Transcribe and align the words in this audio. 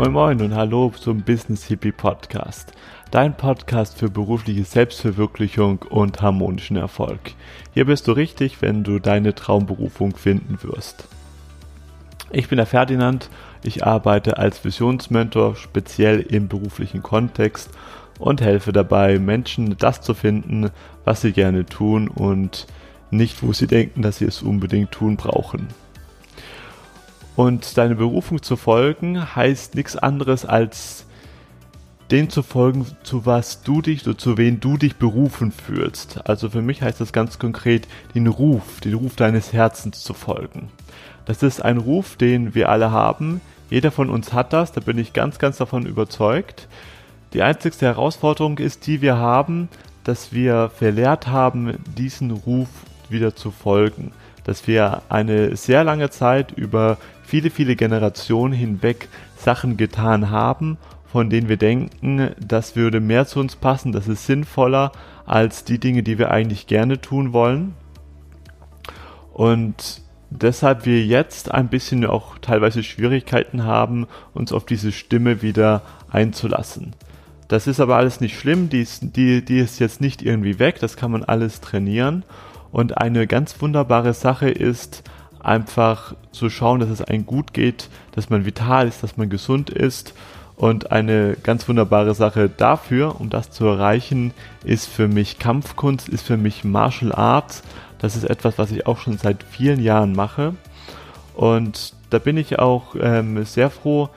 Moin 0.00 0.12
Moin 0.12 0.40
und 0.40 0.54
hallo 0.54 0.90
zum 0.98 1.20
Business 1.20 1.64
Hippie 1.64 1.92
Podcast. 1.92 2.72
Dein 3.10 3.36
Podcast 3.36 3.98
für 3.98 4.08
berufliche 4.08 4.64
Selbstverwirklichung 4.64 5.80
und 5.90 6.22
harmonischen 6.22 6.78
Erfolg. 6.78 7.20
Hier 7.74 7.84
bist 7.84 8.08
du 8.08 8.12
richtig, 8.12 8.62
wenn 8.62 8.82
du 8.82 8.98
deine 8.98 9.34
Traumberufung 9.34 10.16
finden 10.16 10.56
wirst. 10.62 11.06
Ich 12.30 12.48
bin 12.48 12.56
der 12.56 12.64
Ferdinand, 12.64 13.28
ich 13.62 13.84
arbeite 13.84 14.38
als 14.38 14.64
Visionsmentor 14.64 15.54
speziell 15.56 16.20
im 16.20 16.48
beruflichen 16.48 17.02
Kontext 17.02 17.68
und 18.18 18.40
helfe 18.40 18.72
dabei, 18.72 19.18
Menschen 19.18 19.76
das 19.76 20.00
zu 20.00 20.14
finden, 20.14 20.70
was 21.04 21.20
sie 21.20 21.32
gerne 21.32 21.66
tun 21.66 22.08
und 22.08 22.66
nicht, 23.10 23.42
wo 23.42 23.52
sie 23.52 23.66
denken, 23.66 24.00
dass 24.00 24.16
sie 24.16 24.24
es 24.24 24.40
unbedingt 24.40 24.92
tun 24.92 25.18
brauchen. 25.18 25.68
Und 27.40 27.78
deine 27.78 27.94
Berufung 27.94 28.42
zu 28.42 28.54
folgen 28.54 29.34
heißt 29.34 29.74
nichts 29.74 29.96
anderes 29.96 30.44
als 30.44 31.06
den 32.10 32.28
zu 32.28 32.42
folgen, 32.42 32.84
zu 33.02 33.24
was 33.24 33.62
du 33.62 33.80
dich, 33.80 34.02
so 34.02 34.12
zu 34.12 34.36
wen 34.36 34.60
du 34.60 34.76
dich 34.76 34.96
berufen 34.96 35.50
fühlst. 35.50 36.20
Also 36.28 36.50
für 36.50 36.60
mich 36.60 36.82
heißt 36.82 37.00
das 37.00 37.14
ganz 37.14 37.38
konkret, 37.38 37.88
den 38.14 38.26
Ruf, 38.26 38.80
den 38.82 38.92
Ruf 38.92 39.16
deines 39.16 39.54
Herzens 39.54 40.02
zu 40.02 40.12
folgen. 40.12 40.68
Das 41.24 41.42
ist 41.42 41.64
ein 41.64 41.78
Ruf, 41.78 42.16
den 42.16 42.54
wir 42.54 42.68
alle 42.68 42.90
haben. 42.90 43.40
Jeder 43.70 43.90
von 43.90 44.10
uns 44.10 44.34
hat 44.34 44.52
das, 44.52 44.72
da 44.72 44.82
bin 44.82 44.98
ich 44.98 45.14
ganz, 45.14 45.38
ganz 45.38 45.56
davon 45.56 45.86
überzeugt. 45.86 46.68
Die 47.32 47.40
einzigste 47.40 47.86
Herausforderung 47.86 48.58
ist, 48.58 48.86
die 48.86 49.00
wir 49.00 49.16
haben, 49.16 49.70
dass 50.04 50.34
wir 50.34 50.70
verlehrt 50.76 51.28
haben, 51.28 51.78
diesen 51.96 52.32
Ruf 52.32 52.68
wieder 53.08 53.34
zu 53.34 53.50
folgen. 53.50 54.12
Dass 54.44 54.66
wir 54.66 55.00
eine 55.08 55.56
sehr 55.56 55.84
lange 55.84 56.10
Zeit 56.10 56.52
über 56.52 56.98
viele, 57.30 57.50
viele 57.50 57.76
Generationen 57.76 58.52
hinweg 58.52 59.08
Sachen 59.36 59.76
getan 59.76 60.30
haben, 60.30 60.78
von 61.06 61.30
denen 61.30 61.48
wir 61.48 61.58
denken, 61.58 62.30
das 62.44 62.74
würde 62.74 62.98
mehr 62.98 63.24
zu 63.24 63.38
uns 63.38 63.54
passen, 63.54 63.92
das 63.92 64.08
ist 64.08 64.26
sinnvoller 64.26 64.90
als 65.26 65.62
die 65.62 65.78
Dinge, 65.78 66.02
die 66.02 66.18
wir 66.18 66.32
eigentlich 66.32 66.66
gerne 66.66 67.00
tun 67.00 67.32
wollen. 67.32 67.74
Und 69.32 70.02
deshalb 70.30 70.86
wir 70.86 71.04
jetzt 71.06 71.52
ein 71.52 71.68
bisschen 71.68 72.04
auch 72.04 72.36
teilweise 72.38 72.82
Schwierigkeiten 72.82 73.62
haben, 73.62 74.08
uns 74.34 74.52
auf 74.52 74.66
diese 74.66 74.90
Stimme 74.90 75.40
wieder 75.40 75.82
einzulassen. 76.10 76.96
Das 77.46 77.68
ist 77.68 77.78
aber 77.78 77.96
alles 77.96 78.20
nicht 78.20 78.36
schlimm, 78.36 78.70
die 78.70 78.82
ist, 78.82 79.14
die, 79.14 79.44
die 79.44 79.60
ist 79.60 79.78
jetzt 79.78 80.00
nicht 80.00 80.20
irgendwie 80.20 80.58
weg, 80.58 80.80
das 80.80 80.96
kann 80.96 81.12
man 81.12 81.22
alles 81.22 81.60
trainieren. 81.60 82.24
Und 82.72 82.98
eine 82.98 83.28
ganz 83.28 83.60
wunderbare 83.62 84.14
Sache 84.14 84.50
ist, 84.50 85.04
einfach 85.42 86.14
zu 86.32 86.50
schauen, 86.50 86.80
dass 86.80 86.88
es 86.88 87.02
einem 87.02 87.26
gut 87.26 87.52
geht, 87.52 87.88
dass 88.12 88.30
man 88.30 88.44
vital 88.44 88.88
ist, 88.88 89.02
dass 89.02 89.16
man 89.16 89.30
gesund 89.30 89.70
ist. 89.70 90.14
Und 90.56 90.92
eine 90.92 91.36
ganz 91.42 91.66
wunderbare 91.68 92.14
Sache 92.14 92.50
dafür, 92.50 93.18
um 93.18 93.30
das 93.30 93.50
zu 93.50 93.64
erreichen, 93.64 94.32
ist 94.62 94.86
für 94.86 95.08
mich 95.08 95.38
Kampfkunst, 95.38 96.08
ist 96.08 96.26
für 96.26 96.36
mich 96.36 96.64
Martial 96.64 97.12
Arts. 97.12 97.62
Das 97.98 98.14
ist 98.14 98.24
etwas, 98.24 98.58
was 98.58 98.70
ich 98.70 98.86
auch 98.86 98.98
schon 98.98 99.16
seit 99.16 99.42
vielen 99.42 99.80
Jahren 99.80 100.12
mache. 100.12 100.54
Und 101.34 101.94
da 102.10 102.18
bin 102.18 102.36
ich 102.36 102.58
auch 102.58 102.94
ähm, 103.00 103.42
sehr 103.44 103.70
froh, 103.70 104.10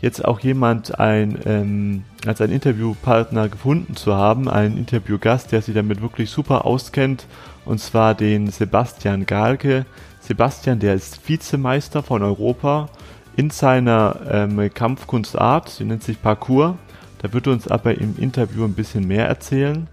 jetzt 0.00 0.24
auch 0.24 0.40
jemand 0.40 0.98
ein, 1.00 1.38
ähm, 1.44 2.04
als 2.26 2.40
ein 2.40 2.50
Interviewpartner 2.50 3.48
gefunden 3.48 3.96
zu 3.96 4.14
haben, 4.14 4.48
einen 4.48 4.76
Interviewgast, 4.76 5.52
der 5.52 5.62
sich 5.62 5.74
damit 5.74 6.00
wirklich 6.00 6.30
super 6.30 6.64
auskennt, 6.64 7.26
und 7.64 7.80
zwar 7.80 8.14
den 8.14 8.50
Sebastian 8.50 9.26
Galke. 9.26 9.86
Sebastian, 10.26 10.78
der 10.78 10.94
ist 10.94 11.28
Vizemeister 11.28 12.02
von 12.02 12.22
Europa 12.22 12.88
in 13.36 13.50
seiner 13.50 14.20
ähm, 14.26 14.70
Kampfkunstart, 14.72 15.68
sie 15.68 15.84
nennt 15.84 16.02
sich 16.02 16.22
Parkour. 16.22 16.78
Da 17.18 17.34
wird 17.34 17.46
uns 17.46 17.68
aber 17.68 17.98
im 17.98 18.16
Interview 18.16 18.64
ein 18.64 18.72
bisschen 18.72 19.06
mehr 19.06 19.26
erzählen. 19.26 19.86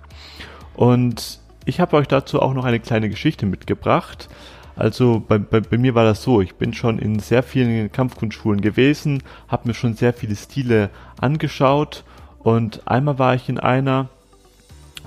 Und 0.74 1.40
ich 1.66 1.82
habe 1.82 1.98
euch 1.98 2.08
dazu 2.08 2.42
auch 2.42 2.54
noch 2.54 2.64
eine 2.64 2.80
kleine 2.80 3.10
Geschichte 3.10 3.46
mitgebracht. 3.46 4.30
Also 4.78 5.22
bei, 5.26 5.38
bei, 5.38 5.60
bei 5.60 5.78
mir 5.78 5.96
war 5.96 6.06
das 6.06 6.24
so, 6.24 6.40
ich 6.40 6.56
bin 6.56 6.74
schon 6.74 6.98
in 6.98 7.20
sehr 7.20 7.44
vielen 7.44 7.92
Kampfkunstschulen 7.92 8.62
gewesen, 8.62 9.24
habe 9.50 9.68
mir 9.68 9.74
schon 9.74 9.96
sehr 9.96 10.14
viele 10.14 10.38
Stile 10.38 10.92
angeschaut 11.20 12.06
und 12.40 12.88
einmal 12.88 13.20
war 13.20 13.36
ich 13.36 13.50
in 13.50 13.60
einer, 13.60 14.08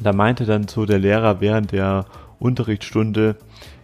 da 0.00 0.12
meinte 0.12 0.44
dann 0.44 0.68
so 0.68 0.84
der 0.84 0.98
Lehrer 0.98 1.40
während 1.40 1.72
der 1.72 2.04
Unterrichtsstunde, 2.38 3.36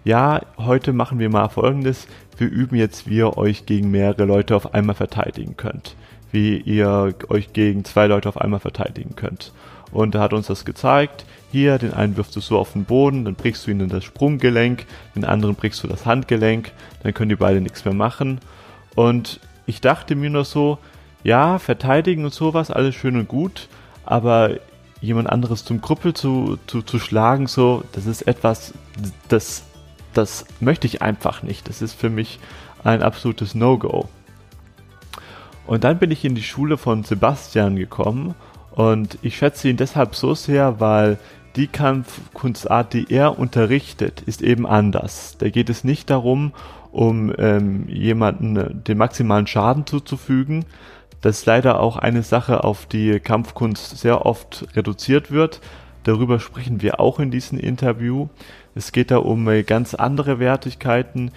ja, 0.04 0.40
heute 0.56 0.92
machen 0.92 1.18
wir 1.18 1.28
mal 1.28 1.48
Folgendes. 1.48 2.06
Wir 2.38 2.48
üben 2.48 2.76
jetzt, 2.76 3.08
wie 3.08 3.16
ihr 3.16 3.36
euch 3.36 3.66
gegen 3.66 3.90
mehrere 3.90 4.24
Leute 4.24 4.56
auf 4.56 4.72
einmal 4.72 4.94
verteidigen 4.94 5.56
könnt. 5.56 5.94
Wie 6.32 6.56
ihr 6.56 7.14
euch 7.28 7.52
gegen 7.52 7.84
zwei 7.84 8.06
Leute 8.06 8.28
auf 8.28 8.40
einmal 8.40 8.60
verteidigen 8.60 9.14
könnt. 9.16 9.52
Und 9.92 10.14
er 10.14 10.22
hat 10.22 10.32
uns 10.32 10.46
das 10.46 10.64
gezeigt. 10.64 11.24
Hier, 11.52 11.78
den 11.78 11.92
einen 11.92 12.16
wirfst 12.16 12.36
du 12.36 12.40
so 12.40 12.58
auf 12.58 12.72
den 12.72 12.84
Boden, 12.84 13.24
dann 13.24 13.34
brichst 13.34 13.66
du 13.66 13.72
ihnen 13.72 13.88
das 13.88 14.04
Sprunggelenk, 14.04 14.86
den 15.16 15.24
anderen 15.24 15.56
brichst 15.56 15.82
du 15.82 15.88
das 15.88 16.06
Handgelenk, 16.06 16.70
dann 17.02 17.12
können 17.12 17.28
die 17.28 17.36
beide 17.36 17.60
nichts 17.60 17.84
mehr 17.84 17.94
machen. 17.94 18.38
Und 18.94 19.40
ich 19.66 19.80
dachte 19.80 20.14
mir 20.14 20.30
nur 20.30 20.44
so, 20.44 20.78
ja, 21.24 21.58
verteidigen 21.58 22.24
und 22.24 22.32
sowas, 22.32 22.70
alles 22.70 22.94
schön 22.94 23.16
und 23.16 23.28
gut, 23.28 23.68
aber 24.06 24.52
jemand 25.00 25.28
anderes 25.28 25.64
zum 25.64 25.80
Krüppel 25.80 26.14
zu, 26.14 26.58
zu, 26.66 26.82
zu 26.82 26.98
schlagen, 26.98 27.48
so, 27.48 27.82
das 27.92 28.06
ist 28.06 28.22
etwas, 28.22 28.72
das 29.28 29.64
das 30.14 30.46
möchte 30.60 30.86
ich 30.86 31.02
einfach 31.02 31.42
nicht. 31.42 31.68
Das 31.68 31.82
ist 31.82 31.94
für 31.94 32.10
mich 32.10 32.38
ein 32.84 33.02
absolutes 33.02 33.54
No-Go. 33.54 34.08
Und 35.66 35.84
dann 35.84 35.98
bin 35.98 36.10
ich 36.10 36.24
in 36.24 36.34
die 36.34 36.42
Schule 36.42 36.76
von 36.76 37.04
Sebastian 37.04 37.76
gekommen 37.76 38.34
und 38.72 39.18
ich 39.22 39.36
schätze 39.36 39.68
ihn 39.68 39.76
deshalb 39.76 40.14
so 40.14 40.34
sehr, 40.34 40.80
weil 40.80 41.18
die 41.56 41.66
Kampfkunstart, 41.66 42.92
die 42.92 43.06
er 43.12 43.38
unterrichtet, 43.38 44.22
ist 44.22 44.42
eben 44.42 44.66
anders. 44.66 45.36
Da 45.38 45.48
geht 45.48 45.68
es 45.68 45.84
nicht 45.84 46.10
darum, 46.10 46.52
um 46.92 47.32
ähm, 47.38 47.88
jemanden 47.88 48.82
den 48.84 48.98
maximalen 48.98 49.46
Schaden 49.46 49.86
zuzufügen. 49.86 50.64
Das 51.20 51.38
ist 51.38 51.46
leider 51.46 51.80
auch 51.80 51.96
eine 51.96 52.22
Sache, 52.22 52.64
auf 52.64 52.86
die 52.86 53.20
Kampfkunst 53.20 53.98
sehr 53.98 54.24
oft 54.26 54.66
reduziert 54.74 55.30
wird. 55.30 55.60
Darüber 56.04 56.40
sprechen 56.40 56.80
wir 56.80 56.98
auch 56.98 57.20
in 57.20 57.30
diesem 57.30 57.58
Interview. 57.58 58.28
Es 58.74 58.92
geht 58.92 59.10
da 59.10 59.18
um 59.18 59.48
äh, 59.48 59.62
ganz 59.62 59.94
andere 59.94 60.38
Wertigkeiten, 60.38 61.32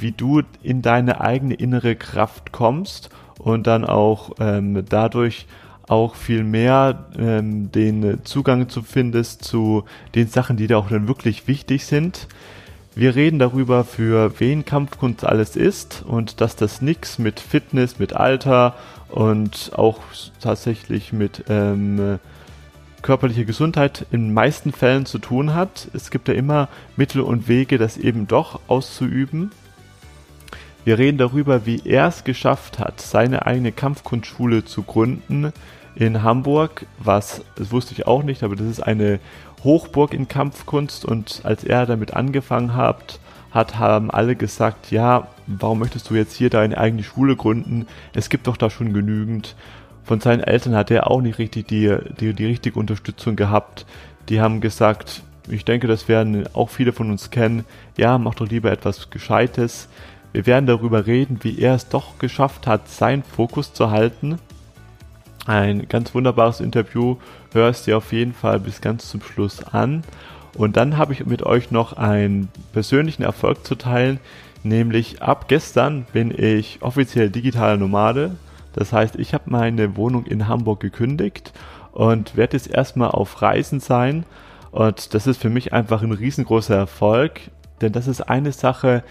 wie 0.00 0.12
du 0.12 0.42
in 0.62 0.82
deine 0.82 1.20
eigene 1.20 1.54
innere 1.54 1.96
Kraft 1.96 2.52
kommst 2.52 3.10
und 3.38 3.66
dann 3.66 3.84
auch 3.84 4.32
ähm, 4.40 4.84
dadurch 4.88 5.46
auch 5.88 6.16
viel 6.16 6.42
mehr 6.42 7.06
ähm, 7.16 7.70
den 7.70 8.24
Zugang 8.24 8.68
zu 8.68 8.82
findest 8.82 9.44
zu 9.44 9.84
den 10.14 10.26
Sachen, 10.26 10.56
die 10.56 10.66
dir 10.66 10.78
auch 10.78 10.88
dann 10.88 11.06
wirklich 11.06 11.46
wichtig 11.46 11.86
sind. 11.86 12.26
Wir 12.94 13.14
reden 13.14 13.38
darüber, 13.38 13.84
für 13.84 14.40
wen 14.40 14.64
Kampfkunst 14.64 15.24
alles 15.24 15.54
ist 15.54 16.02
und 16.06 16.40
dass 16.40 16.56
das 16.56 16.80
nichts 16.80 17.18
mit 17.18 17.40
Fitness, 17.40 17.98
mit 17.98 18.14
Alter 18.14 18.74
und 19.10 19.72
auch 19.74 20.00
tatsächlich 20.40 21.12
mit 21.12 21.44
ähm, 21.48 22.18
körperliche 23.02 23.44
Gesundheit 23.44 24.06
in 24.10 24.32
meisten 24.34 24.72
Fällen 24.72 25.06
zu 25.06 25.18
tun 25.18 25.54
hat. 25.54 25.88
Es 25.92 26.10
gibt 26.10 26.28
ja 26.28 26.34
immer 26.34 26.68
Mittel 26.96 27.20
und 27.20 27.48
Wege, 27.48 27.78
das 27.78 27.96
eben 27.96 28.26
doch 28.26 28.60
auszuüben. 28.68 29.50
Wir 30.84 30.98
reden 30.98 31.18
darüber, 31.18 31.66
wie 31.66 31.82
er 31.84 32.06
es 32.06 32.24
geschafft 32.24 32.78
hat, 32.78 33.00
seine 33.00 33.44
eigene 33.44 33.72
Kampfkunstschule 33.72 34.64
zu 34.64 34.82
gründen 34.82 35.52
in 35.96 36.22
Hamburg, 36.22 36.86
was, 36.98 37.42
das 37.56 37.72
wusste 37.72 37.94
ich 37.94 38.06
auch 38.06 38.22
nicht, 38.22 38.42
aber 38.42 38.54
das 38.54 38.66
ist 38.66 38.80
eine 38.80 39.18
Hochburg 39.64 40.14
in 40.14 40.28
Kampfkunst 40.28 41.04
und 41.04 41.40
als 41.42 41.64
er 41.64 41.86
damit 41.86 42.14
angefangen 42.14 42.74
hat, 42.74 43.18
hat, 43.50 43.78
haben 43.78 44.10
alle 44.10 44.36
gesagt, 44.36 44.90
ja, 44.90 45.28
warum 45.46 45.78
möchtest 45.78 46.10
du 46.10 46.14
jetzt 46.14 46.34
hier 46.34 46.50
deine 46.50 46.78
eigene 46.78 47.02
Schule 47.02 47.34
gründen? 47.34 47.86
Es 48.14 48.28
gibt 48.28 48.46
doch 48.46 48.56
da 48.56 48.70
schon 48.70 48.92
genügend 48.92 49.56
von 50.06 50.20
seinen 50.20 50.40
Eltern 50.40 50.74
hat 50.76 50.90
er 50.90 51.10
auch 51.10 51.20
nicht 51.20 51.38
richtig 51.38 51.66
die, 51.66 51.96
die, 52.20 52.32
die 52.32 52.46
richtige 52.46 52.78
Unterstützung 52.78 53.34
gehabt. 53.34 53.86
Die 54.28 54.40
haben 54.40 54.60
gesagt, 54.60 55.22
ich 55.48 55.64
denke, 55.64 55.88
das 55.88 56.08
werden 56.08 56.48
auch 56.54 56.70
viele 56.70 56.92
von 56.92 57.10
uns 57.10 57.30
kennen, 57.30 57.64
ja, 57.96 58.16
mach 58.16 58.34
doch 58.36 58.48
lieber 58.48 58.70
etwas 58.70 59.10
Gescheites. 59.10 59.88
Wir 60.32 60.46
werden 60.46 60.66
darüber 60.66 61.06
reden, 61.06 61.40
wie 61.42 61.58
er 61.58 61.74
es 61.74 61.88
doch 61.88 62.18
geschafft 62.18 62.66
hat, 62.66 62.88
seinen 62.88 63.24
Fokus 63.24 63.72
zu 63.72 63.90
halten. 63.90 64.38
Ein 65.46 65.88
ganz 65.88 66.14
wunderbares 66.14 66.60
Interview, 66.60 67.16
hörst 67.52 67.86
dir 67.86 67.96
auf 67.96 68.12
jeden 68.12 68.32
Fall 68.32 68.60
bis 68.60 68.80
ganz 68.80 69.08
zum 69.08 69.22
Schluss 69.22 69.62
an. 69.64 70.02
Und 70.54 70.76
dann 70.76 70.96
habe 70.96 71.12
ich 71.12 71.26
mit 71.26 71.42
euch 71.42 71.70
noch 71.70 71.94
einen 71.94 72.48
persönlichen 72.72 73.22
Erfolg 73.22 73.66
zu 73.66 73.74
teilen, 73.74 74.20
nämlich 74.62 75.22
ab 75.22 75.48
gestern 75.48 76.06
bin 76.12 76.32
ich 76.36 76.78
offiziell 76.80 77.30
digitaler 77.30 77.76
Nomade. 77.76 78.36
Das 78.76 78.92
heißt, 78.92 79.16
ich 79.16 79.34
habe 79.34 79.44
meine 79.46 79.96
Wohnung 79.96 80.26
in 80.26 80.46
Hamburg 80.46 80.80
gekündigt 80.80 81.52
und 81.92 82.36
werde 82.36 82.56
jetzt 82.56 82.70
erstmal 82.70 83.10
auf 83.10 83.42
Reisen 83.42 83.80
sein. 83.80 84.24
Und 84.70 85.14
das 85.14 85.26
ist 85.26 85.40
für 85.40 85.48
mich 85.48 85.72
einfach 85.72 86.02
ein 86.02 86.12
riesengroßer 86.12 86.76
Erfolg, 86.76 87.40
denn 87.80 87.92
das 87.92 88.06
ist 88.06 88.20
eine 88.20 88.52
Sache, 88.52 89.02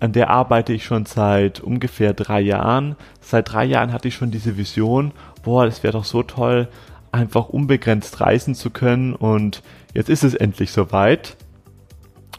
an 0.00 0.12
der 0.12 0.30
arbeite 0.30 0.72
ich 0.72 0.84
schon 0.84 1.06
seit 1.06 1.60
ungefähr 1.60 2.14
drei 2.14 2.40
Jahren. 2.40 2.96
Seit 3.20 3.52
drei 3.52 3.64
Jahren 3.64 3.92
hatte 3.92 4.08
ich 4.08 4.14
schon 4.14 4.30
diese 4.30 4.56
Vision, 4.56 5.12
boah, 5.42 5.66
das 5.66 5.82
wäre 5.82 5.92
doch 5.92 6.04
so 6.04 6.22
toll, 6.22 6.68
einfach 7.12 7.48
unbegrenzt 7.48 8.20
reisen 8.20 8.54
zu 8.54 8.70
können 8.70 9.14
und 9.14 9.62
jetzt 9.92 10.10
ist 10.10 10.24
es 10.24 10.34
endlich 10.34 10.72
soweit. 10.72 11.36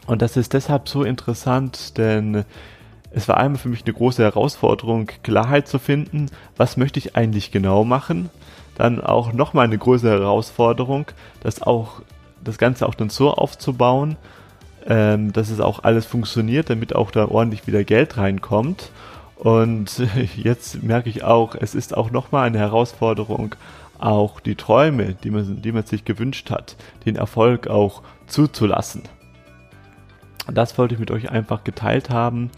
Und 0.06 0.22
das 0.22 0.36
ist 0.36 0.52
deshalb 0.52 0.88
so 0.88 1.02
interessant, 1.02 1.98
denn 1.98 2.44
es 3.10 3.28
war 3.28 3.36
einmal 3.36 3.58
für 3.58 3.68
mich 3.68 3.84
eine 3.84 3.94
große 3.94 4.22
Herausforderung, 4.22 5.10
Klarheit 5.22 5.68
zu 5.68 5.78
finden, 5.78 6.26
was 6.56 6.76
möchte 6.76 6.98
ich 6.98 7.16
eigentlich 7.16 7.50
genau 7.50 7.84
machen. 7.84 8.30
Dann 8.76 9.00
auch 9.00 9.32
nochmal 9.32 9.64
eine 9.64 9.78
größere 9.78 10.20
Herausforderung, 10.20 11.06
das 11.42 11.62
auch 11.62 12.02
das 12.44 12.58
Ganze 12.58 12.86
auch 12.86 12.94
dann 12.94 13.08
so 13.08 13.32
aufzubauen, 13.32 14.16
ähm, 14.86 15.32
dass 15.32 15.50
es 15.50 15.60
auch 15.60 15.82
alles 15.82 16.06
funktioniert, 16.06 16.70
damit 16.70 16.94
auch 16.94 17.10
da 17.10 17.26
ordentlich 17.26 17.66
wieder 17.66 17.84
Geld 17.84 18.16
reinkommt. 18.18 18.90
Und 19.36 20.02
jetzt 20.36 20.82
merke 20.82 21.08
ich 21.08 21.24
auch, 21.24 21.54
es 21.54 21.74
ist 21.74 21.96
auch 21.96 22.10
nochmal 22.10 22.46
eine 22.46 22.58
Herausforderung, 22.58 23.54
auch 23.98 24.40
die 24.40 24.56
Träume, 24.56 25.14
die 25.14 25.30
man, 25.30 25.62
die 25.62 25.72
man 25.72 25.84
sich 25.84 26.04
gewünscht 26.04 26.50
hat, 26.50 26.76
den 27.06 27.16
Erfolg 27.16 27.66
auch 27.68 28.02
zuzulassen. 28.26 29.02
Das 30.52 30.76
wollte 30.78 30.94
ich 30.94 31.00
mit 31.00 31.10
euch 31.10 31.30
einfach 31.30 31.64
geteilt 31.64 32.10
haben. 32.10 32.50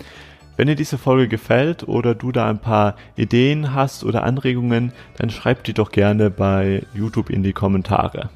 Wenn 0.58 0.66
dir 0.66 0.74
diese 0.74 0.98
Folge 0.98 1.28
gefällt 1.28 1.86
oder 1.86 2.16
du 2.16 2.32
da 2.32 2.50
ein 2.50 2.58
paar 2.58 2.96
Ideen 3.14 3.76
hast 3.76 4.02
oder 4.02 4.24
Anregungen, 4.24 4.90
dann 5.16 5.30
schreib 5.30 5.62
die 5.62 5.72
doch 5.72 5.92
gerne 5.92 6.30
bei 6.30 6.82
YouTube 6.94 7.30
in 7.30 7.44
die 7.44 7.52
Kommentare. 7.52 8.28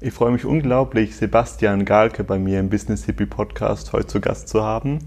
Ich 0.00 0.12
freue 0.12 0.30
mich 0.30 0.44
unglaublich, 0.44 1.16
Sebastian 1.16 1.84
Galke 1.84 2.22
bei 2.22 2.38
mir 2.38 2.60
im 2.60 2.70
Business 2.70 3.06
Hippie 3.06 3.26
Podcast 3.26 3.92
heute 3.92 4.06
zu 4.06 4.20
Gast 4.20 4.48
zu 4.48 4.62
haben, 4.62 5.00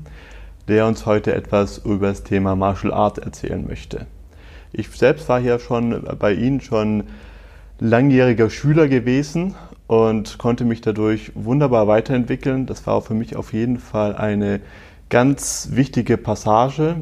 der 0.67 0.87
uns 0.87 1.05
heute 1.05 1.33
etwas 1.33 1.77
über 1.77 2.09
das 2.09 2.25
Thema 2.25 2.57
Martial 2.57 2.91
Art 2.91 3.17
erzählen 3.17 3.65
möchte. 3.65 4.07
Ich 4.73 4.89
selbst 4.89 5.29
war 5.29 5.39
ja 5.39 5.57
schon 5.57 6.03
bei 6.19 6.33
Ihnen 6.33 6.59
schon 6.59 7.05
langjähriger 7.79 8.49
Schüler 8.49 8.89
gewesen 8.89 9.55
und 9.89 10.37
konnte 10.37 10.65
mich 10.65 10.81
dadurch 10.81 11.31
wunderbar 11.33 11.87
weiterentwickeln. 11.87 12.67
Das 12.67 12.85
war 12.85 13.01
für 13.01 13.15
mich 13.15 13.35
auf 13.35 13.53
jeden 13.53 13.79
Fall 13.79 14.15
eine 14.15 14.61
ganz 15.09 15.69
wichtige 15.71 16.15
Passage 16.15 16.97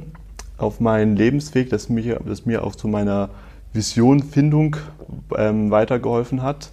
auf 0.57 0.79
meinen 0.79 1.17
Lebensweg, 1.17 1.69
das, 1.69 1.89
mich, 1.89 2.15
das 2.25 2.45
mir 2.45 2.63
auch 2.63 2.77
zu 2.77 2.87
meiner 2.87 3.29
Visionfindung 3.73 4.77
ähm, 5.35 5.69
weitergeholfen 5.69 6.41
hat. 6.41 6.71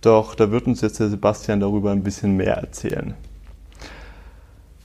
Doch 0.00 0.34
da 0.34 0.50
wird 0.50 0.66
uns 0.66 0.80
jetzt 0.80 0.98
der 0.98 1.08
Sebastian 1.08 1.60
darüber 1.60 1.92
ein 1.92 2.02
bisschen 2.02 2.36
mehr 2.36 2.56
erzählen. 2.56 3.14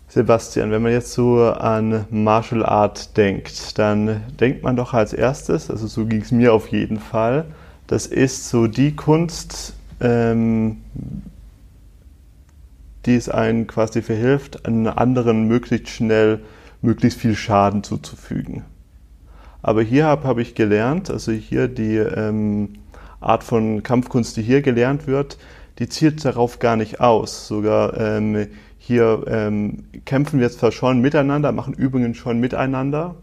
Sebastian, 0.07 0.69
wenn 0.69 0.83
man 0.83 0.91
jetzt 0.91 1.13
so 1.13 1.45
an 1.45 2.05
Martial 2.11 2.63
Art 2.63 3.17
denkt, 3.17 3.79
dann 3.79 4.21
denkt 4.39 4.61
man 4.61 4.75
doch 4.75 4.93
als 4.93 5.13
erstes, 5.13 5.71
also 5.71 5.87
so 5.87 6.05
ging 6.05 6.21
es 6.21 6.31
mir 6.31 6.53
auf 6.53 6.67
jeden 6.67 6.99
Fall, 6.99 7.45
das 7.87 8.05
ist 8.05 8.49
so 8.49 8.67
die 8.67 8.95
Kunst, 8.95 9.73
ähm, 10.01 10.77
die 13.05 13.15
es 13.15 13.29
einen 13.29 13.67
quasi 13.67 14.01
verhilft, 14.01 14.65
einen 14.65 14.87
anderen 14.87 15.47
möglichst 15.47 15.89
schnell 15.89 16.41
möglichst 16.81 17.19
viel 17.19 17.35
Schaden 17.35 17.83
zuzufügen. 17.83 18.63
Aber 19.61 19.81
hier 19.81 20.05
habe 20.05 20.27
hab 20.27 20.37
ich 20.37 20.55
gelernt, 20.55 21.09
also 21.09 21.31
hier 21.31 21.67
die 21.67 21.97
ähm, 21.97 22.75
Art 23.19 23.43
von 23.43 23.83
Kampfkunst, 23.83 24.37
die 24.37 24.41
hier 24.41 24.61
gelernt 24.61 25.07
wird, 25.07 25.37
die 25.79 25.89
zielt 25.89 26.23
darauf 26.23 26.59
gar 26.59 26.75
nicht 26.75 27.01
aus. 27.01 27.47
Sogar 27.47 27.97
ähm, 27.97 28.47
hier 28.77 29.23
ähm, 29.27 29.85
kämpfen 30.05 30.39
wir 30.39 30.49
zwar 30.49 30.71
schon 30.71 31.01
miteinander, 31.01 31.51
machen 31.51 31.73
Übungen 31.73 32.15
schon 32.15 32.39
miteinander, 32.39 33.15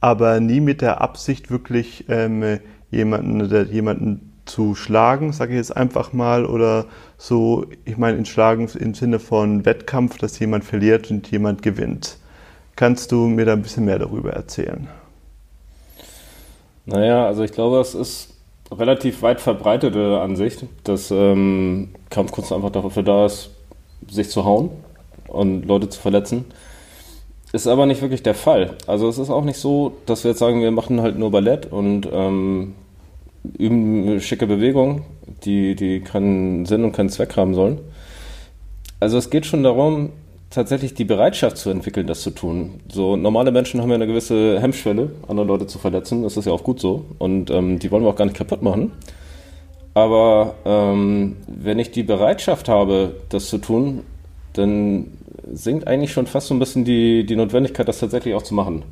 aber 0.00 0.40
nie 0.40 0.60
mit 0.60 0.80
der 0.80 1.00
Absicht, 1.00 1.50
wirklich 1.50 2.06
ähm, 2.08 2.60
jemanden, 2.90 3.72
jemanden 3.72 4.31
zu 4.44 4.74
schlagen, 4.74 5.32
sage 5.32 5.52
ich 5.52 5.58
jetzt 5.58 5.76
einfach 5.76 6.12
mal, 6.12 6.44
oder 6.46 6.86
so, 7.16 7.66
ich 7.84 7.96
meine, 7.96 8.18
in 8.18 8.24
Schlagen 8.24 8.68
im 8.78 8.94
Sinne 8.94 9.18
von 9.18 9.64
Wettkampf, 9.64 10.18
dass 10.18 10.38
jemand 10.38 10.64
verliert 10.64 11.10
und 11.10 11.30
jemand 11.30 11.62
gewinnt. 11.62 12.18
Kannst 12.76 13.12
du 13.12 13.26
mir 13.26 13.44
da 13.44 13.52
ein 13.52 13.62
bisschen 13.62 13.84
mehr 13.84 13.98
darüber 13.98 14.32
erzählen? 14.32 14.88
Naja, 16.86 17.26
also 17.26 17.42
ich 17.42 17.52
glaube, 17.52 17.80
es 17.80 17.94
ist 17.94 18.34
relativ 18.72 19.22
weit 19.22 19.40
verbreitete 19.40 20.20
Ansicht, 20.20 20.64
dass 20.84 21.10
ähm, 21.10 21.90
Kampfkunst 22.10 22.52
einfach 22.52 22.70
dafür 22.70 23.02
da 23.02 23.26
ist, 23.26 23.50
sich 24.08 24.30
zu 24.30 24.44
hauen 24.44 24.70
und 25.28 25.66
Leute 25.66 25.88
zu 25.88 26.00
verletzen. 26.00 26.46
Ist 27.52 27.66
aber 27.66 27.84
nicht 27.86 28.00
wirklich 28.00 28.22
der 28.22 28.34
Fall. 28.34 28.76
Also 28.86 29.08
es 29.08 29.18
ist 29.18 29.28
auch 29.28 29.44
nicht 29.44 29.58
so, 29.58 29.92
dass 30.06 30.24
wir 30.24 30.30
jetzt 30.30 30.38
sagen, 30.38 30.62
wir 30.62 30.70
machen 30.70 31.02
halt 31.02 31.18
nur 31.18 31.30
Ballett 31.30 31.70
und 31.70 32.08
ähm, 32.10 32.74
üben 33.58 34.20
schicke 34.20 34.46
Bewegungen, 34.46 35.02
die, 35.44 35.74
die 35.74 36.00
keinen 36.00 36.66
Sinn 36.66 36.84
und 36.84 36.92
keinen 36.92 37.08
Zweck 37.08 37.36
haben 37.36 37.54
sollen. 37.54 37.80
Also 39.00 39.18
es 39.18 39.30
geht 39.30 39.46
schon 39.46 39.62
darum, 39.62 40.10
tatsächlich 40.50 40.94
die 40.94 41.04
Bereitschaft 41.04 41.56
zu 41.56 41.70
entwickeln, 41.70 42.06
das 42.06 42.22
zu 42.22 42.30
tun. 42.30 42.80
So 42.90 43.16
normale 43.16 43.50
Menschen 43.50 43.80
haben 43.80 43.88
ja 43.88 43.96
eine 43.96 44.06
gewisse 44.06 44.60
Hemmschwelle, 44.60 45.10
andere 45.26 45.46
Leute 45.46 45.66
zu 45.66 45.78
verletzen. 45.78 46.22
Das 46.22 46.36
ist 46.36 46.44
ja 46.44 46.52
auch 46.52 46.62
gut 46.62 46.78
so. 46.78 47.06
Und 47.18 47.50
ähm, 47.50 47.78
die 47.78 47.90
wollen 47.90 48.04
wir 48.04 48.10
auch 48.10 48.16
gar 48.16 48.26
nicht 48.26 48.36
kaputt 48.36 48.62
machen. 48.62 48.92
Aber 49.94 50.54
ähm, 50.64 51.36
wenn 51.46 51.78
ich 51.78 51.90
die 51.90 52.02
Bereitschaft 52.02 52.68
habe, 52.68 53.16
das 53.28 53.48
zu 53.48 53.58
tun, 53.58 54.02
dann 54.52 55.18
sinkt 55.52 55.86
eigentlich 55.86 56.12
schon 56.12 56.26
fast 56.26 56.46
so 56.46 56.54
ein 56.54 56.58
bisschen 56.58 56.84
die, 56.84 57.24
die 57.24 57.36
Notwendigkeit, 57.36 57.88
das 57.88 57.98
tatsächlich 57.98 58.34
auch 58.34 58.42
zu 58.42 58.54
machen. 58.54 58.84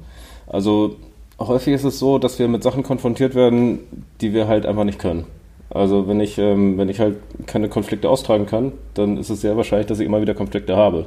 Also 0.47 0.97
häufig 1.41 1.75
ist 1.75 1.85
es 1.85 1.99
so, 1.99 2.19
dass 2.19 2.39
wir 2.39 2.49
mit 2.49 2.63
Sachen 2.63 2.83
konfrontiert 2.83 3.35
werden, 3.35 3.81
die 4.21 4.33
wir 4.33 4.47
halt 4.47 4.67
einfach 4.67 4.85
nicht 4.85 4.99
können. 4.99 5.25
Also 5.71 6.09
wenn 6.09 6.21
ich, 6.21 6.37
ähm, 6.39 6.79
wenn 6.79 6.89
ich 6.89 7.01
halt 7.01 7.17
keine 7.47 7.69
Konflikte 7.69 8.09
austragen 8.09 8.47
kann, 8.47 8.73
dann 8.95 9.17
ist 9.17 9.31
es 9.31 9.41
sehr 9.41 9.57
wahrscheinlich, 9.57 9.87
dass 9.87 10.01
ich 10.01 10.07
immer 10.07 10.21
wieder 10.21 10.35
Konflikte 10.35 10.77
habe. 10.77 11.07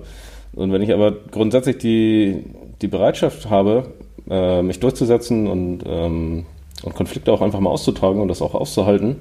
Und 0.54 0.72
wenn 0.72 0.82
ich 0.82 0.94
aber 0.94 1.12
grundsätzlich 1.12 1.78
die, 1.78 2.46
die 2.82 2.88
Bereitschaft 2.88 3.50
habe, 3.50 3.92
äh, 4.30 4.62
mich 4.62 4.80
durchzusetzen 4.80 5.48
und, 5.48 5.84
ähm, 5.86 6.46
und 6.84 6.96
Konflikte 6.96 7.32
auch 7.34 7.42
einfach 7.42 7.60
mal 7.60 7.72
auszutragen 7.72 8.22
und 8.22 8.30
das 8.30 8.42
auch 8.42 8.54
auszuhalten, 8.54 9.18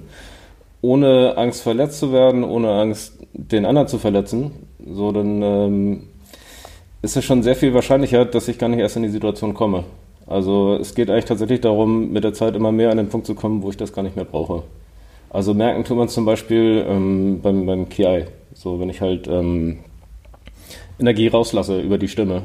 ohne 0.80 1.36
Angst 1.36 1.62
verletzt 1.62 1.98
zu 1.98 2.12
werden, 2.12 2.44
ohne 2.44 2.72
Angst 2.72 3.18
den 3.32 3.64
anderen 3.64 3.88
zu 3.88 3.98
verletzen, 3.98 4.52
so 4.86 5.10
dann 5.10 5.42
ähm, 5.42 6.02
ist 7.02 7.16
es 7.16 7.24
schon 7.24 7.42
sehr 7.42 7.56
viel 7.56 7.74
wahrscheinlicher, 7.74 8.24
dass 8.24 8.48
ich 8.48 8.58
gar 8.58 8.68
nicht 8.68 8.80
erst 8.80 8.96
in 8.96 9.02
die 9.02 9.08
Situation 9.08 9.54
komme. 9.54 9.84
Also 10.32 10.78
es 10.80 10.94
geht 10.94 11.10
eigentlich 11.10 11.26
tatsächlich 11.26 11.60
darum, 11.60 12.10
mit 12.10 12.24
der 12.24 12.32
Zeit 12.32 12.56
immer 12.56 12.72
mehr 12.72 12.90
an 12.90 12.96
den 12.96 13.08
Punkt 13.08 13.26
zu 13.26 13.34
kommen, 13.34 13.62
wo 13.62 13.70
ich 13.70 13.76
das 13.76 13.92
gar 13.92 14.02
nicht 14.02 14.16
mehr 14.16 14.24
brauche. 14.24 14.62
Also 15.28 15.52
merken 15.52 15.84
tut 15.84 15.96
man 15.96 16.08
zum 16.08 16.24
Beispiel 16.24 16.84
ähm, 16.88 17.40
beim, 17.42 17.66
beim 17.66 17.88
KI. 17.88 18.24
So, 18.54 18.80
wenn 18.80 18.88
ich 18.88 19.00
halt 19.00 19.28
ähm, 19.28 19.80
Energie 20.98 21.28
rauslasse 21.28 21.80
über 21.80 21.98
die 21.98 22.08
Stimme. 22.08 22.44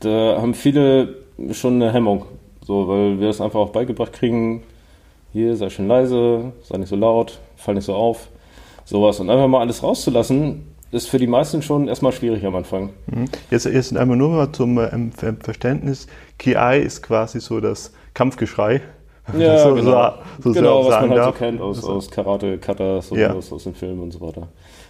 Da 0.00 0.40
haben 0.40 0.54
viele 0.54 1.16
schon 1.52 1.74
eine 1.74 1.92
Hemmung, 1.92 2.24
so, 2.64 2.88
weil 2.88 3.20
wir 3.20 3.28
das 3.28 3.40
einfach 3.40 3.60
auch 3.60 3.70
beigebracht 3.70 4.12
kriegen. 4.12 4.64
Hier, 5.32 5.56
sei 5.56 5.70
schön 5.70 5.86
leise, 5.86 6.52
sei 6.62 6.78
nicht 6.78 6.88
so 6.88 6.96
laut, 6.96 7.38
fall 7.56 7.74
nicht 7.74 7.84
so 7.84 7.94
auf, 7.94 8.28
sowas. 8.84 9.20
Und 9.20 9.30
einfach 9.30 9.46
mal 9.46 9.60
alles 9.60 9.82
rauszulassen, 9.82 10.71
ist 10.92 11.08
für 11.08 11.18
die 11.18 11.26
meisten 11.26 11.62
schon 11.62 11.88
erstmal 11.88 12.12
schwierig 12.12 12.44
am 12.44 12.54
Anfang. 12.54 12.90
Mhm. 13.06 13.24
Jetzt, 13.50 13.64
jetzt 13.64 13.96
einmal 13.96 14.16
nur 14.16 14.28
mal 14.28 14.52
zum 14.52 14.78
ähm, 14.78 15.10
Verständnis. 15.40 16.06
Ki 16.38 16.54
ist 16.80 17.02
quasi 17.02 17.40
so 17.40 17.60
das 17.60 17.92
Kampfgeschrei. 18.14 18.82
Ja, 19.36 19.58
so, 19.58 19.74
genau, 19.74 20.12
so, 20.42 20.52
so 20.52 20.52
genau 20.52 20.84
was 20.84 21.00
man 21.00 21.10
halt 21.10 21.18
darf. 21.18 21.38
so 21.38 21.44
kennt 21.44 21.60
aus, 21.60 21.84
aus 21.84 22.10
Karate, 22.10 22.58
Katas 22.58 23.10
und 23.10 23.18
ja. 23.18 23.32
aus, 23.32 23.52
aus 23.52 23.64
den 23.64 23.74
Filmen 23.74 24.00
und 24.00 24.12
so 24.12 24.20
weiter. 24.20 24.48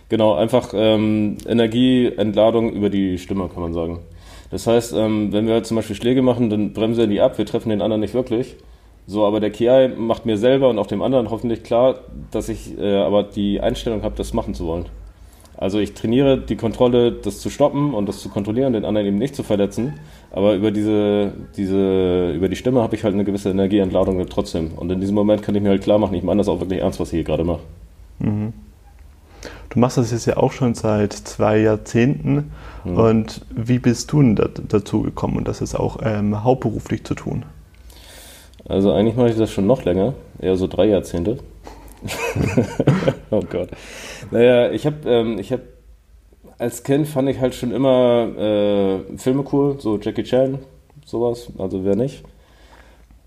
Genau, 0.08 0.34
einfach 0.34 0.72
ähm, 0.74 1.38
Energieentladung 1.46 2.72
über 2.72 2.90
die 2.90 3.18
Stimme, 3.18 3.48
kann 3.48 3.62
man 3.62 3.72
sagen. 3.72 4.00
Das 4.50 4.66
heißt, 4.66 4.92
ähm, 4.94 5.32
wenn 5.32 5.46
wir 5.46 5.54
halt 5.54 5.66
zum 5.66 5.76
Beispiel 5.76 5.96
Schläge 5.96 6.20
machen, 6.20 6.50
dann 6.50 6.72
bremsen 6.72 7.00
wir 7.00 7.06
die 7.06 7.20
ab, 7.20 7.38
wir 7.38 7.46
treffen 7.46 7.70
den 7.70 7.80
anderen 7.80 8.00
nicht 8.00 8.12
wirklich. 8.12 8.56
So, 9.06 9.24
aber 9.24 9.40
der 9.40 9.50
KI 9.50 9.88
macht 9.96 10.26
mir 10.26 10.36
selber 10.36 10.68
und 10.68 10.78
auch 10.78 10.86
dem 10.86 11.02
anderen 11.02 11.30
hoffentlich 11.30 11.62
klar, 11.62 12.00
dass 12.30 12.48
ich 12.48 12.78
äh, 12.78 12.96
aber 12.96 13.22
die 13.22 13.60
Einstellung 13.60 14.02
habe, 14.02 14.14
das 14.16 14.32
machen 14.32 14.54
zu 14.54 14.66
wollen. 14.66 14.86
Also 15.56 15.78
ich 15.78 15.94
trainiere 15.94 16.38
die 16.38 16.56
Kontrolle, 16.56 17.12
das 17.12 17.40
zu 17.40 17.50
stoppen 17.50 17.94
und 17.94 18.08
das 18.08 18.20
zu 18.20 18.28
kontrollieren, 18.28 18.72
den 18.72 18.84
anderen 18.84 19.06
eben 19.06 19.18
nicht 19.18 19.36
zu 19.36 19.42
verletzen. 19.42 19.94
Aber 20.32 20.54
über 20.54 20.70
diese, 20.70 21.32
diese, 21.56 22.32
über 22.32 22.48
die 22.48 22.56
Stimme 22.56 22.82
habe 22.82 22.96
ich 22.96 23.04
halt 23.04 23.14
eine 23.14 23.24
gewisse 23.24 23.50
Energieentladung 23.50 24.26
trotzdem. 24.28 24.72
Und 24.76 24.90
in 24.90 25.00
diesem 25.00 25.14
Moment 25.14 25.42
kann 25.42 25.54
ich 25.54 25.62
mir 25.62 25.68
halt 25.68 25.82
klar 25.82 25.98
machen, 25.98 26.14
ich 26.14 26.22
meine 26.22 26.38
das 26.38 26.48
auch 26.48 26.60
wirklich 26.60 26.80
ernst, 26.80 26.98
was 27.00 27.08
ich 27.08 27.16
hier 27.16 27.24
gerade 27.24 27.44
mache. 27.44 27.60
Mhm. 28.18 28.52
Du 29.68 29.78
machst 29.78 29.96
das 29.96 30.10
jetzt 30.10 30.26
ja 30.26 30.36
auch 30.36 30.52
schon 30.52 30.74
seit 30.74 31.12
zwei 31.12 31.58
Jahrzehnten. 31.58 32.52
Mhm. 32.84 32.96
Und 32.98 33.40
wie 33.50 33.78
bist 33.78 34.12
du 34.12 34.20
denn 34.22 34.38
dazu 34.68 35.02
gekommen 35.02 35.36
und 35.36 35.48
das 35.48 35.60
ist 35.60 35.74
auch 35.74 35.98
ähm, 36.02 36.44
hauptberuflich 36.44 37.04
zu 37.04 37.14
tun? 37.14 37.44
Also 38.68 38.92
eigentlich 38.92 39.16
mache 39.16 39.30
ich 39.30 39.36
das 39.36 39.50
schon 39.50 39.66
noch 39.66 39.84
länger, 39.84 40.14
eher 40.40 40.56
so 40.56 40.66
drei 40.66 40.86
Jahrzehnte. 40.86 41.38
oh 43.30 43.42
Gott. 43.48 43.68
Naja, 44.30 44.70
ich 44.70 44.86
habe 44.86 45.08
ähm, 45.08 45.38
hab 45.38 45.60
als 46.58 46.82
Kind 46.82 47.08
fand 47.08 47.28
ich 47.28 47.40
halt 47.40 47.54
schon 47.54 47.72
immer 47.72 48.28
äh, 48.38 49.18
Filme 49.18 49.44
cool, 49.52 49.76
so 49.80 49.98
Jackie 49.98 50.22
Chan, 50.22 50.58
sowas, 51.04 51.48
also 51.58 51.84
wer 51.84 51.96
nicht. 51.96 52.22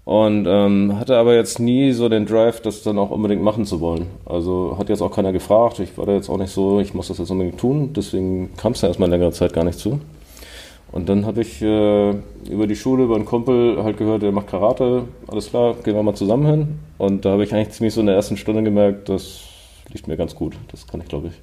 Und 0.05 0.45
ähm, 0.47 0.99
hatte 0.99 1.17
aber 1.17 1.33
jetzt 1.33 1.59
nie 1.59 1.91
so 1.91 2.09
den 2.09 2.27
Drive, 2.27 2.61
das 2.61 2.83
dann 2.83 2.99
auch 2.99 3.09
unbedingt 3.09 3.41
machen 3.41 3.65
zu 3.65 3.81
wollen. 3.81 4.05
Also 4.25 4.75
hat 4.77 4.87
jetzt 4.87 5.01
auch 5.01 5.11
keiner 5.11 5.33
gefragt. 5.33 5.79
Ich 5.79 5.97
war 5.97 6.05
da 6.05 6.13
jetzt 6.13 6.29
auch 6.29 6.37
nicht 6.37 6.51
so, 6.51 6.79
ich 6.79 6.93
muss 6.93 7.07
das 7.07 7.17
jetzt 7.17 7.31
unbedingt 7.31 7.59
tun. 7.59 7.91
Deswegen 7.93 8.55
kam 8.55 8.73
es 8.73 8.81
ja 8.81 8.87
erstmal 8.87 9.09
längere 9.09 9.31
Zeit 9.31 9.51
gar 9.51 9.63
nicht 9.63 9.79
zu. 9.79 9.99
Und 10.95 11.09
dann 11.09 11.25
habe 11.25 11.41
ich 11.41 11.61
äh, 11.61 12.11
über 12.49 12.67
die 12.67 12.75
Schule, 12.77 13.03
über 13.03 13.15
einen 13.15 13.25
Kumpel 13.25 13.83
halt 13.83 13.97
gehört, 13.97 14.21
der 14.21 14.31
macht 14.31 14.47
Karate. 14.47 15.03
Alles 15.27 15.49
klar, 15.49 15.75
gehen 15.83 15.93
wir 15.93 16.01
mal 16.01 16.15
zusammen 16.15 16.45
hin. 16.45 16.79
Und 16.97 17.25
da 17.25 17.31
habe 17.31 17.43
ich 17.43 17.53
eigentlich 17.53 17.71
ziemlich 17.71 17.93
so 17.93 17.99
in 17.99 18.07
der 18.07 18.15
ersten 18.15 18.37
Stunde 18.37 18.63
gemerkt, 18.63 19.09
das 19.09 19.41
liegt 19.91 20.07
mir 20.07 20.15
ganz 20.15 20.35
gut. 20.35 20.53
Das 20.71 20.87
kann 20.87 21.01
ich, 21.01 21.09
glaube 21.09 21.27
ich. 21.27 21.33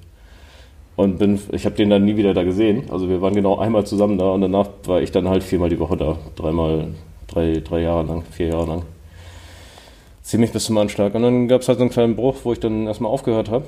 Und 0.95 1.19
bin, 1.19 1.39
ich 1.51 1.65
habe 1.65 1.75
den 1.75 1.91
dann 1.91 2.03
nie 2.03 2.17
wieder 2.17 2.33
da 2.33 2.41
gesehen. 2.41 2.85
Also 2.89 3.09
wir 3.09 3.21
waren 3.21 3.35
genau 3.35 3.59
einmal 3.59 3.85
zusammen 3.85 4.17
da 4.17 4.31
und 4.31 4.41
danach 4.41 4.69
war 4.85 5.03
ich 5.03 5.11
dann 5.11 5.29
halt 5.29 5.43
viermal 5.43 5.69
die 5.69 5.79
Woche 5.79 5.97
da. 5.97 6.17
Dreimal, 6.35 6.87
drei, 7.27 7.61
drei 7.63 7.81
Jahre 7.81 8.07
lang, 8.07 8.23
vier 8.31 8.47
Jahre 8.47 8.65
lang. 8.65 8.81
Ziemlich 10.23 10.51
bis 10.51 10.65
zum 10.65 10.79
Anschlag. 10.79 11.13
Und 11.13 11.21
dann 11.21 11.47
gab 11.47 11.61
es 11.61 11.67
halt 11.67 11.77
so 11.77 11.83
einen 11.83 11.91
kleinen 11.91 12.15
Bruch, 12.15 12.37
wo 12.43 12.53
ich 12.53 12.59
dann 12.59 12.87
erstmal 12.87 13.11
aufgehört 13.11 13.51
habe. 13.51 13.65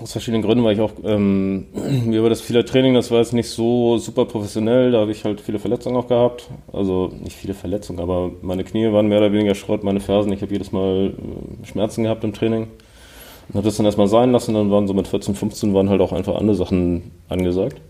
Aus 0.00 0.12
verschiedenen 0.12 0.42
Gründen, 0.42 0.62
weil 0.62 0.74
ich 0.74 0.80
auch, 0.80 0.92
ähm, 1.04 1.66
mir 2.06 2.22
war 2.22 2.30
das 2.30 2.40
viele 2.40 2.64
Training, 2.64 2.94
das 2.94 3.10
war 3.10 3.18
jetzt 3.18 3.32
nicht 3.32 3.48
so 3.48 3.98
super 3.98 4.24
professionell, 4.24 4.92
da 4.92 5.00
habe 5.00 5.10
ich 5.10 5.24
halt 5.24 5.40
viele 5.40 5.58
Verletzungen 5.58 5.96
auch 5.96 6.06
gehabt. 6.06 6.48
Also 6.72 7.10
nicht 7.22 7.36
viele 7.36 7.54
Verletzungen, 7.54 7.98
aber 7.98 8.30
meine 8.40 8.62
Knie 8.62 8.92
waren 8.92 9.08
mehr 9.08 9.18
oder 9.18 9.32
weniger 9.32 9.54
Schrott, 9.54 9.82
meine 9.82 10.00
Fersen, 10.00 10.32
ich 10.32 10.42
habe 10.42 10.52
jedes 10.52 10.70
Mal 10.70 11.14
äh, 11.16 11.66
Schmerzen 11.66 12.04
gehabt 12.04 12.22
im 12.22 12.32
Training. 12.32 12.68
Und 13.48 13.54
habe 13.56 13.64
das 13.64 13.76
dann 13.76 13.86
erstmal 13.86 14.06
sein 14.06 14.30
lassen, 14.30 14.54
dann 14.54 14.70
waren 14.70 14.86
so 14.86 14.94
mit 14.94 15.08
14, 15.08 15.34
15 15.34 15.74
waren 15.74 15.90
halt 15.90 16.00
auch 16.00 16.12
einfach 16.12 16.36
andere 16.36 16.54
Sachen 16.54 17.10
angesagt. 17.28 17.80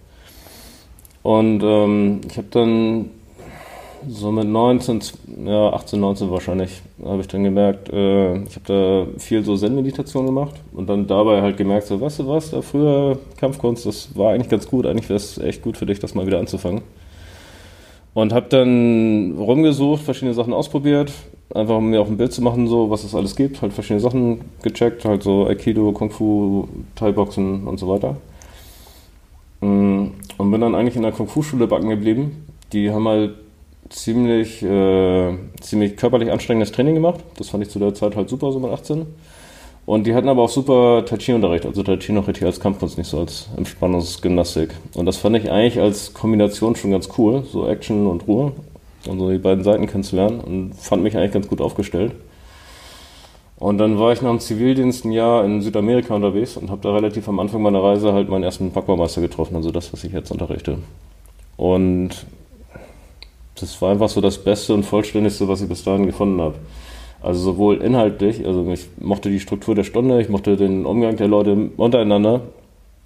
Und 1.22 1.62
ähm, 1.62 2.22
ich 2.30 2.38
habe 2.38 2.48
dann 2.50 3.10
so 4.08 4.30
mit 4.32 4.46
19, 4.46 5.00
ja 5.44 5.70
18, 5.72 6.00
19 6.00 6.30
wahrscheinlich, 6.30 6.82
habe 7.04 7.20
ich 7.20 7.28
dann 7.28 7.44
gemerkt, 7.44 7.88
äh, 7.90 8.36
ich 8.44 8.56
habe 8.56 8.64
da 8.66 9.18
viel 9.18 9.44
so 9.44 9.56
Zen-Meditation 9.56 10.26
gemacht 10.26 10.54
und 10.72 10.88
dann 10.88 11.06
dabei 11.06 11.42
halt 11.42 11.56
gemerkt, 11.56 11.86
so, 11.86 12.00
weißt 12.00 12.20
du 12.20 12.28
was, 12.28 12.50
da 12.50 12.62
früher 12.62 13.18
Kampfkunst, 13.36 13.86
das 13.86 14.16
war 14.16 14.32
eigentlich 14.32 14.48
ganz 14.48 14.68
gut, 14.68 14.86
eigentlich 14.86 15.08
wäre 15.08 15.16
es 15.16 15.38
echt 15.38 15.62
gut 15.62 15.76
für 15.76 15.86
dich, 15.86 15.98
das 15.98 16.14
mal 16.14 16.26
wieder 16.26 16.38
anzufangen. 16.38 16.82
Und 18.12 18.32
habe 18.32 18.46
dann 18.48 19.36
rumgesucht, 19.38 20.02
verschiedene 20.02 20.34
Sachen 20.34 20.52
ausprobiert, 20.52 21.12
einfach 21.54 21.76
um 21.76 21.90
mir 21.90 22.00
auch 22.00 22.08
ein 22.08 22.16
Bild 22.16 22.32
zu 22.32 22.42
machen, 22.42 22.66
so 22.66 22.90
was 22.90 23.04
es 23.04 23.14
alles 23.14 23.36
gibt, 23.36 23.62
halt 23.62 23.72
verschiedene 23.72 24.00
Sachen 24.00 24.40
gecheckt, 24.62 25.04
halt 25.04 25.22
so 25.22 25.46
Aikido, 25.46 25.92
Kung 25.92 26.10
Fu, 26.10 26.68
Thai-Boxen 26.96 27.66
und 27.66 27.78
so 27.78 27.88
weiter. 27.88 28.16
Mm, 29.60 30.08
und 30.38 30.50
bin 30.50 30.60
dann 30.60 30.74
eigentlich 30.74 30.96
in 30.96 31.02
der 31.02 31.12
Kung 31.12 31.28
Fu-Schule 31.28 31.66
backen 31.66 31.88
geblieben. 31.88 32.46
Die 32.72 32.90
haben 32.90 33.06
halt 33.06 33.34
ziemlich, 33.90 34.62
äh, 34.62 35.34
ziemlich 35.60 35.96
körperlich 35.96 36.30
anstrengendes 36.30 36.72
Training 36.72 36.94
gemacht. 36.94 37.20
Das 37.36 37.50
fand 37.50 37.62
ich 37.62 37.70
zu 37.70 37.78
der 37.78 37.92
Zeit 37.94 38.16
halt 38.16 38.30
super, 38.30 38.50
so 38.52 38.58
mit 38.58 38.70
18. 38.70 39.06
Und 39.86 40.06
die 40.06 40.14
hatten 40.14 40.28
aber 40.28 40.42
auch 40.42 40.48
super 40.48 41.04
Tai 41.04 41.16
Chi-Unterricht, 41.16 41.66
also 41.66 41.82
Tai 41.82 41.96
Chi 41.96 42.12
noch 42.12 42.28
richtig 42.28 42.44
als 42.46 42.60
Kampfkunst, 42.60 42.96
nicht 42.96 43.08
so 43.08 43.18
als 43.18 43.48
Entspannungsgymnastik. 43.56 44.70
Und 44.94 45.06
das 45.06 45.16
fand 45.16 45.36
ich 45.36 45.50
eigentlich 45.50 45.80
als 45.80 46.14
Kombination 46.14 46.76
schon 46.76 46.92
ganz 46.92 47.08
cool, 47.18 47.42
so 47.50 47.66
Action 47.66 48.06
und 48.06 48.26
Ruhe 48.28 48.52
und 49.08 49.18
so 49.18 49.30
die 49.30 49.38
beiden 49.38 49.64
Seiten 49.64 49.86
kennenzulernen 49.86 50.40
und 50.40 50.74
fand 50.74 51.02
mich 51.02 51.16
eigentlich 51.16 51.32
ganz 51.32 51.48
gut 51.48 51.60
aufgestellt. 51.60 52.12
Und 53.56 53.78
dann 53.78 53.98
war 53.98 54.12
ich 54.12 54.22
nach 54.22 54.30
dem 54.30 54.40
Zivildienst 54.40 55.04
ein 55.04 55.12
Jahr 55.12 55.44
in 55.44 55.60
Südamerika 55.60 56.14
unterwegs 56.14 56.56
und 56.56 56.70
habe 56.70 56.80
da 56.82 56.94
relativ 56.94 57.28
am 57.28 57.40
Anfang 57.40 57.60
meiner 57.60 57.82
Reise 57.82 58.12
halt 58.12 58.28
meinen 58.28 58.44
ersten 58.44 58.70
Backbaumeister 58.70 59.20
getroffen, 59.20 59.56
also 59.56 59.70
das, 59.70 59.92
was 59.92 60.04
ich 60.04 60.12
jetzt 60.12 60.30
unterrichte. 60.30 60.78
Und 61.56 62.26
das 63.54 63.80
war 63.82 63.90
einfach 63.90 64.08
so 64.08 64.20
das 64.20 64.38
Beste 64.38 64.74
und 64.74 64.84
Vollständigste, 64.84 65.48
was 65.48 65.62
ich 65.62 65.68
bis 65.68 65.84
dahin 65.84 66.06
gefunden 66.06 66.40
habe. 66.40 66.56
Also 67.22 67.40
sowohl 67.40 67.82
inhaltlich, 67.82 68.46
also 68.46 68.70
ich 68.70 68.88
mochte 68.98 69.30
die 69.30 69.40
Struktur 69.40 69.74
der 69.74 69.84
Stunde, 69.84 70.20
ich 70.20 70.30
mochte 70.30 70.56
den 70.56 70.86
Umgang 70.86 71.16
der 71.16 71.28
Leute 71.28 71.70
untereinander, 71.76 72.42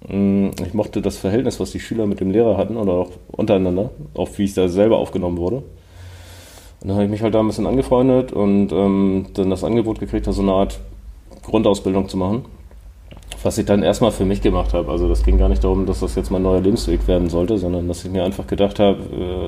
mm, 0.07 0.51
ich 0.65 0.73
mochte 0.73 1.01
das 1.01 1.17
Verhältnis, 1.17 1.59
was 1.59 1.71
die 1.71 1.81
Schüler 1.81 2.05
mit 2.05 2.21
dem 2.21 2.31
Lehrer 2.31 2.55
hatten 2.55 2.77
oder 2.77 2.93
auch 2.93 3.09
untereinander, 3.31 3.89
auch 4.13 4.29
wie 4.37 4.45
ich 4.45 4.53
da 4.53 4.69
selber 4.69 4.97
aufgenommen 4.99 5.37
wurde. 5.37 5.57
Und 5.57 6.89
dann 6.89 6.93
habe 6.95 7.05
ich 7.05 7.11
mich 7.11 7.21
halt 7.23 7.33
da 7.33 7.39
ein 7.39 7.47
bisschen 7.47 7.67
angefreundet 7.67 8.31
und 8.31 8.71
ähm, 8.71 9.25
dann 9.33 9.49
das 9.49 9.63
Angebot 9.63 9.99
gekriegt, 9.99 10.25
so 10.25 10.41
eine 10.41 10.53
Art 10.53 10.79
Grundausbildung 11.43 12.07
zu 12.07 12.15
machen. 12.15 12.45
Was 13.43 13.57
ich 13.57 13.65
dann 13.65 13.83
erstmal 13.83 14.11
für 14.11 14.25
mich 14.25 14.41
gemacht 14.41 14.73
habe. 14.73 14.91
Also 14.91 15.07
das 15.07 15.23
ging 15.23 15.37
gar 15.37 15.49
nicht 15.49 15.63
darum, 15.63 15.85
dass 15.85 15.99
das 15.99 16.15
jetzt 16.15 16.31
mein 16.31 16.41
neuer 16.41 16.61
Lebensweg 16.61 17.07
werden 17.07 17.29
sollte, 17.29 17.57
sondern 17.57 17.87
dass 17.87 18.03
ich 18.03 18.11
mir 18.11 18.23
einfach 18.23 18.47
gedacht 18.47 18.79
habe, 18.79 18.99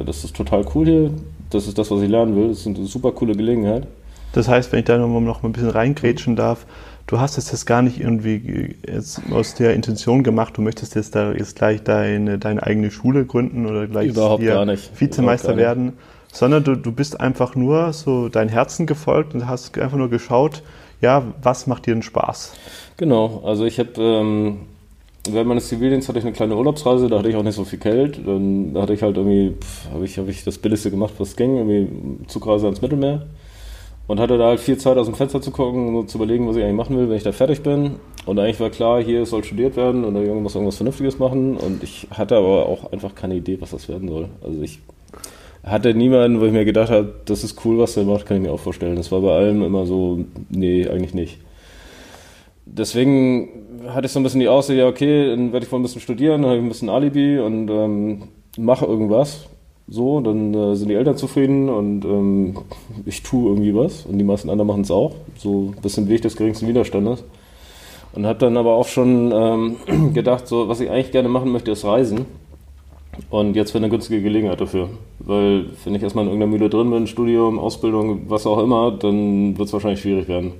äh, 0.01 0.05
das 0.05 0.24
ist 0.24 0.36
total 0.36 0.65
cool 0.75 0.86
hier, 0.86 1.12
das 1.50 1.67
ist 1.67 1.77
das, 1.77 1.89
was 1.89 2.01
ich 2.01 2.10
lernen 2.10 2.36
will, 2.36 2.50
das 2.50 2.60
ist 2.60 2.67
eine 2.67 2.86
super 2.86 3.12
coole 3.12 3.36
Gelegenheit. 3.36 3.88
Das 4.34 4.48
heißt, 4.48 4.72
wenn 4.72 4.79
ich 4.79 4.86
da 4.86 4.98
noch 4.98 5.07
mal 5.07 5.36
ein 5.41 5.51
bisschen 5.51 5.69
reingrätschen 5.69 6.36
darf, 6.36 6.65
du 7.07 7.19
hast 7.19 7.38
es 7.38 7.51
jetzt 7.51 7.65
gar 7.65 7.81
nicht 7.81 8.00
irgendwie 8.00 8.75
jetzt 8.88 9.22
aus 9.31 9.55
der 9.55 9.74
Intention 9.74 10.24
gemacht, 10.24 10.57
du 10.57 10.62
möchtest 10.62 10.96
jetzt 10.96 11.15
da 11.15 11.31
jetzt 11.31 11.55
gleich 11.55 11.81
deine, 11.84 12.38
deine 12.38 12.62
eigene 12.62 12.91
Schule 12.91 13.25
gründen 13.25 13.65
oder 13.65 13.88
gleich 13.88 14.10
Überhaupt 14.10 14.43
gar 14.43 14.65
nicht. 14.65 14.91
Vizemeister 15.00 15.50
gar 15.50 15.55
nicht. 15.55 15.65
werden, 15.65 15.93
sondern 16.31 16.63
du, 16.63 16.75
du 16.75 16.91
bist 16.91 17.19
einfach 17.19 17.55
nur 17.55 17.93
so 17.93 18.29
dein 18.29 18.50
Herzen 18.50 18.86
gefolgt 18.86 19.34
und 19.34 19.48
hast 19.48 19.77
einfach 19.79 19.98
nur 19.98 20.10
geschaut, 20.10 20.62
ja, 21.01 21.24
was 21.42 21.68
macht 21.68 21.86
dir 21.86 21.94
denn 21.94 22.04
Spaß? 22.04 22.54
Genau, 22.98 23.42
also 23.46 23.66
ich 23.66 23.80
habe 23.80 24.01
ähm, 24.01 24.60
während 25.34 25.48
meines 25.48 25.68
Zivildienstes 25.68 26.10
hatte 26.10 26.20
ich 26.20 26.25
eine 26.25 26.34
kleine 26.34 26.56
Urlaubsreise, 26.56 27.08
da 27.08 27.20
hatte 27.20 27.30
ich 27.30 27.36
auch 27.36 27.44
nicht 27.44 27.56
so 27.56 27.63
viel 27.63 27.80
Geld. 27.80 28.20
Dann 28.25 28.74
hatte 28.75 28.94
ich 28.94 29.01
halt 29.01 29.18
irgendwie, 29.18 29.56
habe 29.94 30.06
ich, 30.06 30.18
hab 30.18 30.27
ich 30.27 30.44
das 30.44 30.58
Billigste 30.58 30.92
gemacht, 30.92 31.13
was 31.18 31.36
ging, 31.36 31.58
irgendwie 31.58 32.25
Zugreise 32.27 32.66
ans 32.66 32.82
Mittelmeer. 32.82 33.25
Und 34.08 34.22
hatte 34.22 34.38
da 34.38 34.46
halt 34.46 34.62
viel 34.62 34.77
Zeit 34.77 34.98
aus 34.98 35.08
dem 35.08 35.16
Fenster 35.16 35.42
zu 35.42 35.51
gucken 35.51 35.96
und 35.96 36.10
zu 36.10 36.18
überlegen, 36.18 36.48
was 36.48 36.56
ich 36.56 36.63
eigentlich 36.63 36.77
machen 36.77 36.98
will, 36.98 37.10
wenn 37.10 37.18
ich 37.18 37.24
da 37.24 37.34
fertig 37.34 37.62
bin. 37.62 37.98
Und 38.25 38.39
eigentlich 38.39 38.60
war 38.62 38.70
klar, 38.70 39.04
hier 39.04 39.25
soll 39.25 39.44
studiert 39.44 39.75
werden 39.75 40.06
und 40.06 40.13
da 40.13 40.22
muss 40.22 40.56
irgendwas 40.56 40.77
Vernünftiges 40.77 41.20
machen. 41.20 41.58
Und 41.58 41.84
ich 41.84 42.08
hatte 42.12 42.38
aber 42.38 42.68
auch 42.68 42.92
einfach 42.94 43.16
keine 43.16 43.36
Idee, 43.36 43.60
was 43.60 43.72
das 43.72 43.89
werden 43.89 44.08
soll. 44.08 44.30
Also 44.42 44.62
ich 44.62 44.80
hatte 45.68 45.94
niemanden, 45.94 46.40
wo 46.40 46.46
ich 46.46 46.52
mir 46.52 46.66
gedacht 46.66 46.90
habe, 46.90 47.14
das 47.26 47.44
ist 47.44 47.64
cool, 47.66 47.78
was 47.78 47.94
der 47.94 48.04
macht, 48.04 48.26
kann 48.26 48.38
ich 48.38 48.44
mir 48.44 48.52
auch 48.52 48.60
vorstellen. 48.60 48.96
Das 48.96 49.12
war 49.12 49.22
bei 49.22 49.36
allem 49.36 49.64
immer 49.64 49.86
so, 49.86 50.26
nee, 50.50 50.88
eigentlich 50.88 51.14
nicht. 51.14 51.40
Deswegen 52.66 53.50
hatte 53.88 54.08
ich 54.08 54.12
so 54.12 54.20
ein 54.20 54.24
bisschen 54.24 54.40
die 54.40 54.50
Aussicht, 54.50 54.78
ja, 54.78 54.88
okay, 54.88 55.30
dann 55.30 55.54
werde 55.54 55.66
ich 55.66 55.72
wohl 55.72 55.80
ein 55.80 55.84
bisschen 55.84 56.02
studieren, 56.02 56.42
dann 56.42 56.52
habe 56.52 56.60
ich 56.60 56.66
ein 56.66 56.70
bisschen 56.70 56.90
Alibi 56.90 57.40
und 57.40 57.70
ähm, 57.70 58.24
mache 58.58 58.86
irgendwas. 58.86 59.48
So, 59.90 60.20
dann 60.20 60.54
äh, 60.54 60.76
sind 60.76 60.90
die 60.90 60.96
Eltern 60.96 61.16
zufrieden 61.16 61.70
und 61.70 62.04
ähm, 62.04 62.58
ich 63.06 63.24
tue 63.24 63.50
irgendwie 63.50 63.74
was 63.74 64.06
und 64.06 64.18
die 64.18 64.26
meisten 64.26 64.50
anderen 64.50 64.68
machen 64.68 64.82
es 64.82 64.92
auch. 64.92 65.16
So 65.38 65.74
ein 65.76 65.82
bisschen 65.82 66.10
Weg 66.10 66.24
des 66.24 66.36
geringsten 66.36 66.68
Widerstandes. 66.68 67.24
Und 68.14 68.26
habe 68.26 68.40
dann 68.40 68.58
aber 68.58 68.74
auch 68.74 68.88
schon 68.88 69.32
ähm, 69.34 70.14
gedacht, 70.14 70.48
so, 70.48 70.68
was 70.68 70.82
ich 70.82 70.90
eigentlich 70.90 71.12
gerne 71.12 71.30
machen 71.30 71.52
möchte, 71.52 71.72
ist 71.72 71.86
reisen. 71.86 72.26
Und 73.30 73.56
jetzt 73.56 73.74
wäre 73.74 73.84
eine 73.84 73.92
günstige 73.92 74.22
Gelegenheit 74.22 74.62
dafür. 74.62 74.90
Weil, 75.20 75.66
wenn 75.84 75.96
ich 75.96 76.04
erstmal 76.04 76.26
in 76.26 76.32
irgendeiner 76.32 76.52
Mühle 76.52 76.70
drin 76.70 76.90
bin, 76.90 77.08
Studium, 77.08 77.60
Ausbildung, 77.60 78.30
was 78.30 78.46
auch 78.46 78.60
immer, 78.60 78.92
dann 78.92 79.58
wird 79.58 79.68
es 79.68 79.74
wahrscheinlich 79.74 80.02
schwierig 80.02 80.28
werden. 80.28 80.54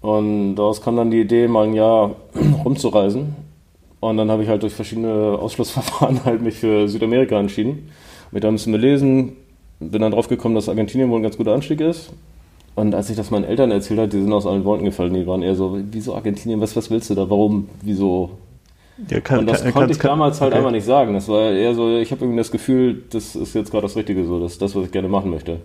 Und 0.00 0.56
daraus 0.56 0.80
kam 0.80 0.96
dann 0.96 1.10
die 1.10 1.20
Idee, 1.20 1.48
mal 1.48 1.66
ein 1.66 1.74
Jahr 1.74 2.16
rumzureisen. 2.64 3.34
Und 4.00 4.16
dann 4.16 4.30
habe 4.30 4.42
ich 4.42 4.48
halt 4.48 4.62
durch 4.62 4.74
verschiedene 4.74 5.38
Ausschlussverfahren 5.38 6.20
halt 6.24 6.42
mich 6.42 6.56
für 6.56 6.88
Südamerika 6.88 7.38
entschieden. 7.38 7.90
Mich 8.30 8.40
da 8.40 8.48
ein 8.48 8.54
bisschen 8.54 8.72
belesen, 8.72 9.32
bin 9.80 10.02
dann 10.02 10.12
drauf 10.12 10.28
gekommen, 10.28 10.54
dass 10.54 10.68
Argentinien 10.68 11.10
wohl 11.10 11.18
ein 11.18 11.22
ganz 11.22 11.36
guter 11.36 11.54
Anstieg 11.54 11.80
ist. 11.80 12.12
Und 12.76 12.94
als 12.94 13.08
ich 13.08 13.16
das 13.16 13.30
meinen 13.30 13.44
Eltern 13.44 13.70
erzählt 13.70 13.98
habe, 13.98 14.08
die 14.08 14.20
sind 14.20 14.32
aus 14.32 14.46
allen 14.46 14.64
Wolken 14.64 14.84
gefallen. 14.84 15.14
Die 15.14 15.26
waren 15.26 15.42
eher 15.42 15.54
so, 15.54 15.78
wieso 15.90 16.14
Argentinien, 16.14 16.60
was, 16.60 16.76
was 16.76 16.90
willst 16.90 17.08
du 17.08 17.14
da, 17.14 17.28
warum, 17.30 17.68
wieso, 17.82 18.30
ja, 19.10 19.20
kann, 19.20 19.40
und 19.40 19.46
das 19.46 19.62
kann, 19.62 19.72
konnte 19.72 19.92
ich 19.92 19.98
damals 19.98 20.40
halt 20.40 20.52
okay. 20.52 20.58
einfach 20.58 20.72
nicht 20.72 20.86
sagen. 20.86 21.14
Das 21.14 21.28
war 21.28 21.52
eher 21.52 21.74
so, 21.74 21.96
ich 21.98 22.10
habe 22.10 22.22
irgendwie 22.24 22.38
das 22.38 22.50
Gefühl, 22.50 23.02
das 23.10 23.36
ist 23.36 23.54
jetzt 23.54 23.70
gerade 23.70 23.82
das 23.82 23.96
Richtige 23.96 24.24
so, 24.24 24.40
das 24.40 24.52
ist 24.52 24.62
das, 24.62 24.74
was 24.74 24.86
ich 24.86 24.92
gerne 24.92 25.08
machen 25.08 25.30
möchte. 25.30 25.60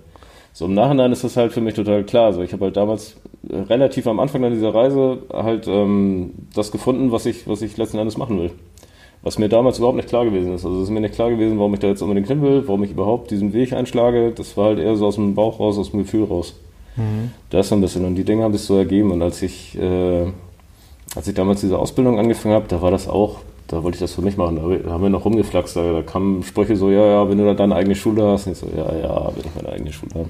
So 0.54 0.66
im 0.66 0.74
Nachhinein 0.74 1.12
ist 1.12 1.24
das 1.24 1.38
halt 1.38 1.54
für 1.54 1.62
mich 1.62 1.76
total 1.76 2.04
klar. 2.04 2.26
Also 2.26 2.42
ich 2.42 2.52
habe 2.52 2.66
halt 2.66 2.78
damals 2.78 3.16
relativ 3.50 4.06
am 4.08 4.20
Anfang 4.20 4.42
dieser 4.52 4.74
Reise 4.74 5.20
halt 5.32 5.68
ähm, 5.68 6.32
das 6.54 6.72
gefunden, 6.72 7.12
was 7.12 7.26
ich, 7.26 7.48
was 7.48 7.62
ich 7.62 7.78
letzten 7.78 7.98
Endes 7.98 8.18
machen 8.18 8.38
will. 8.38 8.52
Was 9.24 9.38
mir 9.38 9.50
damals 9.50 9.78
überhaupt 9.78 9.98
nicht 9.98 10.10
klar 10.10 10.26
gewesen 10.26 10.54
ist. 10.54 10.66
Also 10.66 10.78
es 10.78 10.86
ist 10.86 10.90
mir 10.90 11.00
nicht 11.00 11.14
klar 11.14 11.30
gewesen, 11.30 11.58
warum 11.58 11.74
ich 11.74 11.80
da 11.80 11.88
jetzt 11.88 12.02
unbedingt 12.02 12.28
hin 12.28 12.42
will, 12.42 12.64
warum 12.66 12.84
ich 12.84 12.92
überhaupt 12.92 13.32
diesen 13.32 13.54
Weg 13.54 13.72
einschlage. 13.72 14.32
Das 14.36 14.58
war 14.58 14.66
halt 14.66 14.80
eher 14.80 14.96
so 14.96 15.06
aus 15.06 15.16
dem 15.16 15.36
Bauch 15.36 15.60
raus, 15.60 15.78
aus 15.78 15.92
dem 15.92 16.00
Gefühl 16.00 16.26
raus. 16.26 16.56
Mhm. 16.98 17.32
Das 17.50 17.70
so 17.70 17.76
ein 17.76 17.82
bisschen. 17.82 18.04
Und 18.04 18.16
die 18.16 18.24
Dinge 18.24 18.44
haben 18.44 18.54
sich 18.54 18.64
so 18.64 18.76
ergeben. 18.78 19.12
Und 19.12 19.22
als 19.22 19.42
ich 19.42 19.78
äh, 19.78 20.26
als 21.16 21.28
ich 21.28 21.34
damals 21.34 21.62
diese 21.62 21.78
Ausbildung 21.78 22.20
angefangen 22.20 22.56
habe, 22.56 22.68
da 22.68 22.82
war 22.82 22.92
das 22.92 23.08
auch, 23.08 23.40
da 23.68 23.84
wollte 23.84 23.96
ich 23.96 24.02
das 24.02 24.14
für 24.14 24.22
mich 24.22 24.38
machen. 24.38 24.56
Da 24.84 24.92
haben 24.92 25.04
wir 25.04 25.10
noch 25.10 25.26
rumgeflaxt. 25.26 25.76
Da, 25.76 25.94
da 25.94 26.02
kamen 26.02 26.44
Sprüche 26.44 26.76
so, 26.76 26.90
ja, 26.90 27.06
ja, 27.06 27.30
wenn 27.30 27.38
du 27.38 27.46
dann 27.46 27.58
deine 27.58 27.76
eigene 27.76 27.96
Schule 27.96 28.24
hast. 28.24 28.48
Und 28.48 28.54
ich 28.54 28.58
so, 28.60 28.68
ja, 28.76 28.94
ja, 28.96 29.32
wenn 29.36 29.46
ich 29.46 29.56
meine 29.56 29.70
eigene 29.70 29.94
Schule 29.94 30.14
habe. 30.16 30.30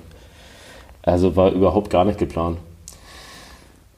Also 1.03 1.35
war 1.35 1.51
überhaupt 1.51 1.89
gar 1.89 2.05
nicht 2.05 2.19
geplant. 2.19 2.57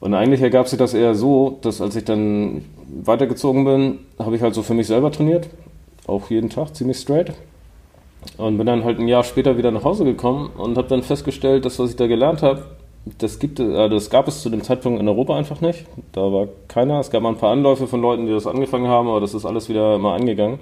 Und 0.00 0.14
eigentlich 0.14 0.42
ergab 0.42 0.68
sich 0.68 0.78
das 0.78 0.92
eher 0.92 1.14
so, 1.14 1.58
dass 1.62 1.80
als 1.80 1.96
ich 1.96 2.04
dann 2.04 2.64
weitergezogen 3.04 3.64
bin, 3.64 3.98
habe 4.18 4.36
ich 4.36 4.42
halt 4.42 4.54
so 4.54 4.62
für 4.62 4.74
mich 4.74 4.86
selber 4.86 5.10
trainiert. 5.10 5.48
Auch 6.06 6.28
jeden 6.30 6.50
Tag 6.50 6.74
ziemlich 6.74 6.98
straight. 6.98 7.32
Und 8.36 8.56
bin 8.58 8.66
dann 8.66 8.84
halt 8.84 8.98
ein 8.98 9.08
Jahr 9.08 9.24
später 9.24 9.56
wieder 9.56 9.70
nach 9.70 9.84
Hause 9.84 10.04
gekommen 10.04 10.50
und 10.56 10.76
habe 10.76 10.88
dann 10.88 11.02
festgestellt, 11.02 11.64
dass 11.64 11.78
was 11.78 11.90
ich 11.90 11.96
da 11.96 12.06
gelernt 12.06 12.42
habe, 12.42 12.64
das, 13.18 13.38
gibt, 13.38 13.60
äh, 13.60 13.88
das 13.88 14.10
gab 14.10 14.28
es 14.28 14.42
zu 14.42 14.50
dem 14.50 14.62
Zeitpunkt 14.62 15.00
in 15.00 15.08
Europa 15.08 15.36
einfach 15.36 15.60
nicht. 15.60 15.84
Da 16.12 16.20
war 16.32 16.48
keiner. 16.68 17.00
Es 17.00 17.10
gab 17.10 17.22
mal 17.22 17.30
ein 17.30 17.38
paar 17.38 17.52
Anläufe 17.52 17.86
von 17.86 18.00
Leuten, 18.00 18.26
die 18.26 18.32
das 18.32 18.46
angefangen 18.46 18.88
haben, 18.88 19.08
aber 19.08 19.20
das 19.20 19.34
ist 19.34 19.44
alles 19.44 19.68
wieder 19.68 19.98
mal 19.98 20.16
angegangen. 20.16 20.58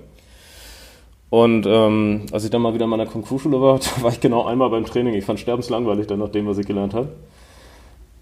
Und 1.30 1.64
ähm, 1.66 2.26
als 2.30 2.44
ich 2.44 2.50
dann 2.50 2.60
mal 2.60 2.74
wieder 2.74 2.84
in 2.84 2.90
meiner 2.90 3.06
Kung-Fu-Schule 3.06 3.60
war, 3.60 3.78
da 3.96 4.02
war 4.02 4.12
ich 4.12 4.20
genau 4.20 4.44
einmal 4.44 4.70
beim 4.70 4.84
Training. 4.84 5.14
Ich 5.14 5.24
fand 5.24 5.40
sterbenslangweilig 5.40 6.06
dann 6.06 6.18
nach 6.18 6.28
dem, 6.28 6.46
was 6.46 6.58
ich 6.58 6.66
gelernt 6.66 6.94
habe. 6.94 7.08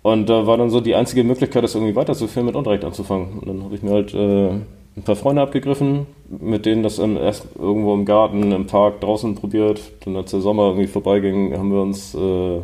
Und 0.02 0.28
da 0.28 0.46
war 0.46 0.56
dann 0.56 0.70
so 0.70 0.80
die 0.80 0.94
einzige 0.94 1.24
Möglichkeit, 1.24 1.62
das 1.64 1.74
irgendwie 1.74 1.96
weiterzuführen, 1.96 2.46
mit 2.46 2.54
Unterricht 2.54 2.84
anzufangen. 2.84 3.38
Und 3.38 3.48
dann 3.48 3.64
habe 3.64 3.74
ich 3.74 3.82
mir 3.82 3.90
halt 3.90 4.14
äh, 4.14 4.50
ein 4.96 5.02
paar 5.04 5.16
Freunde 5.16 5.42
abgegriffen, 5.42 6.06
mit 6.28 6.66
denen 6.66 6.82
das 6.82 6.98
im, 6.98 7.16
erst 7.16 7.48
irgendwo 7.58 7.94
im 7.94 8.04
Garten, 8.04 8.52
im 8.52 8.66
Park, 8.66 9.00
draußen 9.00 9.34
probiert. 9.34 9.80
Dann 10.04 10.16
als 10.16 10.30
der 10.30 10.40
Sommer 10.40 10.68
irgendwie 10.68 10.86
vorbeiging, 10.86 11.52
haben 11.56 11.72
wir 11.72 11.82
uns, 11.82 12.14
äh, 12.14 12.60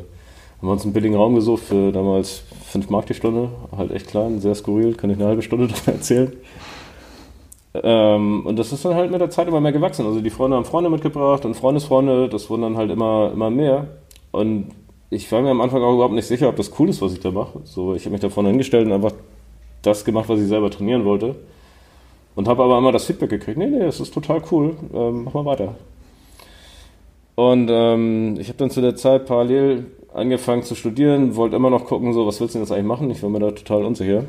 haben 0.59 0.69
wir 0.69 0.73
uns 0.73 0.85
einen 0.85 0.93
billigen 0.93 1.17
Raum 1.17 1.35
gesucht 1.35 1.65
für 1.65 1.93
damals 1.93 2.45
5 2.71 2.89
Mark 2.91 3.07
die 3.07 3.15
Stunde. 3.15 3.51
Halt 3.77 3.91
echt 3.91 4.09
klein, 4.09 4.41
sehr 4.41 4.55
skurril, 4.55 4.95
kann 4.95 5.11
ich 5.11 5.17
eine 5.17 5.27
halbe 5.27 5.43
Stunde 5.43 5.67
davon 5.69 5.95
erzählen. 5.95 6.33
Ähm, 7.83 8.47
und 8.47 8.59
das 8.59 8.73
ist 8.73 8.85
dann 8.85 8.95
halt 8.95 9.11
mit 9.11 9.21
der 9.21 9.31
Zeit 9.31 9.49
immer 9.49 9.61
mehr 9.61 9.73
gewachsen. 9.73 10.07
Also 10.07 10.21
die 10.21 10.31
Freunde 10.31 10.57
haben 10.57 10.65
Freunde 10.65 10.91
mitgebracht 10.91 11.45
und 11.45 11.55
Freundesfreunde, 11.55 12.29
das 12.29 12.49
wurden 12.49 12.63
dann 12.63 12.77
halt 12.77 12.91
immer, 12.91 13.31
immer 13.33 13.51
mehr. 13.51 13.89
Und 14.33 14.71
ich 15.11 15.31
war 15.31 15.43
mir 15.43 15.51
am 15.51 15.61
Anfang 15.61 15.83
auch 15.83 15.95
überhaupt 15.95 16.15
nicht 16.15 16.27
sicher, 16.27 16.49
ob 16.49 16.57
das 16.57 16.73
cool 16.79 16.89
ist, 16.89 17.03
was 17.03 17.13
ich 17.13 17.21
da 17.21 17.31
mache. 17.31 17.61
So, 17.65 17.95
ich 17.95 18.05
habe 18.05 18.13
mich 18.13 18.21
da 18.21 18.29
vorne 18.29 18.49
hingestellt 18.49 18.87
und 18.87 18.93
einfach 18.93 19.13
das 19.83 20.05
gemacht, 20.05 20.29
was 20.29 20.41
ich 20.41 20.49
selber 20.49 20.71
trainieren 20.71 21.05
wollte. 21.05 21.37
Und 22.35 22.49
habe 22.49 22.63
aber 22.63 22.79
immer 22.79 22.93
das 22.93 23.05
Feedback 23.05 23.31
gekriegt, 23.31 23.57
nee, 23.57 23.67
nee, 23.67 23.81
das 23.81 24.01
ist 24.01 24.13
total 24.13 24.43
cool, 24.51 24.77
ähm, 24.93 25.25
mach 25.25 25.35
mal 25.35 25.45
weiter. 25.47 25.75
Und 27.35 27.69
ähm, 27.71 28.37
ich 28.39 28.49
habe 28.49 28.59
dann 28.59 28.71
zu 28.71 28.81
der 28.81 28.97
Zeit 28.97 29.27
parallel 29.27 29.87
angefangen 30.17 30.63
zu 30.63 30.75
studieren, 30.75 31.37
wollte 31.37 31.57
immer 31.57 31.71
noch 31.71 31.85
gucken, 31.85 32.13
so, 32.13 32.27
was 32.27 32.41
willst 32.41 32.55
du 32.55 32.59
denn 32.59 32.65
jetzt 32.65 32.73
eigentlich 32.73 32.87
machen? 32.87 33.11
Ich 33.11 33.23
war 33.23 33.31
mir 33.31 33.39
da 33.39 33.51
total 33.51 33.85
unsicher. 33.85 34.25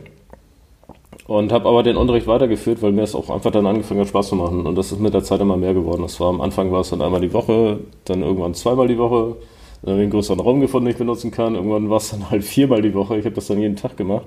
Und 1.25 1.51
habe 1.51 1.67
aber 1.67 1.83
den 1.83 1.97
Unterricht 1.97 2.27
weitergeführt, 2.27 2.81
weil 2.81 2.91
mir 2.91 3.03
es 3.03 3.15
auch 3.15 3.29
einfach 3.29 3.51
dann 3.51 3.65
angefangen 3.65 4.01
hat, 4.01 4.07
Spaß 4.07 4.29
zu 4.29 4.35
machen. 4.35 4.65
Und 4.65 4.75
das 4.75 4.91
ist 4.91 4.99
mit 4.99 5.13
der 5.13 5.23
Zeit 5.23 5.41
immer 5.41 5.57
mehr 5.57 5.73
geworden. 5.73 6.01
Das 6.01 6.19
war 6.19 6.29
am 6.29 6.41
Anfang 6.41 6.71
war 6.71 6.81
es 6.81 6.89
dann 6.89 7.01
einmal 7.01 7.21
die 7.21 7.33
Woche, 7.33 7.79
dann 8.05 8.21
irgendwann 8.21 8.53
zweimal 8.53 8.87
die 8.87 8.97
Woche. 8.97 9.35
Dann 9.81 9.91
habe 9.91 9.99
ich 9.99 10.03
einen 10.03 10.11
größeren 10.11 10.39
Raum 10.39 10.61
gefunden, 10.61 10.85
den 10.85 10.91
ich 10.91 10.97
benutzen 10.97 11.31
kann. 11.31 11.55
Irgendwann 11.55 11.89
war 11.89 11.97
es 11.97 12.11
dann 12.11 12.29
halt 12.29 12.43
viermal 12.45 12.81
die 12.81 12.93
Woche. 12.93 13.17
Ich 13.17 13.25
habe 13.25 13.35
das 13.35 13.47
dann 13.47 13.59
jeden 13.59 13.75
Tag 13.75 13.97
gemacht. 13.97 14.25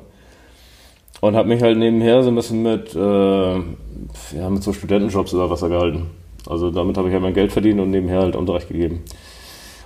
Und 1.21 1.37
habe 1.37 1.49
mich 1.49 1.63
halt 1.63 1.77
nebenher 1.77 2.23
so 2.23 2.31
ein 2.31 2.35
bisschen 2.35 2.63
mit, 2.63 2.95
äh, 2.95 3.55
ja, 3.55 4.51
mit 4.51 4.63
so 4.63 4.73
Studentenjobs 4.73 5.33
über 5.35 5.51
Wasser 5.51 5.69
gehalten. 5.69 6.07
Also 6.49 6.71
damit 6.71 6.97
habe 6.97 7.09
ich 7.09 7.13
halt 7.13 7.23
mein 7.23 7.35
Geld 7.35 7.53
verdient 7.53 7.81
und 7.81 7.91
nebenher 7.91 8.21
halt 8.21 8.37
Unterricht 8.37 8.69
gegeben. 8.69 9.05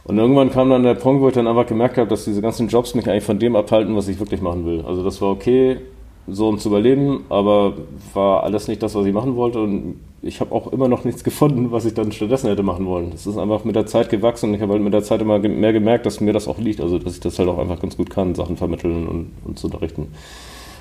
Und 0.04 0.18
irgendwann 0.18 0.50
kam 0.50 0.68
dann 0.68 0.82
der 0.82 0.94
Punkt, 0.94 1.22
wo 1.22 1.28
ich 1.28 1.34
dann 1.34 1.46
einfach 1.46 1.66
gemerkt 1.66 1.96
habe, 1.96 2.08
dass 2.08 2.26
diese 2.26 2.42
ganzen 2.42 2.68
Jobs 2.68 2.94
mich 2.94 3.08
eigentlich 3.08 3.24
von 3.24 3.38
dem 3.38 3.56
abhalten, 3.56 3.96
was 3.96 4.08
ich 4.08 4.18
wirklich 4.18 4.42
machen 4.42 4.66
will. 4.66 4.84
Also 4.86 5.02
das 5.02 5.20
war 5.22 5.30
okay, 5.30 5.78
so 6.26 6.48
um 6.48 6.58
zu 6.58 6.68
überleben, 6.68 7.24
aber 7.30 7.74
war 8.12 8.42
alles 8.42 8.68
nicht 8.68 8.82
das, 8.82 8.94
was 8.94 9.06
ich 9.06 9.14
machen 9.14 9.36
wollte. 9.36 9.60
Und 9.60 10.00
ich 10.20 10.40
habe 10.40 10.52
auch 10.52 10.72
immer 10.72 10.88
noch 10.88 11.04
nichts 11.04 11.24
gefunden, 11.24 11.72
was 11.72 11.86
ich 11.86 11.94
dann 11.94 12.12
stattdessen 12.12 12.48
hätte 12.48 12.62
machen 12.62 12.86
wollen. 12.86 13.12
Es 13.14 13.26
ist 13.26 13.38
einfach 13.38 13.64
mit 13.64 13.76
der 13.76 13.86
Zeit 13.86 14.10
gewachsen 14.10 14.50
und 14.50 14.54
ich 14.54 14.60
habe 14.60 14.72
halt 14.74 14.82
mit 14.82 14.92
der 14.92 15.02
Zeit 15.02 15.22
immer 15.22 15.38
mehr 15.38 15.72
gemerkt, 15.72 16.04
dass 16.04 16.20
mir 16.20 16.32
das 16.34 16.48
auch 16.48 16.58
liegt. 16.58 16.80
Also, 16.80 16.98
dass 16.98 17.14
ich 17.14 17.20
das 17.20 17.38
halt 17.38 17.48
auch 17.48 17.58
einfach 17.58 17.80
ganz 17.80 17.96
gut 17.96 18.10
kann, 18.10 18.34
Sachen 18.34 18.56
vermitteln 18.58 19.08
und, 19.08 19.32
und 19.44 19.58
zu 19.58 19.68
unterrichten. 19.68 20.08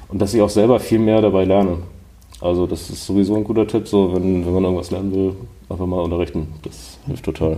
Und 0.09 0.21
dass 0.21 0.33
ich 0.33 0.41
auch 0.41 0.49
selber 0.49 0.79
viel 0.79 0.99
mehr 0.99 1.21
dabei 1.21 1.45
lerne. 1.45 1.77
Also, 2.41 2.67
das 2.67 2.89
ist 2.89 3.05
sowieso 3.05 3.35
ein 3.35 3.43
guter 3.45 3.67
Tipp, 3.67 3.87
so, 3.87 4.13
wenn, 4.13 4.45
wenn 4.45 4.53
man 4.53 4.63
irgendwas 4.63 4.91
lernen 4.91 5.13
will, 5.13 5.35
einfach 5.69 5.85
mal 5.85 6.01
unterrichten. 6.01 6.47
Das 6.63 6.99
hilft 7.07 7.23
total. 7.25 7.57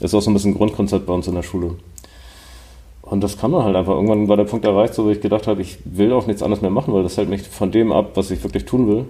Ist 0.00 0.14
auch 0.14 0.20
so 0.20 0.30
ein 0.30 0.34
bisschen 0.34 0.52
ein 0.52 0.56
Grundkonzept 0.56 1.06
bei 1.06 1.14
uns 1.14 1.26
in 1.26 1.34
der 1.34 1.42
Schule. 1.42 1.76
Und 3.06 3.22
das 3.22 3.38
kann 3.38 3.52
man 3.52 3.62
halt 3.62 3.76
einfach. 3.76 3.94
Irgendwann 3.94 4.28
war 4.28 4.36
der 4.36 4.44
Punkt 4.44 4.64
erreicht, 4.64 4.92
so 4.92 5.04
wo 5.04 5.10
ich 5.10 5.20
gedacht 5.20 5.46
habe, 5.46 5.62
ich 5.62 5.78
will 5.84 6.12
auch 6.12 6.26
nichts 6.26 6.42
anderes 6.42 6.60
mehr 6.60 6.72
machen, 6.72 6.92
weil 6.92 7.04
das 7.04 7.16
hält 7.16 7.28
mich 7.28 7.42
von 7.42 7.70
dem 7.70 7.92
ab, 7.92 8.10
was 8.14 8.32
ich 8.32 8.42
wirklich 8.42 8.64
tun 8.64 8.88
will. 8.88 9.04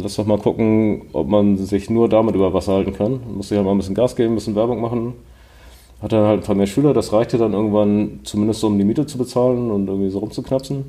Lass 0.00 0.16
doch 0.16 0.24
mal 0.24 0.38
gucken, 0.38 1.02
ob 1.12 1.28
man 1.28 1.56
sich 1.56 1.90
nur 1.90 2.08
damit 2.08 2.36
über 2.36 2.54
Wasser 2.54 2.74
halten 2.74 2.92
kann. 2.92 3.20
Muss 3.34 3.50
ich 3.50 3.56
halt 3.56 3.66
mal 3.66 3.72
ein 3.72 3.78
bisschen 3.78 3.96
Gas 3.96 4.14
geben, 4.14 4.32
ein 4.32 4.34
bisschen 4.36 4.54
Werbung 4.54 4.80
machen. 4.80 5.14
Hatte 6.00 6.16
dann 6.16 6.26
halt 6.26 6.40
ein 6.40 6.46
paar 6.46 6.54
mehr 6.54 6.68
Schüler, 6.68 6.94
das 6.94 7.12
reichte 7.12 7.38
dann 7.38 7.52
irgendwann 7.52 8.20
zumindest 8.22 8.60
so, 8.60 8.68
um 8.68 8.78
die 8.78 8.84
Miete 8.84 9.04
zu 9.04 9.18
bezahlen 9.18 9.70
und 9.70 9.88
irgendwie 9.88 10.10
so 10.10 10.20
rumzuknapsen. 10.20 10.84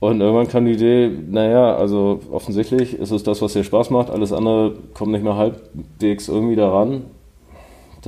Und 0.00 0.20
irgendwann 0.20 0.48
kam 0.48 0.66
die 0.66 0.72
Idee, 0.72 1.10
naja, 1.30 1.76
also 1.76 2.20
offensichtlich 2.30 2.94
ist 2.94 3.12
es 3.12 3.22
das, 3.22 3.40
was 3.40 3.54
dir 3.54 3.64
Spaß 3.64 3.90
macht, 3.90 4.10
alles 4.10 4.32
andere 4.32 4.74
kommt 4.92 5.12
nicht 5.12 5.24
mehr 5.24 5.36
halbwegs 5.36 6.28
irgendwie 6.28 6.56
daran 6.56 7.02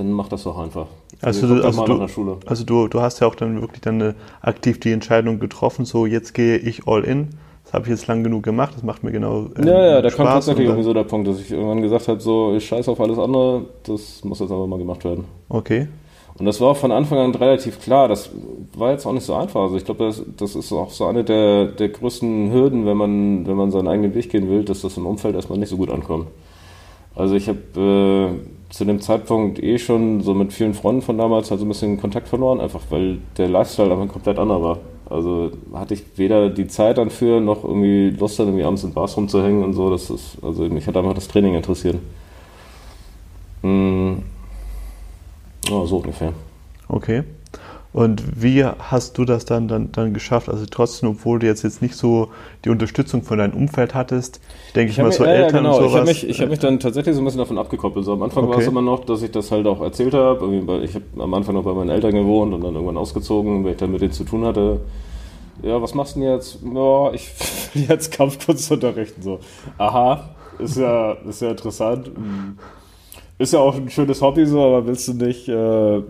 dann 0.01 0.13
mach 0.13 0.29
das 0.29 0.45
doch 0.45 0.59
einfach. 0.59 0.87
Also, 1.21 1.47
du, 1.47 1.63
also, 1.63 1.85
du, 1.85 2.39
also 2.47 2.65
du, 2.65 2.89
du 2.89 3.01
hast 3.01 3.21
ja 3.21 3.27
auch 3.27 3.35
dann 3.35 3.61
wirklich 3.61 3.83
dann 3.83 4.01
eine, 4.01 4.15
aktiv 4.41 4.81
die 4.81 4.93
Entscheidung 4.93 5.39
getroffen, 5.39 5.85
so 5.85 6.07
jetzt 6.07 6.33
gehe 6.33 6.57
ich 6.57 6.87
all 6.87 7.05
in. 7.05 7.29
Das 7.65 7.75
habe 7.75 7.85
ich 7.85 7.91
jetzt 7.91 8.07
lang 8.07 8.25
genug 8.25 8.43
gemacht, 8.43 8.73
das 8.75 8.83
macht 8.83 9.05
mir 9.05 9.13
genau 9.13 9.47
ähm, 9.57 9.67
Ja, 9.67 9.87
ja, 9.87 10.03
da 10.03 10.11
kam 10.11 10.27
tatsächlich 10.27 10.67
irgendwie 10.67 10.83
so 10.83 10.95
der 10.95 11.05
Punkt, 11.05 11.29
dass 11.29 11.39
ich 11.39 11.53
irgendwann 11.53 11.83
gesagt 11.83 12.09
habe, 12.09 12.19
so 12.19 12.55
ich 12.57 12.67
scheiß 12.67 12.89
auf 12.89 13.01
alles 13.01 13.19
andere, 13.19 13.67
das 13.85 14.25
muss 14.25 14.41
jetzt 14.41 14.51
einfach 14.51 14.67
mal 14.67 14.79
gemacht 14.79 15.05
werden. 15.05 15.25
Okay. 15.49 15.89
Und 16.39 16.47
das 16.47 16.59
war 16.61 16.69
auch 16.69 16.77
von 16.77 16.91
Anfang 16.91 17.19
an 17.19 17.35
relativ 17.35 17.81
klar. 17.81 18.09
Das 18.09 18.31
war 18.75 18.93
jetzt 18.93 19.05
auch 19.05 19.13
nicht 19.13 19.27
so 19.27 19.35
einfach. 19.35 19.61
Also 19.61 19.77
ich 19.77 19.85
glaube, 19.85 20.07
das, 20.07 20.23
das 20.39 20.57
ist 20.57 20.73
auch 20.73 20.91
so 20.91 21.05
eine 21.05 21.23
der, 21.23 21.67
der 21.67 21.91
größten 21.91 22.51
Hürden, 22.51 22.87
wenn 22.87 22.97
man, 22.97 23.47
wenn 23.47 23.57
man 23.57 23.71
seinen 23.71 23.89
eigenen 23.89 24.15
Weg 24.15 24.31
gehen 24.31 24.49
will, 24.49 24.65
dass 24.65 24.81
das 24.81 24.97
im 24.97 25.05
Umfeld 25.05 25.35
erstmal 25.35 25.59
nicht 25.59 25.69
so 25.69 25.77
gut 25.77 25.91
ankommt. 25.91 26.29
Also 27.15 27.35
ich 27.35 27.47
habe 27.49 27.59
äh, 27.77 28.60
zu 28.71 28.85
dem 28.85 29.01
Zeitpunkt 29.01 29.63
eh 29.63 29.79
schon 29.79 30.23
so 30.23 30.33
mit 30.33 30.53
vielen 30.53 30.75
Freunden 30.75 31.03
von 31.03 31.19
damals 31.19 31.51
halt 31.51 31.61
so 31.61 31.67
ein 31.67 31.69
bisschen 31.69 32.01
Kontakt 32.01 32.29
verloren, 32.29 32.61
einfach 32.61 32.81
weil 32.91 33.19
der 33.37 33.49
Lifestyle 33.49 33.93
einfach 33.93 34.09
komplett 34.09 34.39
anderer 34.39 34.63
war. 34.63 34.79
Also 35.11 35.51
hatte 35.75 35.95
ich 35.95 36.05
weder 36.17 36.51
die 36.51 36.69
Zeit 36.69 36.99
dann 36.99 37.11
für, 37.11 37.41
noch 37.41 37.65
irgendwie 37.65 38.11
Lust 38.11 38.39
dann 38.39 38.47
irgendwie 38.47 38.65
abends 38.65 38.85
in 38.85 38.93
Bars 38.93 39.17
rumzuhängen 39.17 39.65
und 39.65 39.73
so. 39.73 39.91
Das 39.91 40.09
ist, 40.09 40.39
also 40.41 40.63
mich 40.65 40.87
hat 40.87 40.97
einfach 40.97 41.15
das 41.15 41.27
Training 41.27 41.55
interessiert. 41.57 41.97
Hm. 43.63 44.23
Oh, 45.71 45.85
so 45.87 45.97
ungefähr. 45.97 46.33
Okay. 46.89 47.25
Und 47.93 48.41
wie 48.41 48.65
hast 48.65 49.19
du 49.19 49.25
das 49.25 49.45
dann, 49.45 49.67
dann, 49.67 49.91
dann 49.91 50.15
geschafft? 50.15 50.49
Also 50.49 50.65
trotzdem, 50.71 51.11
obwohl 51.11 51.41
du 51.41 51.47
jetzt, 51.47 51.65
jetzt 51.65 51.83
nicht 51.83 51.97
so 51.97 52.29
die 52.65 52.69
Unterstützung 52.69 53.23
von 53.23 53.39
deinem 53.39 53.55
Umfeld 53.55 53.95
hattest, 53.95 54.41
denke 54.77 54.93
ich, 54.93 54.99
ich 54.99 55.03
mal 55.03 55.11
so 55.11 55.25
mich, 55.25 55.33
Eltern 55.33 55.65
ja, 55.65 55.73
genau. 55.73 55.77
und 55.77 55.91
sowas. 55.91 55.91
Ich 55.91 55.97
habe 55.97 56.07
mich, 56.07 56.29
ich 56.29 56.41
hab 56.41 56.49
mich 56.51 56.59
dann 56.61 56.79
tatsächlich 56.79 57.17
so 57.17 57.21
ein 57.21 57.25
bisschen 57.25 57.41
davon 57.41 57.59
abgekoppelt. 57.59 58.05
So, 58.05 58.13
am 58.13 58.23
Anfang 58.23 58.45
okay. 58.45 58.53
war 58.53 58.61
es 58.61 58.69
immer 58.69 58.83
noch, 58.83 59.05
dass 59.05 59.23
ich 59.23 59.33
das 59.33 59.51
halt 59.51 59.67
auch 59.67 59.81
erzählt 59.81 60.15
habe. 60.15 60.83
Ich 60.85 60.95
habe 60.95 61.05
am 61.19 61.35
Anfang 61.35 61.57
noch 61.57 61.65
bei 61.65 61.73
meinen 61.73 61.91
Eltern 61.91 62.13
gewohnt 62.13 62.55
und 62.55 62.63
dann 62.63 62.75
irgendwann 62.75 62.97
ausgezogen, 62.97 63.65
wenn 63.65 63.73
ich 63.73 63.79
dann 63.79 63.91
mit 63.91 64.03
denen 64.03 64.13
zu 64.13 64.23
tun 64.23 64.45
hatte. 64.45 64.81
Ja, 65.63 65.83
was 65.83 65.93
machst 65.93 66.15
du 66.15 66.21
denn 66.21 66.31
jetzt? 66.31 66.61
Ja, 66.63 67.13
ich 67.13 67.29
will 67.75 67.87
jetzt 67.89 68.13
Kampfkunst 68.13 68.71
unterrichten. 68.71 69.21
So, 69.21 69.41
aha, 69.79 70.31
ist 70.61 70.77
ja, 70.77 71.13
ist 71.29 71.43
ja 71.43 71.51
interessant. 71.51 72.09
Ist 73.41 73.55
ja 73.55 73.61
auch 73.61 73.75
ein 73.75 73.89
schönes 73.89 74.21
Hobby 74.21 74.45
so, 74.45 74.63
aber 74.63 74.87
willst 74.87 75.09
du 75.09 75.15
nicht, 75.15 75.49
äh, 75.49 76.03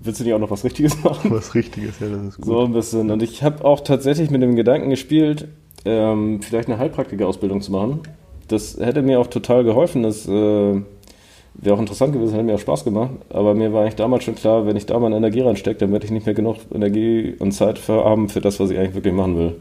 willst 0.00 0.20
du 0.20 0.24
nicht 0.24 0.32
auch 0.32 0.38
noch 0.38 0.52
was 0.52 0.62
Richtiges 0.62 0.96
machen? 1.02 1.32
Was 1.32 1.52
Richtiges, 1.56 1.98
ja, 1.98 2.06
das 2.06 2.22
ist 2.22 2.36
gut. 2.36 2.44
So 2.44 2.60
ein 2.60 2.72
bisschen. 2.72 3.10
Und 3.10 3.20
ich 3.20 3.42
habe 3.42 3.64
auch 3.64 3.80
tatsächlich 3.80 4.30
mit 4.30 4.42
dem 4.42 4.54
Gedanken 4.54 4.88
gespielt, 4.88 5.48
ähm, 5.84 6.40
vielleicht 6.40 6.68
eine 6.68 6.78
Heilpraktiker-Ausbildung 6.78 7.62
zu 7.62 7.72
machen. 7.72 8.02
Das 8.46 8.78
hätte 8.78 9.02
mir 9.02 9.18
auch 9.18 9.26
total 9.26 9.64
geholfen. 9.64 10.04
Das 10.04 10.28
äh, 10.28 10.30
wäre 10.30 11.74
auch 11.74 11.80
interessant 11.80 12.12
gewesen, 12.12 12.34
hätte 12.34 12.44
mir 12.44 12.54
auch 12.54 12.60
Spaß 12.60 12.84
gemacht. 12.84 13.10
Aber 13.28 13.56
mir 13.56 13.72
war 13.72 13.82
eigentlich 13.82 13.96
damals 13.96 14.22
schon 14.22 14.36
klar, 14.36 14.64
wenn 14.64 14.76
ich 14.76 14.86
da 14.86 15.00
meine 15.00 15.16
Energie 15.16 15.40
reinstecke, 15.40 15.80
dann 15.80 15.90
werde 15.90 16.04
ich 16.04 16.12
nicht 16.12 16.26
mehr 16.26 16.34
genug 16.36 16.58
Energie 16.72 17.34
und 17.40 17.50
Zeit 17.50 17.80
für 17.80 18.04
haben 18.04 18.28
für 18.28 18.40
das, 18.40 18.60
was 18.60 18.70
ich 18.70 18.78
eigentlich 18.78 18.94
wirklich 18.94 19.14
machen 19.14 19.36
will. 19.36 19.56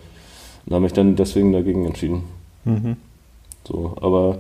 Und 0.68 0.74
habe 0.74 0.84
mich 0.84 0.94
dann 0.94 1.16
deswegen 1.16 1.52
dagegen 1.52 1.84
entschieden. 1.88 2.26
Mhm. 2.64 2.98
So, 3.68 3.98
aber 4.02 4.38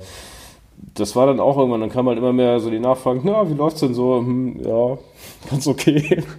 das 0.93 1.15
war 1.15 1.27
dann 1.27 1.39
auch 1.39 1.57
irgendwann, 1.57 1.81
dann 1.81 1.89
kam 1.89 2.07
halt 2.07 2.17
immer 2.17 2.33
mehr 2.33 2.59
so 2.59 2.69
die 2.69 2.79
Nachfragen, 2.79 3.21
na, 3.23 3.49
wie 3.49 3.53
läuft's 3.53 3.79
denn 3.81 3.93
so? 3.93 4.17
Hm, 4.19 4.61
ja, 4.63 4.97
ganz 5.49 5.67
okay. 5.67 6.23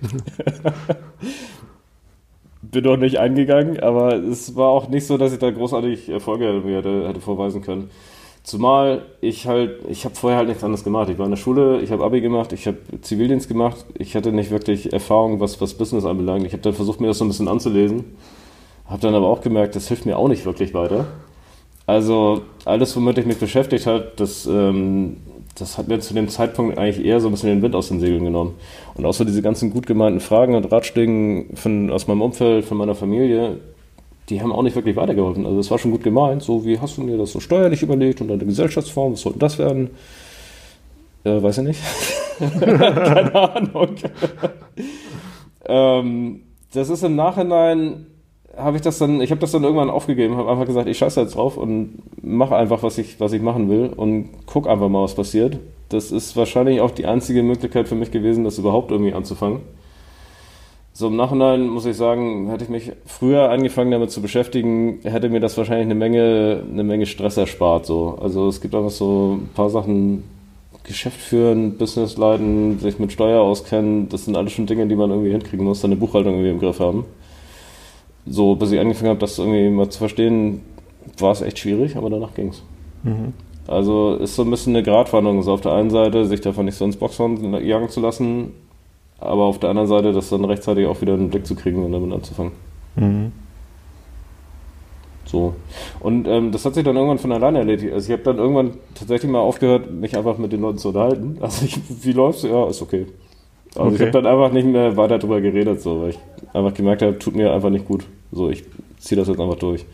Bin 2.62 2.84
doch 2.84 2.96
nicht 2.96 3.18
eingegangen, 3.18 3.80
aber 3.80 4.14
es 4.14 4.54
war 4.56 4.68
auch 4.68 4.88
nicht 4.88 5.06
so, 5.06 5.16
dass 5.16 5.32
ich 5.32 5.38
da 5.38 5.50
großartig 5.50 6.08
Erfolge 6.10 6.62
hätte, 6.64 7.08
hätte 7.08 7.20
vorweisen 7.20 7.62
können. 7.62 7.90
Zumal 8.42 9.02
ich 9.20 9.46
halt, 9.46 9.84
ich 9.88 10.04
habe 10.04 10.14
vorher 10.14 10.38
halt 10.38 10.48
nichts 10.48 10.64
anderes 10.64 10.84
gemacht. 10.84 11.08
Ich 11.10 11.18
war 11.18 11.26
in 11.26 11.32
der 11.32 11.36
Schule, 11.36 11.80
ich 11.80 11.90
habe 11.92 12.04
Abi 12.04 12.20
gemacht, 12.20 12.52
ich 12.52 12.66
habe 12.66 12.78
Zivildienst 13.02 13.48
gemacht. 13.48 13.84
Ich 13.98 14.16
hatte 14.16 14.32
nicht 14.32 14.50
wirklich 14.50 14.92
Erfahrung, 14.92 15.38
was, 15.40 15.60
was 15.60 15.74
Business 15.74 16.04
anbelangt. 16.04 16.46
Ich 16.46 16.52
habe 16.52 16.62
dann 16.62 16.72
versucht, 16.72 17.00
mir 17.00 17.08
das 17.08 17.18
so 17.18 17.24
ein 17.24 17.28
bisschen 17.28 17.48
anzulesen. 17.48 18.16
Habe 18.86 19.02
dann 19.02 19.14
aber 19.14 19.26
auch 19.26 19.42
gemerkt, 19.42 19.76
das 19.76 19.88
hilft 19.88 20.06
mir 20.06 20.16
auch 20.16 20.28
nicht 20.28 20.46
wirklich 20.46 20.72
weiter. 20.72 21.06
Also 21.88 22.42
alles, 22.66 22.94
womit 22.96 23.16
ich 23.16 23.24
mich 23.24 23.38
beschäftigt 23.38 23.86
habe, 23.86 24.12
das, 24.16 24.44
ähm, 24.44 25.16
das 25.58 25.78
hat 25.78 25.88
mir 25.88 25.98
zu 26.00 26.12
dem 26.12 26.28
Zeitpunkt 26.28 26.76
eigentlich 26.76 27.02
eher 27.02 27.18
so 27.18 27.28
ein 27.28 27.30
bisschen 27.30 27.48
den 27.48 27.62
Wind 27.62 27.74
aus 27.74 27.88
den 27.88 27.98
Segeln 27.98 28.26
genommen. 28.26 28.56
Und 28.94 29.06
auch 29.06 29.14
so 29.14 29.24
diese 29.24 29.40
ganzen 29.40 29.70
gut 29.70 29.86
gemeinten 29.86 30.20
Fragen 30.20 30.54
und 30.54 30.70
Ratschlägen 30.70 31.56
von, 31.56 31.90
aus 31.90 32.06
meinem 32.06 32.20
Umfeld, 32.20 32.66
von 32.66 32.76
meiner 32.76 32.94
Familie, 32.94 33.56
die 34.28 34.42
haben 34.42 34.52
auch 34.52 34.62
nicht 34.62 34.76
wirklich 34.76 34.96
weitergeholfen. 34.96 35.46
Also 35.46 35.56
das 35.56 35.70
war 35.70 35.78
schon 35.78 35.92
gut 35.92 36.02
gemeint, 36.02 36.42
so 36.42 36.62
wie 36.66 36.78
hast 36.78 36.98
du 36.98 37.04
mir 37.04 37.16
das 37.16 37.32
so 37.32 37.40
steuerlich 37.40 37.82
überlegt 37.82 38.20
und 38.20 38.28
deine 38.28 38.44
Gesellschaftsform, 38.44 39.14
was 39.14 39.22
sollte 39.22 39.38
das 39.38 39.58
werden? 39.58 39.88
Äh, 41.24 41.42
weiß 41.42 41.56
ich 41.56 41.64
nicht. 41.64 41.80
Keine 42.60 43.34
Ahnung. 43.34 43.94
ähm, 45.64 46.42
das 46.74 46.90
ist 46.90 47.02
im 47.02 47.16
Nachhinein, 47.16 48.08
habe 48.58 48.76
ich 48.76 48.82
das 48.82 48.98
dann, 48.98 49.20
ich 49.20 49.30
habe 49.30 49.40
das 49.40 49.52
dann 49.52 49.64
irgendwann 49.64 49.90
aufgegeben, 49.90 50.36
habe 50.36 50.50
einfach 50.50 50.66
gesagt, 50.66 50.88
ich 50.88 50.98
scheiße 50.98 51.20
jetzt 51.20 51.36
drauf 51.36 51.56
und 51.56 52.02
mache 52.22 52.56
einfach, 52.56 52.82
was 52.82 52.98
ich, 52.98 53.20
was 53.20 53.32
ich 53.32 53.42
machen 53.42 53.68
will 53.68 53.90
und 53.96 54.30
guck 54.46 54.68
einfach 54.68 54.88
mal, 54.88 55.02
was 55.02 55.14
passiert. 55.14 55.58
Das 55.88 56.12
ist 56.12 56.36
wahrscheinlich 56.36 56.80
auch 56.80 56.90
die 56.90 57.06
einzige 57.06 57.42
Möglichkeit 57.42 57.88
für 57.88 57.94
mich 57.94 58.10
gewesen, 58.10 58.44
das 58.44 58.58
überhaupt 58.58 58.90
irgendwie 58.90 59.14
anzufangen. 59.14 59.60
So 60.92 61.06
im 61.06 61.16
Nachhinein 61.16 61.68
muss 61.68 61.86
ich 61.86 61.96
sagen, 61.96 62.50
hätte 62.50 62.64
ich 62.64 62.70
mich 62.70 62.92
früher 63.06 63.50
angefangen 63.50 63.92
damit 63.92 64.10
zu 64.10 64.20
beschäftigen, 64.20 64.98
hätte 65.04 65.28
mir 65.28 65.38
das 65.38 65.56
wahrscheinlich 65.56 65.86
eine 65.86 65.94
Menge, 65.94 66.64
eine 66.70 66.82
Menge 66.82 67.06
Stress 67.06 67.36
erspart. 67.36 67.86
So. 67.86 68.18
Also 68.20 68.48
es 68.48 68.60
gibt 68.60 68.74
einfach 68.74 68.90
so 68.90 69.38
ein 69.40 69.48
paar 69.54 69.70
Sachen, 69.70 70.24
Geschäft 70.88 71.20
führen, 71.20 71.76
Business 71.76 72.16
leiten, 72.16 72.80
sich 72.80 72.98
mit 72.98 73.12
Steuer 73.12 73.42
auskennen, 73.42 74.08
das 74.08 74.24
sind 74.24 74.36
alles 74.36 74.52
schon 74.52 74.66
Dinge, 74.66 74.86
die 74.86 74.96
man 74.96 75.10
irgendwie 75.10 75.30
hinkriegen 75.30 75.64
muss, 75.64 75.82
seine 75.82 75.96
Buchhaltung 75.96 76.32
irgendwie 76.32 76.50
im 76.50 76.58
Griff 76.58 76.80
haben. 76.80 77.04
So, 78.28 78.54
bis 78.56 78.72
ich 78.72 78.80
angefangen 78.80 79.10
habe, 79.10 79.20
das 79.20 79.38
irgendwie 79.38 79.68
mal 79.70 79.88
zu 79.88 79.98
verstehen, 79.98 80.62
war 81.18 81.32
es 81.32 81.42
echt 81.42 81.58
schwierig, 81.58 81.96
aber 81.96 82.10
danach 82.10 82.34
ging 82.34 82.48
es. 82.48 82.62
Mhm. 83.02 83.32
Also 83.66 84.14
ist 84.14 84.34
so 84.34 84.42
ein 84.42 84.50
bisschen 84.50 84.74
eine 84.74 84.82
Gratwanderung. 84.82 85.42
So 85.42 85.52
auf 85.52 85.60
der 85.60 85.72
einen 85.72 85.90
Seite, 85.90 86.26
sich 86.26 86.40
davon 86.40 86.64
nicht 86.64 86.76
so 86.76 86.84
ins 86.84 86.96
Boxhorn 86.96 87.62
jagen 87.64 87.88
zu 87.88 88.00
lassen, 88.00 88.52
aber 89.20 89.44
auf 89.44 89.58
der 89.58 89.70
anderen 89.70 89.88
Seite, 89.88 90.12
das 90.12 90.30
dann 90.30 90.44
rechtzeitig 90.44 90.86
auch 90.86 91.00
wieder 91.00 91.14
einen 91.14 91.30
Blick 91.30 91.46
zu 91.46 91.54
kriegen 91.54 91.84
und 91.84 91.92
damit 91.92 92.12
anzufangen. 92.12 92.52
Mhm. 92.96 93.32
So. 95.26 95.54
Und 96.00 96.26
ähm, 96.26 96.52
das 96.52 96.64
hat 96.64 96.74
sich 96.74 96.84
dann 96.84 96.96
irgendwann 96.96 97.18
von 97.18 97.32
alleine 97.32 97.58
erledigt. 97.58 97.92
Also 97.92 98.06
ich 98.06 98.12
habe 98.12 98.22
dann 98.22 98.38
irgendwann 98.38 98.78
tatsächlich 98.94 99.30
mal 99.30 99.40
aufgehört, 99.40 99.90
mich 99.90 100.16
einfach 100.16 100.38
mit 100.38 100.52
den 100.52 100.62
Leuten 100.62 100.78
zu 100.78 100.88
unterhalten. 100.88 101.36
Also 101.42 101.66
ich, 101.66 101.78
wie 102.04 102.12
läuft's? 102.12 102.44
Ja, 102.44 102.66
ist 102.68 102.80
okay. 102.80 103.06
Also 103.74 103.82
okay. 103.88 103.94
ich 103.94 104.00
habe 104.00 104.10
dann 104.12 104.26
einfach 104.26 104.50
nicht 104.50 104.66
mehr 104.66 104.96
weiter 104.96 105.18
drüber 105.18 105.42
geredet, 105.42 105.82
so, 105.82 106.00
weil 106.00 106.10
ich 106.10 106.18
einfach 106.54 106.72
gemerkt 106.72 107.02
habe, 107.02 107.18
tut 107.18 107.36
mir 107.36 107.52
einfach 107.52 107.68
nicht 107.68 107.86
gut. 107.86 108.06
So, 108.32 108.50
ich 108.50 108.64
ziehe 108.98 109.18
das 109.18 109.28
jetzt 109.28 109.40
einfach 109.40 109.58
durch. 109.58 109.84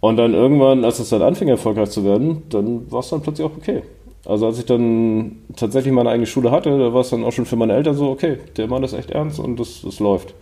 Und 0.00 0.16
dann 0.16 0.32
irgendwann, 0.32 0.84
als 0.84 0.98
es 0.98 1.10
dann 1.10 1.22
anfing, 1.22 1.48
erfolgreich 1.48 1.90
zu 1.90 2.04
werden, 2.04 2.42
dann 2.48 2.90
war 2.90 3.00
es 3.00 3.10
dann 3.10 3.20
plötzlich 3.20 3.46
auch 3.46 3.56
okay. 3.56 3.82
Also 4.24 4.46
als 4.46 4.58
ich 4.58 4.66
dann 4.66 5.38
tatsächlich 5.56 5.92
meine 5.92 6.10
eigene 6.10 6.26
Schule 6.26 6.50
hatte, 6.50 6.70
da 6.78 6.92
war 6.92 7.00
es 7.00 7.10
dann 7.10 7.24
auch 7.24 7.32
schon 7.32 7.46
für 7.46 7.56
meine 7.56 7.74
Eltern 7.74 7.94
so, 7.94 8.10
okay, 8.10 8.38
der 8.56 8.66
Mann 8.66 8.82
ist 8.82 8.92
echt 8.92 9.10
ernst 9.10 9.38
und 9.38 9.58
das, 9.58 9.82
das 9.82 9.98
läuft. 9.98 10.34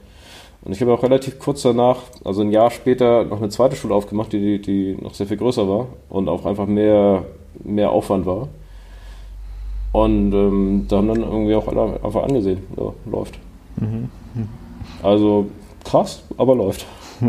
Und 0.63 0.73
ich 0.73 0.81
habe 0.81 0.93
auch 0.93 1.03
relativ 1.03 1.39
kurz 1.39 1.63
danach, 1.63 1.99
also 2.25 2.43
ein 2.43 2.51
Jahr 2.51 2.71
später, 2.71 3.25
noch 3.25 3.39
eine 3.39 3.49
zweite 3.49 3.77
Schule 3.77 3.95
aufgemacht, 3.95 4.33
die, 4.33 4.61
die 4.61 4.97
noch 5.01 5.15
sehr 5.15 5.27
viel 5.27 5.37
größer 5.37 5.69
war 5.69 5.87
und 6.09 6.29
auch 6.29 6.45
einfach 6.45 6.67
mehr, 6.67 7.25
mehr 7.63 7.91
Aufwand 7.91 8.27
war. 8.27 8.49
Und 9.93 10.33
ähm, 10.33 10.87
da 10.89 10.97
haben 10.97 11.09
dann 11.09 11.23
irgendwie 11.23 11.55
auch 11.55 11.69
alle 11.69 12.03
einfach 12.03 12.25
angesehen, 12.25 12.59
ja, 12.77 12.93
läuft. 13.11 13.39
Mhm. 13.77 14.09
Also 15.03 15.47
krass, 15.89 16.23
aber 16.37 16.55
läuft. 16.55 16.87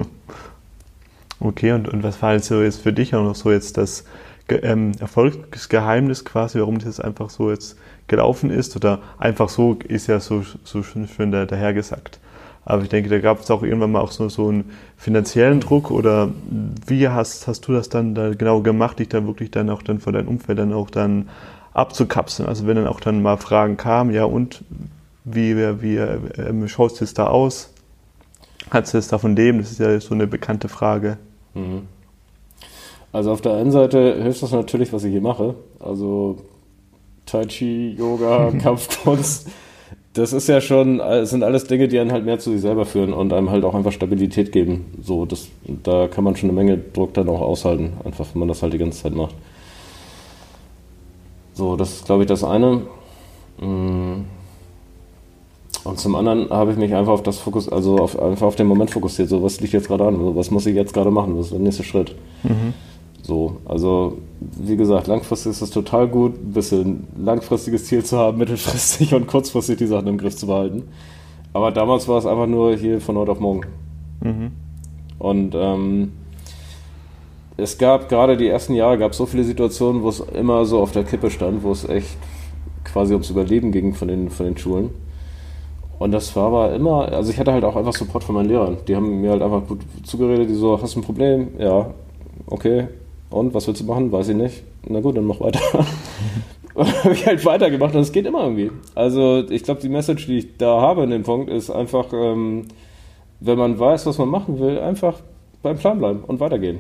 Okay, 1.42 1.72
und, 1.72 1.88
und 1.88 2.04
was 2.04 2.22
war 2.22 2.32
also 2.32 2.62
jetzt 2.62 2.82
für 2.82 2.92
dich 2.92 3.16
auch 3.16 3.24
noch 3.24 3.36
so 3.36 3.50
jetzt 3.50 3.78
das 3.78 4.04
ähm, 4.50 4.92
Erfolgsgeheimnis 5.00 6.26
quasi, 6.26 6.60
warum 6.60 6.80
das 6.80 6.86
jetzt 6.86 7.04
einfach 7.04 7.30
so 7.30 7.50
jetzt 7.50 7.78
gelaufen 8.08 8.50
ist? 8.50 8.76
Oder 8.76 9.00
einfach 9.20 9.48
so 9.48 9.78
ist 9.88 10.08
ja 10.08 10.20
so, 10.20 10.44
so 10.66 10.84
schön 10.84 11.32
dahergesagt. 11.32 12.20
Aber 12.66 12.84
ich 12.84 12.90
denke, 12.90 13.10
da 13.10 13.20
gab 13.20 13.40
es 13.40 13.50
auch 13.50 13.64
irgendwann 13.64 13.94
mal 13.94 14.02
auch 14.02 14.12
so, 14.12 14.28
so 14.28 14.50
einen 14.50 14.72
finanziellen 14.98 15.62
Druck 15.62 15.92
oder 15.92 16.30
wie 16.86 17.08
hast, 17.08 17.48
hast 17.48 17.62
du 17.62 17.72
das 17.72 17.88
dann 17.88 18.16
da 18.16 18.34
genau 18.34 18.62
gemacht, 18.62 19.00
dich 19.00 19.08
dann 19.08 19.26
wirklich 19.26 19.50
dann 19.50 19.70
auch 19.70 19.82
dann 19.82 20.00
von 20.00 20.14
deinem 20.14 20.28
Umfeld 20.28 20.60
dann 20.60 20.74
auch 20.74 20.90
dann 20.90 21.30
abzukapseln? 21.74 22.50
Also 22.50 22.68
wenn 22.68 22.76
dann 22.76 22.88
auch 22.88 23.00
dann 23.00 23.22
mal 23.22 23.38
Fragen 23.38 23.78
kamen, 23.78 24.14
ja 24.14 24.26
und 24.26 24.66
wie, 25.24 25.56
wie 25.56 25.96
äh, 25.96 26.68
schaust 26.68 27.00
du 27.00 27.06
es 27.06 27.14
da 27.14 27.28
aus? 27.28 27.74
Hast 28.70 28.94
du 28.94 28.98
es 28.98 29.08
davon 29.08 29.36
leben? 29.36 29.60
Das 29.60 29.72
ist 29.72 29.80
ja 29.80 30.00
so 30.00 30.14
eine 30.14 30.28
bekannte 30.28 30.70
Frage. 30.70 31.18
Mhm. 31.54 31.88
Also 33.12 33.32
auf 33.32 33.42
der 33.42 33.54
einen 33.54 33.72
Seite 33.72 34.22
hilft 34.22 34.44
das 34.44 34.52
natürlich, 34.52 34.94
was 34.94 35.04
ich 35.04 35.12
hier 35.12 35.22
mache. 35.22 35.56
Also 35.80 36.38
Tai 37.26 37.46
Chi, 37.46 37.96
Yoga, 37.98 38.52
Kampfkunst 38.62 39.50
das 40.14 40.34
ist 40.34 40.48
ja 40.48 40.60
schon, 40.60 41.00
es 41.00 41.30
sind 41.30 41.44
alles 41.44 41.66
Dinge, 41.66 41.88
die 41.88 42.00
einen 42.00 42.12
halt 42.12 42.26
mehr 42.26 42.40
zu 42.40 42.52
sich 42.52 42.62
selber 42.62 42.86
führen 42.86 43.14
und 43.14 43.32
einem 43.32 43.52
halt 43.52 43.64
auch 43.64 43.76
einfach 43.76 43.92
Stabilität 43.92 44.52
geben. 44.52 44.86
So, 45.02 45.26
das, 45.26 45.48
da 45.84 46.08
kann 46.08 46.24
man 46.24 46.36
schon 46.36 46.50
eine 46.50 46.58
Menge 46.58 46.78
Druck 46.78 47.14
dann 47.14 47.30
auch 47.30 47.42
aushalten, 47.42 47.94
einfach 48.04 48.26
wenn 48.34 48.40
man 48.40 48.48
das 48.48 48.62
halt 48.62 48.74
die 48.74 48.80
ganze 48.80 49.04
Zeit 49.04 49.14
macht. 49.14 49.36
So, 51.54 51.76
das 51.76 51.94
ist, 51.94 52.06
glaube 52.06 52.24
ich, 52.24 52.28
das 52.28 52.44
eine. 52.44 52.82
Mm. 53.60 54.26
Und 55.90 55.98
zum 56.00 56.16
anderen 56.16 56.52
habe 56.52 56.72
ich 56.72 56.78
mich 56.78 56.94
einfach 56.94 57.14
auf 57.14 57.24
das 57.24 57.40
Fokus, 57.40 57.68
also 57.68 57.98
auf, 57.98 58.22
einfach 58.22 58.46
auf 58.46 58.56
den 58.56 58.68
Moment 58.68 58.92
fokussiert. 58.92 59.28
So, 59.28 59.42
was 59.42 59.60
liegt 59.60 59.74
jetzt 59.74 59.88
gerade 59.88 60.06
an? 60.06 60.36
Was 60.36 60.52
muss 60.52 60.68
ich 60.68 60.76
jetzt 60.76 60.94
gerade 60.94 61.10
machen? 61.10 61.36
Was 61.36 61.48
ist 61.48 61.54
der 61.54 61.60
nächste 61.60 61.84
Schritt? 61.84 62.16
Mhm. 62.44 62.74
So, 63.24 63.58
also 63.66 64.20
wie 64.40 64.78
gesagt, 64.78 65.08
langfristig 65.08 65.52
ist 65.52 65.62
es 65.62 65.72
total 65.72 66.08
gut, 66.08 66.36
ein 66.36 66.54
bisschen 66.54 67.08
langfristiges 67.18 67.86
Ziel 67.86 68.04
zu 68.04 68.18
haben, 68.18 68.38
mittelfristig 68.40 69.16
und 69.16 69.26
kurzfristig 69.26 69.78
die 69.78 69.88
Sachen 69.88 70.08
im 70.08 70.20
Griff 70.20 70.36
zu 70.36 70.46
behalten. 70.46 70.84
Aber 71.54 71.72
damals 71.72 72.08
war 72.08 72.20
es 72.20 72.28
einfach 72.28 72.48
nur 72.48 72.76
hier 72.76 73.02
von 73.02 73.18
heute 73.18 73.32
auf 73.32 73.40
morgen. 73.40 73.62
Mhm. 74.22 74.52
Und 75.18 75.56
ähm, 75.56 76.12
es 77.58 77.80
gab 77.80 78.10
gerade 78.10 78.38
die 78.38 78.48
ersten 78.48 78.76
Jahre 78.76 79.00
gab 79.00 79.16
so 79.16 79.26
viele 79.26 79.44
Situationen, 79.44 80.04
wo 80.04 80.10
es 80.10 80.20
immer 80.20 80.66
so 80.66 80.80
auf 80.80 80.92
der 80.92 81.04
Kippe 81.04 81.32
stand, 81.32 81.64
wo 81.64 81.72
es 81.72 81.90
echt 81.90 82.16
quasi 82.84 83.14
ums 83.14 83.32
Überleben 83.32 83.72
ging 83.72 83.96
von 83.96 84.08
den, 84.08 84.30
von 84.30 84.46
den 84.46 84.58
Schulen. 84.58 84.92
Und 86.00 86.12
das 86.12 86.34
war 86.36 86.48
aber 86.48 86.74
immer, 86.74 87.12
also 87.12 87.30
ich 87.30 87.38
hatte 87.38 87.52
halt 87.52 87.66
auch 87.66 87.76
einfach 87.76 87.94
Support 87.94 88.24
von 88.24 88.36
meinen 88.36 88.48
Lehrern. 88.48 88.78
Die 88.88 88.96
haben 88.96 89.20
mir 89.22 89.32
halt 89.32 89.42
einfach 89.42 89.68
gut 89.68 89.82
zugeredet, 90.04 90.50
die 90.50 90.56
so, 90.56 90.82
hast 90.82 90.96
du 90.96 91.02
ein 91.02 91.04
Problem? 91.04 91.50
Ja, 91.60 91.94
okay, 92.48 92.88
und 93.30 93.54
was 93.54 93.68
willst 93.68 93.82
du 93.82 93.86
machen? 93.86 94.12
Weiß 94.12 94.30
ich 94.30 94.36
nicht. 94.36 94.64
Na 94.88 95.02
gut, 95.02 95.18
dann 95.18 95.26
mach 95.26 95.40
weiter. 95.42 95.60
und 96.74 97.04
habe 97.04 97.14
ich 97.14 97.26
halt 97.26 97.46
weitergemacht 97.46 97.94
und 97.94 98.02
es 98.02 98.12
geht 98.12 98.26
immer 98.26 98.44
irgendwie. 98.44 98.72
Also 98.96 99.44
ich 99.50 99.64
glaube, 99.64 99.82
die 99.82 99.90
Message, 99.90 100.26
die 100.26 100.40
ich 100.40 100.58
da 100.58 100.80
habe 100.80 101.04
in 101.04 101.10
dem 101.10 101.24
Punkt, 101.24 101.50
ist 101.50 101.70
einfach, 101.70 102.08
ähm, 102.14 102.66
wenn 103.42 103.58
man 103.58 103.78
weiß, 103.78 104.06
was 104.06 104.18
man 104.18 104.30
machen 104.30 104.60
will, 104.60 104.80
einfach 104.80 105.16
beim 105.62 105.78
Plan 105.78 106.00
bleiben 106.00 106.24
und 106.26 106.40
weitergehen. 106.40 106.80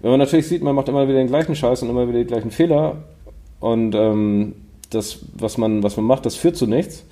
Wenn 0.00 0.10
man 0.10 0.20
natürlich 0.20 0.48
sieht, 0.48 0.62
man 0.62 0.74
macht 0.74 0.88
immer 0.88 1.06
wieder 1.06 1.18
den 1.18 1.28
gleichen 1.28 1.54
Scheiß 1.54 1.82
und 1.82 1.90
immer 1.90 2.08
wieder 2.08 2.18
die 2.18 2.26
gleichen 2.26 2.50
Fehler 2.50 2.96
und 3.60 3.94
ähm, 3.94 4.54
das, 4.90 5.18
was 5.34 5.58
man, 5.58 5.82
was 5.82 5.96
man 5.96 6.06
macht, 6.06 6.26
das 6.26 6.36
führt 6.36 6.56
zu 6.56 6.66
nichts, 6.66 7.04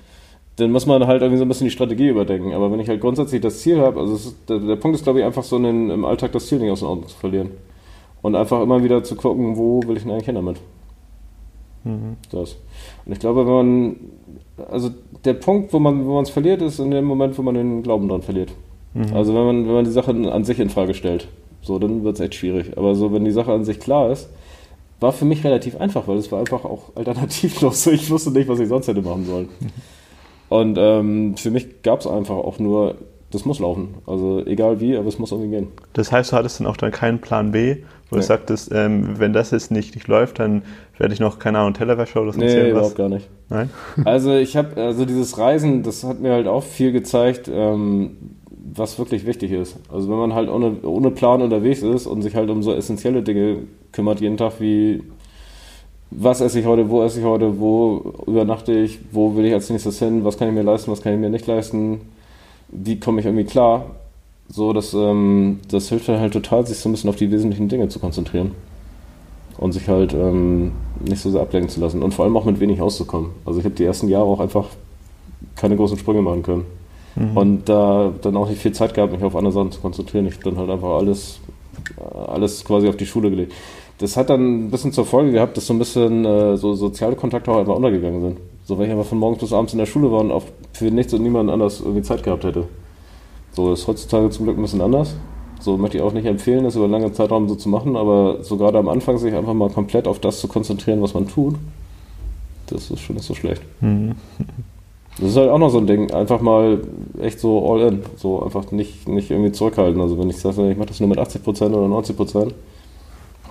dann 0.57 0.71
muss 0.71 0.85
man 0.85 1.05
halt 1.05 1.21
irgendwie 1.21 1.37
so 1.37 1.45
ein 1.45 1.47
bisschen 1.47 1.65
die 1.65 1.71
Strategie 1.71 2.07
überdenken. 2.07 2.53
Aber 2.53 2.71
wenn 2.71 2.79
ich 2.79 2.87
halt 2.87 3.01
grundsätzlich 3.01 3.41
das 3.41 3.59
Ziel 3.59 3.79
habe, 3.79 3.99
also 3.99 4.15
ist, 4.15 4.37
der, 4.47 4.59
der, 4.59 4.75
Punkt 4.77 4.95
ist, 4.95 5.03
glaube 5.03 5.19
ich, 5.19 5.25
einfach 5.25 5.43
so 5.43 5.57
einen, 5.57 5.89
im 5.89 6.05
Alltag 6.05 6.31
das 6.31 6.47
Ziel 6.47 6.59
nicht 6.59 6.71
aus 6.71 6.79
den 6.79 6.87
Augen 6.87 7.07
zu 7.07 7.15
verlieren. 7.15 7.51
Und 8.21 8.35
einfach 8.35 8.61
immer 8.61 8.83
wieder 8.83 9.03
zu 9.03 9.15
gucken, 9.15 9.57
wo 9.57 9.81
will 9.85 9.97
ich 9.97 10.03
denn 10.03 10.11
eigentlich 10.11 10.25
hin 10.25 10.35
damit? 10.35 10.57
Mhm. 11.83 12.15
Das. 12.31 12.57
Und 13.05 13.11
ich 13.11 13.19
glaube, 13.19 13.45
wenn 13.45 13.53
man, 13.53 13.95
also 14.71 14.89
der 15.25 15.33
Punkt, 15.33 15.73
wo 15.73 15.79
man 15.79 16.05
wo 16.05 16.19
es 16.21 16.29
verliert, 16.29 16.61
ist 16.61 16.79
in 16.79 16.91
dem 16.91 17.05
Moment, 17.05 17.37
wo 17.37 17.41
man 17.41 17.55
den 17.55 17.83
Glauben 17.83 18.07
dran 18.07 18.21
verliert. 18.21 18.51
Mhm. 18.93 19.13
Also 19.13 19.35
wenn 19.35 19.45
man, 19.45 19.67
wenn 19.67 19.73
man 19.73 19.85
die 19.85 19.91
Sache 19.91 20.11
an 20.11 20.43
sich 20.45 20.59
in 20.59 20.69
Frage 20.69 20.93
stellt, 20.93 21.27
so, 21.61 21.79
dann 21.79 22.03
wird 22.03 22.15
es 22.15 22.21
echt 22.21 22.35
schwierig. 22.35 22.77
Aber 22.77 22.95
so, 22.95 23.11
wenn 23.11 23.25
die 23.25 23.31
Sache 23.31 23.51
an 23.51 23.65
sich 23.65 23.79
klar 23.79 24.11
ist, 24.11 24.29
war 24.99 25.11
für 25.11 25.25
mich 25.25 25.43
relativ 25.43 25.79
einfach, 25.79 26.07
weil 26.07 26.17
es 26.17 26.31
war 26.31 26.39
einfach 26.39 26.63
auch 26.63 26.95
alternativlos. 26.95 27.85
Ich 27.91 28.09
wusste 28.09 28.31
nicht, 28.31 28.47
was 28.47 28.59
ich 28.59 28.69
sonst 28.69 28.87
hätte 28.87 29.01
machen 29.01 29.25
sollen. 29.25 29.49
Und 30.49 30.77
ähm, 30.79 31.35
für 31.37 31.51
mich 31.51 31.81
gab 31.81 32.01
es 32.01 32.07
einfach 32.07 32.35
auch 32.35 32.59
nur 32.59 32.95
das 33.35 33.45
muss 33.45 33.59
laufen. 33.59 33.95
Also 34.05 34.43
egal 34.45 34.79
wie, 34.79 34.95
aber 34.95 35.07
es 35.07 35.19
muss 35.19 35.31
irgendwie 35.31 35.51
gehen. 35.51 35.67
Das 35.93 36.11
heißt, 36.11 36.31
du 36.31 36.37
hattest 36.37 36.59
dann 36.59 36.67
auch 36.67 36.77
dann 36.77 36.91
keinen 36.91 37.19
Plan 37.19 37.51
B, 37.51 37.77
wo 38.09 38.15
nee. 38.15 38.21
du 38.21 38.25
sagtest, 38.25 38.71
ähm, 38.73 39.19
wenn 39.19 39.33
das 39.33 39.51
jetzt 39.51 39.71
nicht, 39.71 39.95
nicht 39.95 40.07
läuft, 40.07 40.39
dann 40.39 40.63
werde 40.97 41.13
ich 41.13 41.19
noch, 41.19 41.37
keine 41.37 41.59
Ahnung, 41.59 41.73
Tellerwäsche 41.73 42.19
oder 42.19 42.31
so 42.31 42.39
Nee, 42.39 42.47
was. 42.47 42.69
überhaupt 42.69 42.95
gar 42.95 43.09
nicht. 43.09 43.27
Nein? 43.49 43.69
also 44.05 44.33
ich 44.33 44.55
habe, 44.55 44.81
also 44.81 45.05
dieses 45.05 45.37
Reisen, 45.37 45.83
das 45.83 46.03
hat 46.03 46.19
mir 46.19 46.31
halt 46.31 46.47
auch 46.47 46.63
viel 46.63 46.91
gezeigt, 46.91 47.49
ähm, 47.51 48.17
was 48.73 48.97
wirklich 48.99 49.25
wichtig 49.25 49.51
ist. 49.51 49.77
Also 49.91 50.09
wenn 50.09 50.17
man 50.17 50.33
halt 50.33 50.49
ohne, 50.49 50.77
ohne 50.83 51.11
Plan 51.11 51.41
unterwegs 51.41 51.81
ist 51.81 52.07
und 52.07 52.21
sich 52.21 52.35
halt 52.35 52.49
um 52.49 52.63
so 52.63 52.73
essentielle 52.73 53.21
Dinge 53.21 53.63
kümmert, 53.91 54.21
jeden 54.21 54.37
Tag 54.37 54.53
wie 54.59 55.03
was 56.11 56.41
esse 56.41 56.59
ich 56.59 56.65
heute, 56.65 56.89
wo 56.89 57.03
esse 57.03 57.19
ich 57.19 57.25
heute, 57.25 57.59
wo 57.59 58.13
übernachte 58.27 58.71
ich, 58.71 58.99
wo 59.11 59.35
will 59.35 59.45
ich 59.45 59.53
als 59.53 59.69
nächstes 59.69 59.99
hin, 59.99 60.23
was 60.23 60.37
kann 60.37 60.47
ich 60.47 60.53
mir 60.53 60.63
leisten, 60.63 60.91
was 60.91 61.01
kann 61.01 61.13
ich 61.13 61.19
mir 61.19 61.29
nicht 61.29 61.47
leisten, 61.47 62.01
wie 62.69 62.99
komme 62.99 63.19
ich 63.19 63.25
irgendwie 63.25 63.45
klar? 63.45 63.85
So, 64.49 64.73
das, 64.73 64.93
ähm, 64.93 65.59
das 65.69 65.89
hilft 65.89 66.07
halt 66.07 66.33
total, 66.33 66.65
sich 66.65 66.77
so 66.77 66.89
ein 66.89 66.91
bisschen 66.91 67.09
auf 67.09 67.15
die 67.15 67.31
wesentlichen 67.31 67.67
Dinge 67.67 67.89
zu 67.89 67.99
konzentrieren. 67.99 68.51
Und 69.57 69.71
sich 69.71 69.87
halt 69.87 70.13
ähm, 70.13 70.73
nicht 70.99 71.21
so 71.21 71.31
sehr 71.31 71.41
ablenken 71.41 71.69
zu 71.69 71.79
lassen. 71.79 72.03
Und 72.03 72.13
vor 72.13 72.25
allem 72.25 72.35
auch 72.35 72.45
mit 72.45 72.59
wenig 72.59 72.81
auszukommen. 72.81 73.31
Also 73.45 73.59
ich 73.59 73.65
habe 73.65 73.75
die 73.75 73.85
ersten 73.85 74.09
Jahre 74.09 74.25
auch 74.25 74.41
einfach 74.41 74.67
keine 75.55 75.77
großen 75.77 75.97
Sprünge 75.97 76.21
machen 76.21 76.43
können. 76.43 76.65
Mhm. 77.15 77.37
Und 77.37 77.69
da 77.69 78.11
dann 78.21 78.35
auch 78.35 78.49
nicht 78.49 78.61
viel 78.61 78.73
Zeit 78.73 78.93
gehabt, 78.93 79.13
mich 79.13 79.23
auf 79.23 79.35
andere 79.35 79.53
Sachen 79.53 79.71
zu 79.71 79.79
konzentrieren. 79.79 80.27
Ich 80.27 80.35
habe 80.35 80.43
dann 80.43 80.57
halt 80.57 80.69
einfach 80.69 80.89
alles, 80.89 81.39
alles 82.27 82.65
quasi 82.65 82.89
auf 82.89 82.97
die 82.97 83.05
Schule 83.05 83.29
gelegt. 83.29 83.53
Das 83.97 84.17
hat 84.17 84.29
dann 84.29 84.65
ein 84.65 84.71
bisschen 84.71 84.91
zur 84.91 85.05
Folge 85.05 85.31
gehabt, 85.31 85.55
dass 85.55 85.67
so 85.67 85.73
ein 85.73 85.79
bisschen 85.79 86.25
äh, 86.25 86.57
so 86.57 86.73
soziale 86.73 87.15
Kontakte 87.15 87.51
auch 87.51 87.59
einfach 87.59 87.75
untergegangen 87.75 88.21
sind. 88.21 88.37
So, 88.65 88.77
weil 88.77 88.87
ich 88.87 88.91
einfach 88.91 89.05
von 89.05 89.19
morgens 89.19 89.39
bis 89.39 89.53
abends 89.53 89.73
in 89.73 89.79
der 89.79 89.85
Schule 89.85 90.11
war 90.11 90.19
und 90.19 90.31
auch 90.31 90.43
für 90.73 90.85
nichts 90.85 91.13
und 91.13 91.23
niemanden 91.23 91.51
anders 91.51 91.79
irgendwie 91.79 92.01
Zeit 92.01 92.23
gehabt 92.23 92.43
hätte. 92.43 92.67
So, 93.51 93.69
das 93.69 93.81
ist 93.81 93.87
heutzutage 93.87 94.29
zum 94.31 94.45
Glück 94.45 94.57
ein 94.57 94.61
bisschen 94.61 94.81
anders. 94.81 95.15
So 95.61 95.77
möchte 95.77 95.97
ich 95.97 96.03
auch 96.03 96.13
nicht 96.13 96.25
empfehlen, 96.25 96.65
das 96.65 96.75
über 96.75 96.85
einen 96.85 96.93
langen 96.93 97.13
Zeitraum 97.13 97.47
so 97.47 97.55
zu 97.55 97.69
machen, 97.69 97.95
aber 97.95 98.43
so 98.43 98.57
gerade 98.57 98.77
am 98.77 98.89
Anfang 98.89 99.17
sich 99.17 99.33
einfach 99.33 99.53
mal 99.53 99.69
komplett 99.69 100.07
auf 100.07 100.19
das 100.19 100.39
zu 100.39 100.47
konzentrieren, 100.47 101.01
was 101.01 101.13
man 101.13 101.27
tut, 101.27 101.55
das 102.67 102.91
ist 102.91 102.99
schon 102.99 103.15
nicht 103.15 103.25
so 103.25 103.33
schlecht. 103.33 103.61
Mhm. 103.81 104.15
Das 105.19 105.29
ist 105.29 105.37
halt 105.37 105.49
auch 105.49 105.59
noch 105.59 105.69
so 105.69 105.77
ein 105.77 105.87
Ding, 105.87 106.11
einfach 106.11 106.41
mal 106.41 106.81
echt 107.21 107.39
so 107.39 107.71
all 107.71 107.81
in, 107.81 108.03
so 108.17 108.43
einfach 108.43 108.71
nicht, 108.71 109.07
nicht 109.07 109.31
irgendwie 109.31 109.53
zurückhalten. 109.53 110.01
Also 110.01 110.19
wenn 110.19 110.29
ich 110.29 110.37
sage, 110.37 110.69
ich 110.69 110.77
mache 110.77 110.89
das 110.89 110.99
nur 110.99 111.07
mit 111.07 111.19
80% 111.19 111.47
oder 111.71 111.87
90%, 111.87 112.51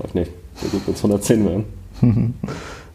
reicht 0.00 0.14
nicht. 0.14 0.30
Der 0.62 0.70
gut 0.70 0.86
wird 0.86 0.96
110 0.96 1.44
werden. 1.44 1.64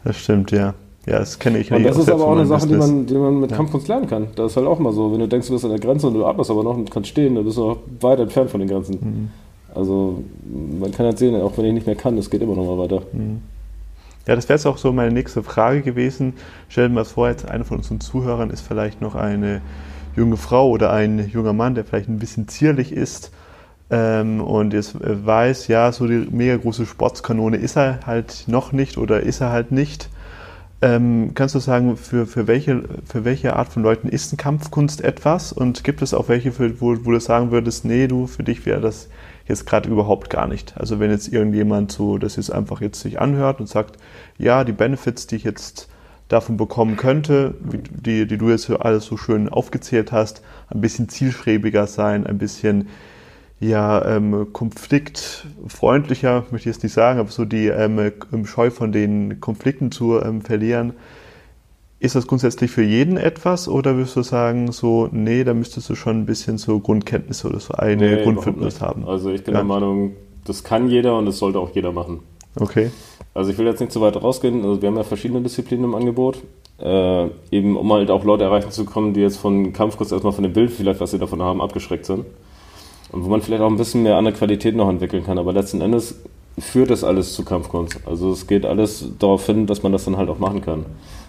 Das 0.02 0.16
stimmt, 0.16 0.50
ja. 0.50 0.72
Ja, 1.06 1.18
das 1.18 1.38
kenne 1.38 1.58
ich. 1.58 1.72
Und 1.72 1.82
das 1.82 1.96
ist 1.96 2.10
aber 2.10 2.26
auch 2.26 2.32
eine 2.32 2.46
Sache, 2.46 2.66
die 2.66 2.74
man, 2.74 3.06
die 3.06 3.14
man 3.14 3.40
mit 3.40 3.50
ja. 3.50 3.56
Kampfkunst 3.56 3.88
lernen 3.88 4.06
kann. 4.06 4.28
Das 4.36 4.52
ist 4.52 4.56
halt 4.56 4.66
auch 4.66 4.78
mal 4.78 4.92
so. 4.92 5.12
Wenn 5.12 5.20
du 5.20 5.28
denkst, 5.28 5.46
du 5.48 5.54
bist 5.54 5.64
an 5.64 5.70
der 5.70 5.80
Grenze 5.80 6.06
und 6.06 6.14
du 6.14 6.24
atmest 6.24 6.50
aber 6.50 6.62
noch 6.62 6.74
und 6.74 6.90
kannst 6.90 7.10
stehen, 7.10 7.34
dann 7.34 7.44
bist 7.44 7.56
du 7.56 7.68
noch 7.68 7.78
weit 8.00 8.18
entfernt 8.18 8.50
von 8.50 8.60
den 8.60 8.68
Grenzen. 8.68 8.98
Mhm. 9.00 9.30
Also 9.74 10.22
man 10.80 10.90
kann 10.92 11.06
halt 11.06 11.18
sehen, 11.18 11.40
auch 11.40 11.56
wenn 11.56 11.64
ich 11.64 11.72
nicht 11.72 11.86
mehr 11.86 11.96
kann, 11.96 12.18
es 12.18 12.28
geht 12.28 12.42
immer 12.42 12.54
noch 12.54 12.64
mal 12.64 12.78
weiter. 12.78 13.02
Mhm. 13.12 13.40
Ja, 14.26 14.36
das 14.36 14.48
wäre 14.48 14.58
jetzt 14.58 14.66
auch 14.66 14.76
so 14.76 14.92
meine 14.92 15.12
nächste 15.12 15.42
Frage 15.42 15.82
gewesen. 15.82 16.34
Stell 16.68 16.88
dir 16.88 16.94
mal 16.94 17.04
vor, 17.04 17.28
jetzt 17.28 17.48
einer 17.48 17.64
von 17.64 17.78
unseren 17.78 18.00
Zuhörern 18.00 18.50
ist 18.50 18.60
vielleicht 18.60 19.00
noch 19.00 19.14
eine 19.14 19.62
junge 20.16 20.36
Frau 20.36 20.68
oder 20.68 20.92
ein 20.92 21.30
junger 21.30 21.52
Mann, 21.52 21.74
der 21.74 21.84
vielleicht 21.84 22.08
ein 22.08 22.18
bisschen 22.18 22.46
zierlich 22.48 22.92
ist 22.92 23.32
ähm, 23.90 24.40
und 24.40 24.72
jetzt 24.72 24.96
weiß, 25.00 25.68
ja, 25.68 25.90
so 25.92 26.06
die 26.06 26.28
mega 26.30 26.56
große 26.56 26.86
Sportskanone 26.86 27.56
ist 27.56 27.76
er 27.76 28.00
halt 28.06 28.44
noch 28.46 28.72
nicht 28.72 28.98
oder 28.98 29.20
ist 29.20 29.40
er 29.40 29.50
halt 29.50 29.72
nicht. 29.72 30.08
Ähm, 30.82 31.32
kannst 31.34 31.54
du 31.54 31.58
sagen, 31.58 31.96
für, 31.96 32.26
für, 32.26 32.46
welche, 32.46 32.84
für 33.04 33.24
welche 33.24 33.54
Art 33.56 33.68
von 33.68 33.82
Leuten 33.82 34.08
ist 34.08 34.32
eine 34.32 34.38
Kampfkunst 34.38 35.02
etwas? 35.02 35.52
Und 35.52 35.84
gibt 35.84 36.00
es 36.00 36.14
auch 36.14 36.28
welche, 36.28 36.52
für, 36.52 36.80
wo, 36.80 36.96
wo 37.04 37.10
du 37.10 37.20
sagen 37.20 37.50
würdest, 37.50 37.84
nee, 37.84 38.06
du, 38.06 38.26
für 38.26 38.44
dich 38.44 38.64
wäre 38.64 38.80
das 38.80 39.08
jetzt 39.46 39.66
gerade 39.66 39.90
überhaupt 39.90 40.30
gar 40.30 40.46
nicht? 40.46 40.74
Also 40.78 40.98
wenn 40.98 41.10
jetzt 41.10 41.28
irgendjemand 41.28 41.92
so 41.92 42.16
das 42.16 42.36
jetzt 42.36 42.50
einfach 42.50 42.80
jetzt 42.80 43.00
sich 43.00 43.20
anhört 43.20 43.60
und 43.60 43.68
sagt, 43.68 43.98
ja, 44.38 44.64
die 44.64 44.72
Benefits, 44.72 45.26
die 45.26 45.36
ich 45.36 45.44
jetzt 45.44 45.88
davon 46.28 46.56
bekommen 46.56 46.96
könnte, 46.96 47.54
die, 47.60 48.26
die 48.26 48.38
du 48.38 48.50
jetzt 48.50 48.70
alles 48.70 49.04
so 49.04 49.16
schön 49.16 49.48
aufgezählt 49.48 50.12
hast, 50.12 50.42
ein 50.68 50.80
bisschen 50.80 51.08
zielstrebiger 51.08 51.88
sein, 51.88 52.26
ein 52.26 52.38
bisschen 52.38 52.88
ja, 53.60 54.02
ähm, 54.06 54.52
konfliktfreundlicher, 54.52 56.44
möchte 56.50 56.70
ich 56.70 56.74
jetzt 56.74 56.82
nicht 56.82 56.94
sagen, 56.94 57.20
aber 57.20 57.28
so 57.30 57.44
die 57.44 57.66
ähm, 57.66 58.12
Scheu 58.44 58.70
von 58.70 58.90
den 58.90 59.40
Konflikten 59.40 59.92
zu 59.92 60.18
ähm, 60.18 60.40
verlieren. 60.40 60.94
Ist 61.98 62.14
das 62.14 62.26
grundsätzlich 62.26 62.70
für 62.70 62.82
jeden 62.82 63.18
etwas 63.18 63.68
oder 63.68 63.94
würdest 63.96 64.16
du 64.16 64.22
sagen, 64.22 64.72
so, 64.72 65.10
nee, 65.12 65.44
da 65.44 65.52
müsstest 65.52 65.90
du 65.90 65.94
schon 65.94 66.20
ein 66.20 66.26
bisschen 66.26 66.56
so 66.56 66.80
Grundkenntnisse 66.80 67.48
oder 67.48 67.60
so 67.60 67.74
eine 67.74 68.16
nee, 68.16 68.22
Grundfitness 68.22 68.80
haben? 68.80 69.06
Also 69.06 69.28
ich 69.30 69.44
bin 69.44 69.52
ja. 69.52 69.60
der 69.60 69.66
Meinung, 69.66 70.12
das 70.46 70.64
kann 70.64 70.88
jeder 70.88 71.18
und 71.18 71.26
das 71.26 71.36
sollte 71.36 71.58
auch 71.58 71.74
jeder 71.74 71.92
machen. 71.92 72.20
Okay. 72.58 72.90
Also 73.34 73.50
ich 73.50 73.58
will 73.58 73.66
jetzt 73.66 73.80
nicht 73.80 73.92
zu 73.92 74.00
weit 74.00 74.16
rausgehen, 74.16 74.64
also 74.64 74.80
wir 74.80 74.88
haben 74.88 74.96
ja 74.96 75.04
verschiedene 75.04 75.42
Disziplinen 75.42 75.84
im 75.84 75.94
Angebot, 75.94 76.42
äh, 76.78 77.26
eben 77.50 77.76
um 77.76 77.92
halt 77.92 78.10
auch 78.10 78.24
Leute 78.24 78.44
erreichen 78.44 78.70
zu 78.70 78.86
kommen, 78.86 79.12
die 79.12 79.20
jetzt 79.20 79.36
von 79.36 79.74
Kampfkurs 79.74 80.10
erstmal 80.10 80.32
von 80.32 80.44
dem 80.44 80.54
Bild 80.54 80.70
vielleicht, 80.70 81.00
was 81.00 81.10
sie 81.10 81.18
davon 81.18 81.42
haben, 81.42 81.60
abgeschreckt 81.60 82.06
sind. 82.06 82.24
Und 83.12 83.24
wo 83.24 83.28
man 83.28 83.42
vielleicht 83.42 83.62
auch 83.62 83.70
ein 83.70 83.76
bisschen 83.76 84.02
mehr 84.02 84.16
andere 84.16 84.34
Qualität 84.34 84.76
noch 84.76 84.88
entwickeln 84.88 85.24
kann. 85.24 85.38
Aber 85.38 85.52
letzten 85.52 85.80
Endes 85.80 86.20
führt 86.58 86.90
das 86.90 87.04
alles 87.04 87.34
zu 87.34 87.44
Kampfkunst. 87.44 88.00
Also 88.06 88.32
es 88.32 88.46
geht 88.46 88.64
alles 88.64 89.12
darauf 89.18 89.46
hin, 89.46 89.66
dass 89.66 89.82
man 89.82 89.92
das 89.92 90.04
dann 90.04 90.16
halt 90.16 90.28
auch 90.28 90.38
machen 90.38 90.60
kann. 90.60 90.84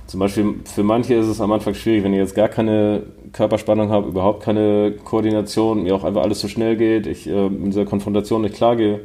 Zum 0.08 0.20
Beispiel 0.20 0.56
für 0.66 0.84
manche 0.84 1.16
ist 1.16 1.28
es 1.28 1.40
am 1.40 1.52
Anfang 1.52 1.74
schwierig, 1.74 2.04
wenn 2.04 2.14
ich 2.14 2.20
jetzt 2.20 2.36
gar 2.36 2.50
keine 2.50 3.04
Körperspannung 3.32 3.90
habe, 3.92 4.10
überhaupt 4.10 4.44
keine 4.44 4.94
Koordination, 5.06 5.84
mir 5.84 5.96
auch 5.96 6.04
einfach 6.04 6.24
alles 6.24 6.42
so 6.42 6.50
schnell 6.50 6.76
geht, 6.76 7.08
ich 7.08 7.28
äh, 7.28 7.48
in 7.48 7.66
dieser 7.66 7.86
Konfrontation 7.86 8.42
nicht 8.42 8.56
klar 8.56 8.76
gehe. 8.76 9.02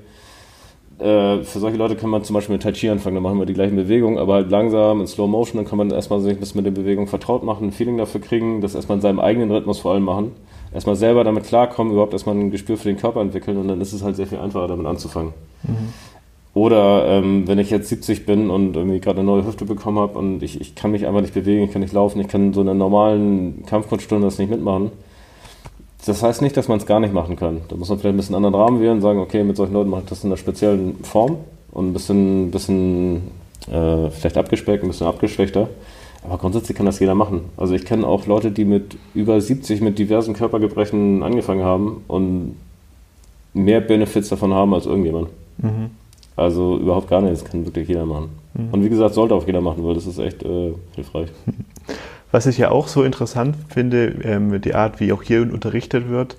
Äh, 0.99 1.45
für 1.45 1.61
solche 1.61 1.77
Leute 1.77 1.95
kann 1.95 2.11
man 2.11 2.25
zum 2.25 2.35
Beispiel 2.35 2.55
mit 2.55 2.62
Tai 2.62 2.73
Chi 2.73 2.89
anfangen, 2.89 3.15
dann 3.15 3.23
machen 3.23 3.39
wir 3.39 3.47
die 3.47 3.53
gleichen 3.53 3.77
Bewegungen, 3.77 4.19
aber 4.19 4.35
halt 4.35 4.51
langsam 4.51 5.01
in 5.01 5.07
Slow 5.07 5.29
Motion, 5.29 5.59
dann 5.59 5.69
kann 5.69 5.79
man 5.79 5.91
erstmal 5.91 6.21
sich 6.21 6.33
ein 6.33 6.41
bisschen 6.41 6.62
mit 6.62 6.67
den 6.67 6.75
Bewegungen 6.75 7.07
vertraut 7.07 7.45
machen, 7.45 7.69
ein 7.69 7.73
Feeling 7.73 7.99
dafür 7.99 8.21
kriegen, 8.21 8.61
das 8.61 8.75
erstmal 8.75 8.97
in 8.97 9.03
seinem 9.03 9.21
eigenen 9.21 9.53
Rhythmus 9.53 9.79
vor 9.79 9.93
allem 9.93 10.03
machen 10.03 10.33
erstmal 10.77 10.95
selber 10.95 11.25
damit 11.25 11.45
klarkommen, 11.45 11.93
überhaupt 11.93 12.12
erstmal 12.12 12.37
ein 12.37 12.51
Gespür 12.51 12.77
für 12.77 12.89
den 12.89 12.99
Körper 12.99 13.21
entwickeln 13.21 13.57
und 13.57 13.67
dann 13.67 13.81
ist 13.81 13.93
es 13.93 14.05
halt 14.05 14.15
sehr 14.15 14.27
viel 14.27 14.39
einfacher, 14.39 14.69
damit 14.69 14.87
anzufangen. 14.87 15.33
Mhm. 15.65 15.93
Oder 16.55 17.07
ähm, 17.07 17.49
wenn 17.49 17.59
ich 17.59 17.71
jetzt 17.71 17.89
70 17.89 18.25
bin 18.25 18.49
und 18.49 18.77
irgendwie 18.77 19.01
gerade 19.01 19.19
eine 19.19 19.27
neue 19.27 19.47
Hüfte 19.47 19.65
bekommen 19.65 19.99
habe 19.99 20.19
und 20.19 20.43
ich, 20.43 20.61
ich 20.61 20.75
kann 20.75 20.91
mich 20.91 21.07
einfach 21.07 21.21
nicht 21.21 21.35
bewegen, 21.35 21.65
ich 21.65 21.73
kann 21.73 21.83
nicht 21.83 21.93
laufen, 21.93 22.21
ich 22.21 22.29
kann 22.29 22.53
so 22.53 22.61
einer 22.61 22.75
normalen 22.75 23.65
Kampfkunststunde 23.67 24.27
das 24.27 24.39
nicht 24.39 24.51
mitmachen. 24.51 24.91
Das 26.07 26.23
heißt 26.23 26.41
nicht, 26.41 26.57
dass 26.57 26.69
man 26.69 26.79
es 26.79 26.87
gar 26.87 27.01
nicht 27.01 27.12
machen 27.12 27.37
kann. 27.37 27.62
Da 27.69 27.77
muss 27.77 27.89
man 27.89 27.99
vielleicht 27.99 28.15
ein 28.15 28.17
bisschen 28.19 28.37
anderen 28.37 28.55
Rahmen 28.55 28.81
wählen 28.81 28.93
und 28.93 29.01
sagen, 29.01 29.19
okay, 29.19 29.43
mit 29.45 29.57
solchen 29.57 29.75
Leuten 29.75 29.91
mache 29.91 30.03
ich 30.03 30.09
das 30.09 30.25
in 30.25 30.31
einer 30.31 30.37
speziellen 30.37 31.03
Form 31.03 31.39
und 31.73 31.91
ein 31.91 31.93
bisschen, 31.93 32.51
bisschen 32.51 33.23
äh, 33.71 34.09
vielleicht 34.11 34.39
abgespeckt, 34.39 34.85
ein 34.85 34.89
bisschen 34.89 35.09
abgeschwächter. 35.09 35.69
Aber 36.24 36.38
grundsätzlich 36.38 36.76
kann 36.76 36.87
das 36.87 36.98
jeder 36.98 37.14
machen. 37.14 37.42
Also 37.57 37.74
ich 37.74 37.85
kenne 37.85 38.07
auch 38.07 38.26
Leute, 38.26 38.50
die 38.50 38.64
mit 38.64 38.96
über 39.14 39.40
70 39.40 39.81
mit 39.81 39.98
diversen 39.98 40.35
Körpergebrechen 40.35 41.22
angefangen 41.22 41.64
haben 41.64 42.05
und 42.09 42.57
mehr 43.55 43.81
Benefits 43.81 44.29
davon 44.29 44.52
haben 44.52 44.74
als 44.74 44.87
irgendjemand. 44.87 45.29
Mhm. 45.59 45.90
Also 46.37 46.76
überhaupt 46.79 47.09
gar 47.09 47.22
nicht, 47.22 47.33
das 47.33 47.44
kann 47.44 47.64
wirklich 47.64 47.88
jeder 47.88 48.05
machen. 48.05 48.29
Mhm. 48.55 48.68
Und 48.72 48.85
wie 48.85 48.88
gesagt, 48.88 49.14
sollte 49.14 49.35
auch 49.35 49.46
jeder 49.46 49.61
machen, 49.61 49.85
weil 49.85 49.94
das 49.94 50.07
ist 50.07 50.18
echt 50.18 50.42
äh, 50.42 50.74
hilfreich. 50.94 51.31
Was 52.33 52.46
ich 52.46 52.59
ja 52.59 52.70
auch 52.70 52.88
so 52.88 53.02
interessant 53.02 53.57
finde, 53.68 54.16
ähm, 54.22 54.61
die 54.61 54.74
Art, 54.74 55.00
wie 55.00 55.12
auch 55.12 55.22
hier 55.22 55.40
unterrichtet 55.40 56.09
wird, 56.11 56.37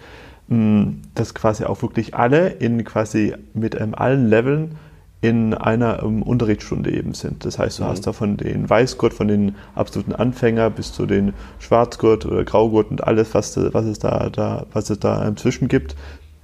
mh, 0.47 0.89
dass 1.15 1.33
quasi 1.33 1.63
auch 1.63 1.81
wirklich 1.81 2.13
alle 2.13 2.49
in 2.49 2.83
quasi 2.83 3.33
mit 3.53 3.79
ähm, 3.79 3.95
allen 3.95 4.29
Leveln 4.29 4.75
in 5.21 5.53
einer 5.53 6.03
um, 6.03 6.21
Unterrichtsstunde 6.21 6.91
eben 6.91 7.13
sind. 7.13 7.43
Das 7.45 7.57
heißt, 7.57 7.79
du 7.79 7.83
mhm. 7.83 7.87
hast 7.87 8.05
da 8.05 8.13
von 8.13 8.37
den 8.37 8.69
Weißgurt, 8.69 9.13
von 9.13 9.27
den 9.27 9.55
absoluten 9.75 10.13
Anfänger 10.13 10.69
bis 10.69 10.93
zu 10.93 11.05
den 11.05 11.33
Schwarzgurt 11.59 12.25
oder 12.25 12.43
Graugurt 12.43 12.91
und 12.91 13.03
alles, 13.03 13.33
was, 13.33 13.57
was 13.73 13.85
es 13.85 13.99
da, 13.99 14.29
da, 14.29 14.65
was 14.73 14.89
es 14.89 14.99
da 14.99 15.27
inzwischen 15.27 15.67
gibt, 15.67 15.95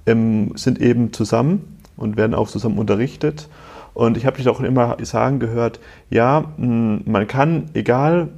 ähm, 0.06 0.52
sind 0.56 0.80
eben 0.80 1.12
zusammen 1.12 1.78
und 1.96 2.16
werden 2.16 2.34
auch 2.34 2.48
zusammen 2.48 2.78
unterrichtet. 2.78 3.48
Und 3.94 4.16
ich 4.16 4.26
habe 4.26 4.36
dich 4.36 4.48
auch 4.48 4.60
immer 4.60 4.96
sagen 5.02 5.38
gehört, 5.38 5.78
ja, 6.10 6.52
man 6.56 7.28
kann, 7.28 7.70
egal 7.74 8.30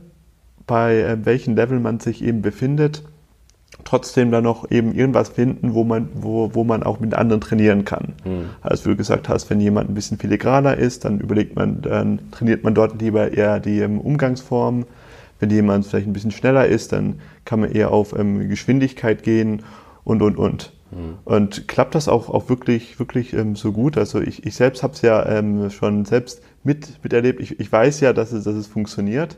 bei 0.67 0.99
äh, 0.99 1.25
welchem 1.25 1.57
Level 1.57 1.81
man 1.81 1.99
sich 1.99 2.23
eben 2.23 2.43
befindet, 2.43 3.03
trotzdem 3.85 4.31
dann 4.31 4.45
noch 4.45 4.71
eben 4.71 4.95
irgendwas 4.95 5.29
finden, 5.29 5.75
wo 5.75 5.85
man, 5.85 6.09
wo, 6.15 6.55
wo 6.55 6.65
man 6.65 6.83
auch 6.83 7.01
mit 7.01 7.15
anderen 7.15 7.41
trainieren 7.41 7.85
kann. 7.85 8.15
Mhm. 8.25 8.51
Also 8.61 8.85
wie 8.85 8.91
du 8.91 8.97
gesagt 8.97 9.29
hast, 9.29 9.49
wenn 9.51 9.61
jemand 9.61 9.91
ein 9.91 9.95
bisschen 9.95 10.19
filigraner 10.19 10.77
ist, 10.77 11.05
dann 11.05 11.21
überlegt 11.21 11.57
man, 11.57 11.83
dann 11.83 12.31
trainiert 12.31 12.65
man 12.65 12.75
dort 12.75 13.01
lieber 13.01 13.33
eher 13.33 13.61
die 13.61 13.81
ähm, 13.81 14.01
Umgangsform. 14.01 14.87
Wenn 15.39 15.51
jemand 15.51 15.87
vielleicht 15.87 16.07
ein 16.07 16.13
bisschen 16.13 16.31
schneller 16.31 16.67
ist, 16.67 16.93
dann 16.93 17.21
kann 17.45 17.61
man 17.61 17.71
eher 17.71 17.91
auf 17.91 18.19
ähm, 18.19 18.49
Geschwindigkeit 18.49 19.23
gehen 19.23 19.63
und 20.05 20.23
und 20.23 20.39
und. 20.39 20.73
Mhm. 20.91 21.19
Und 21.25 21.69
klappt 21.69 21.95
das 21.95 22.09
auch, 22.09 22.31
auch 22.31 22.49
wirklich, 22.49 22.99
wirklich 22.99 23.35
ähm, 23.35 23.57
so 23.57 23.73
gut? 23.73 23.99
Also 23.99 24.21
ich, 24.21 24.47
ich 24.47 24.55
selbst 24.55 24.83
habe 24.83 24.95
es 24.95 25.03
ja 25.03 25.27
ähm, 25.27 25.71
schon 25.71 26.05
selbst 26.05 26.43
mit, 26.65 27.03
miterlebt. 27.03 27.41
Ich, 27.41 27.61
ich 27.61 27.71
weiß 27.71 28.01
ja, 28.01 28.13
dass 28.13 28.33
es, 28.33 28.45
dass 28.45 28.55
es 28.55 28.67
funktioniert. 28.67 29.37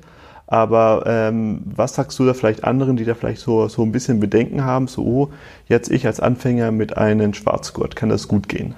Aber 0.50 1.04
ähm, 1.06 1.60
was 1.76 1.94
sagst 1.94 2.18
du 2.18 2.24
da 2.24 2.32
vielleicht 2.32 2.64
anderen, 2.64 2.96
die 2.96 3.04
da 3.04 3.14
vielleicht 3.14 3.42
so, 3.42 3.68
so 3.68 3.82
ein 3.82 3.92
bisschen 3.92 4.18
Bedenken 4.18 4.64
haben, 4.64 4.88
so, 4.88 5.02
oh, 5.02 5.28
jetzt 5.68 5.90
ich 5.90 6.06
als 6.06 6.20
Anfänger 6.20 6.72
mit 6.72 6.96
einem 6.96 7.34
Schwarzgurt, 7.34 7.96
kann 7.96 8.08
das 8.08 8.28
gut 8.28 8.48
gehen? 8.48 8.74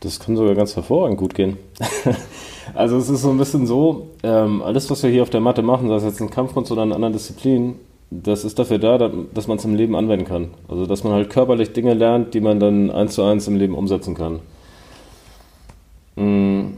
Das 0.00 0.18
kann 0.18 0.34
sogar 0.34 0.54
ganz 0.54 0.74
hervorragend 0.74 1.18
gut 1.18 1.34
gehen. 1.34 1.58
also 2.74 2.96
es 2.96 3.10
ist 3.10 3.20
so 3.20 3.30
ein 3.30 3.36
bisschen 3.36 3.66
so, 3.66 4.08
ähm, 4.22 4.62
alles, 4.62 4.90
was 4.90 5.02
wir 5.02 5.10
hier 5.10 5.22
auf 5.22 5.30
der 5.30 5.42
Matte 5.42 5.60
machen, 5.60 5.88
sei 5.88 5.96
es 5.96 6.04
jetzt 6.04 6.22
ein 6.22 6.30
Kampfkunst 6.30 6.72
oder 6.72 6.84
in 6.84 6.92
anderen 6.94 7.12
Disziplinen, 7.12 7.74
das 8.10 8.42
ist 8.46 8.58
dafür 8.58 8.78
da, 8.78 9.10
dass 9.34 9.48
man 9.48 9.58
es 9.58 9.64
im 9.66 9.74
Leben 9.74 9.94
anwenden 9.94 10.24
kann. 10.24 10.48
Also 10.68 10.86
dass 10.86 11.04
man 11.04 11.12
halt 11.12 11.28
körperlich 11.28 11.74
Dinge 11.74 11.92
lernt, 11.92 12.32
die 12.32 12.40
man 12.40 12.60
dann 12.60 12.90
eins 12.90 13.14
zu 13.14 13.22
eins 13.22 13.46
im 13.46 13.56
Leben 13.56 13.74
umsetzen 13.74 14.14
kann. 14.14 14.40
Mhm 16.14 16.76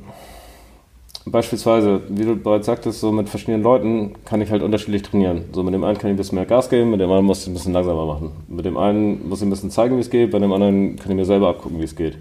beispielsweise, 1.31 2.01
wie 2.09 2.25
du 2.25 2.37
bereits 2.37 2.67
sagtest, 2.67 3.01
so 3.01 3.13
mit 3.13 3.29
verschiedenen 3.29 3.63
Leuten 3.63 4.15
kann 4.25 4.41
ich 4.41 4.51
halt 4.51 4.63
unterschiedlich 4.63 5.03
trainieren. 5.03 5.45
So 5.53 5.63
mit 5.63 5.75
dem 5.75 5.85
einen 5.85 5.99
kann 5.99 6.11
ich 6.11 6.15
ein 6.15 6.17
bisschen 6.17 6.37
mehr 6.37 6.47
Gas 6.47 6.69
geben, 6.69 6.91
mit 6.91 7.01
dem 7.01 7.09
anderen 7.09 7.27
muss 7.27 7.43
ich 7.43 7.49
ein 7.49 7.55
bisschen 7.55 7.73
langsamer 7.73 8.07
machen. 8.07 8.33
Mit 8.49 8.65
dem 8.65 8.77
einen 8.77 9.29
muss 9.29 9.41
ich 9.41 9.47
ein 9.47 9.51
bisschen 9.51 9.71
zeigen, 9.71 9.97
wie 9.97 10.01
es 10.01 10.11
geht, 10.11 10.31
bei 10.31 10.39
dem 10.39 10.53
anderen 10.53 10.97
kann 10.97 11.11
ich 11.11 11.17
mir 11.17 11.25
selber 11.25 11.49
abgucken, 11.49 11.79
wie 11.79 11.85
es 11.85 11.97
geht. 11.97 12.19